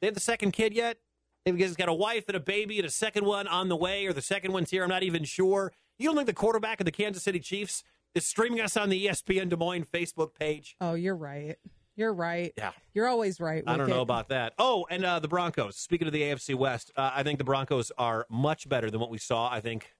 they 0.00 0.08
have 0.08 0.14
the 0.14 0.20
second 0.20 0.50
kid 0.50 0.74
yet? 0.74 0.96
Because 1.44 1.68
he's 1.70 1.76
got 1.76 1.88
a 1.88 1.94
wife 1.94 2.24
and 2.26 2.36
a 2.36 2.40
baby 2.40 2.78
and 2.78 2.86
a 2.86 2.90
second 2.90 3.24
one 3.24 3.46
on 3.46 3.68
the 3.68 3.76
way, 3.76 4.04
or 4.06 4.12
the 4.12 4.20
second 4.20 4.52
one's 4.52 4.70
here, 4.70 4.82
I'm 4.82 4.88
not 4.88 5.04
even 5.04 5.22
sure. 5.22 5.72
You 5.96 6.08
don't 6.08 6.16
think 6.16 6.26
the 6.26 6.32
quarterback 6.34 6.80
of 6.80 6.86
the 6.86 6.90
Kansas 6.92 7.22
City 7.22 7.38
Chiefs 7.38 7.84
is 8.14 8.26
streaming 8.26 8.60
us 8.60 8.76
on 8.76 8.88
the 8.88 9.06
ESPN 9.06 9.48
Des 9.48 9.56
Moines 9.56 9.84
Facebook 9.84 10.34
page? 10.34 10.76
Oh, 10.80 10.94
you're 10.94 11.16
right. 11.16 11.56
You're 11.96 12.12
right. 12.14 12.52
Yeah. 12.56 12.72
You're 12.94 13.08
always 13.08 13.40
right. 13.40 13.62
I 13.66 13.76
don't 13.76 13.88
know 13.88 14.00
about 14.00 14.28
that. 14.28 14.54
Oh, 14.58 14.86
and 14.90 15.04
uh, 15.04 15.18
the 15.18 15.28
Broncos. 15.28 15.76
Speaking 15.76 16.06
of 16.06 16.12
the 16.12 16.22
AFC 16.22 16.54
West, 16.54 16.90
uh, 16.96 17.10
I 17.14 17.22
think 17.22 17.38
the 17.38 17.44
Broncos 17.44 17.92
are 17.98 18.26
much 18.30 18.68
better 18.68 18.90
than 18.90 19.00
what 19.00 19.10
we 19.10 19.18
saw. 19.18 19.50
I 19.52 19.60
think 19.60 19.94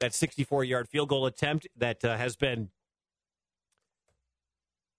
that 0.00 0.14
64 0.14 0.64
yard 0.64 0.88
field 0.88 1.08
goal 1.10 1.26
attempt 1.26 1.68
that 1.76 2.04
uh, 2.04 2.16
has 2.16 2.36
been 2.36 2.70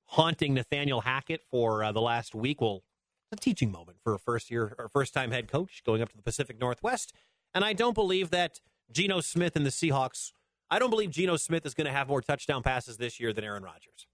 haunting 0.05 0.53
Nathaniel 0.53 1.01
Hackett 1.01 1.41
for 1.49 1.83
uh, 1.83 1.91
the 1.91 2.01
last 2.01 2.35
week 2.35 2.61
will 2.61 2.83
it's 3.31 3.41
a 3.41 3.43
teaching 3.43 3.71
moment 3.71 3.97
for 4.03 4.13
a 4.13 4.19
first 4.19 4.51
year 4.51 4.75
or 4.77 4.89
first 4.89 5.13
time 5.13 5.31
head 5.31 5.47
coach 5.47 5.81
going 5.83 6.01
up 6.03 6.09
to 6.09 6.15
the 6.15 6.21
Pacific 6.21 6.59
Northwest. 6.59 7.13
And 7.53 7.65
I 7.65 7.73
don't 7.73 7.95
believe 7.95 8.29
that 8.29 8.59
Geno 8.91 9.21
Smith 9.21 9.55
and 9.55 9.65
the 9.65 9.71
Seahawks. 9.71 10.33
I 10.69 10.79
don't 10.79 10.89
believe 10.89 11.11
Geno 11.11 11.37
Smith 11.37 11.65
is 11.65 11.73
going 11.73 11.85
to 11.85 11.93
have 11.93 12.07
more 12.07 12.21
touchdown 12.21 12.63
passes 12.63 12.97
this 12.97 13.19
year 13.19 13.33
than 13.33 13.43
Aaron 13.43 13.63
Rodgers. 13.63 14.07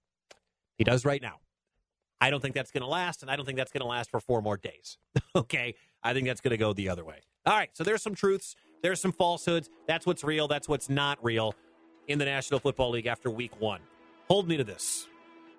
He 0.76 0.84
does 0.84 1.04
right 1.04 1.22
now. 1.22 1.40
I 2.20 2.30
don't 2.30 2.40
think 2.40 2.54
that's 2.54 2.70
going 2.70 2.82
to 2.82 2.88
last, 2.88 3.22
and 3.22 3.30
I 3.30 3.36
don't 3.36 3.46
think 3.46 3.56
that's 3.56 3.72
going 3.72 3.80
to 3.80 3.86
last 3.86 4.10
for 4.10 4.20
four 4.20 4.42
more 4.42 4.56
days. 4.56 4.98
okay. 5.34 5.74
I 6.02 6.12
think 6.12 6.26
that's 6.26 6.40
going 6.40 6.50
to 6.50 6.58
go 6.58 6.72
the 6.72 6.88
other 6.88 7.04
way. 7.04 7.20
All 7.46 7.56
right. 7.56 7.70
So 7.72 7.84
there's 7.84 8.02
some 8.02 8.14
truths, 8.14 8.56
there's 8.82 9.00
some 9.00 9.12
falsehoods. 9.12 9.70
That's 9.86 10.06
what's 10.06 10.22
real, 10.22 10.48
that's 10.48 10.68
what's 10.68 10.88
not 10.88 11.22
real 11.24 11.54
in 12.08 12.18
the 12.18 12.24
National 12.24 12.60
Football 12.60 12.90
League 12.90 13.06
after 13.06 13.30
week 13.30 13.58
one. 13.60 13.80
Hold 14.28 14.48
me 14.48 14.56
to 14.56 14.64
this, 14.64 15.08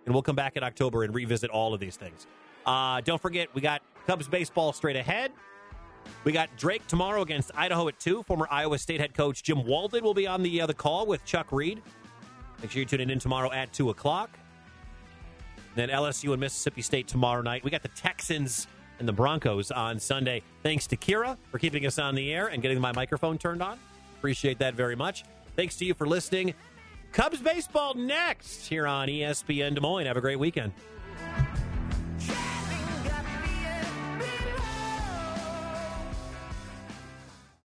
and 0.05 0.13
we'll 0.13 0.21
come 0.21 0.35
back 0.35 0.55
in 0.55 0.63
October 0.63 1.03
and 1.03 1.13
revisit 1.13 1.49
all 1.49 1.73
of 1.73 1.79
these 1.79 1.97
things. 1.97 2.27
Uh, 2.65 3.01
don't 3.01 3.21
forget, 3.21 3.53
we 3.55 3.61
got 3.61 3.81
Cubs 4.05 4.27
baseball 4.27 4.71
straight 4.71 4.95
ahead. 4.95 5.31
We 6.23 6.31
got 6.31 6.55
Drake 6.57 6.85
tomorrow 6.87 7.21
against 7.21 7.51
Idaho 7.55 7.87
at 7.87 7.99
2. 7.99 8.23
Former 8.23 8.47
Iowa 8.51 8.77
State 8.77 8.99
head 8.99 9.13
coach 9.13 9.43
Jim 9.43 9.65
Walden 9.65 10.03
will 10.03 10.13
be 10.13 10.27
on 10.27 10.43
the, 10.43 10.61
uh, 10.61 10.65
the 10.67 10.73
call 10.73 11.05
with 11.05 11.25
Chuck 11.25 11.51
Reed. 11.51 11.81
Make 12.61 12.71
sure 12.71 12.79
you 12.79 12.85
tune 12.85 13.09
in 13.09 13.19
tomorrow 13.19 13.51
at 13.51 13.73
2 13.73 13.89
o'clock. 13.89 14.29
Then 15.75 15.89
LSU 15.89 16.31
and 16.31 16.39
Mississippi 16.39 16.81
State 16.81 17.07
tomorrow 17.07 17.41
night. 17.41 17.63
We 17.63 17.71
got 17.71 17.81
the 17.81 17.89
Texans 17.89 18.67
and 18.99 19.07
the 19.07 19.13
Broncos 19.13 19.71
on 19.71 19.99
Sunday. 19.99 20.43
Thanks 20.61 20.85
to 20.87 20.97
Kira 20.97 21.37
for 21.49 21.57
keeping 21.57 21.85
us 21.85 21.97
on 21.97 22.13
the 22.13 22.31
air 22.31 22.47
and 22.47 22.61
getting 22.61 22.79
my 22.79 22.91
microphone 22.91 23.37
turned 23.37 23.63
on. 23.63 23.79
Appreciate 24.19 24.59
that 24.59 24.75
very 24.75 24.95
much. 24.95 25.23
Thanks 25.55 25.75
to 25.77 25.85
you 25.85 25.93
for 25.93 26.07
listening. 26.07 26.53
Cubs 27.11 27.41
baseball 27.41 27.93
next 27.95 28.67
here 28.67 28.87
on 28.87 29.07
ESPN 29.07 29.73
Des 29.73 29.81
Moines. 29.81 30.05
Have 30.05 30.17
a 30.17 30.21
great 30.21 30.39
weekend. 30.39 30.71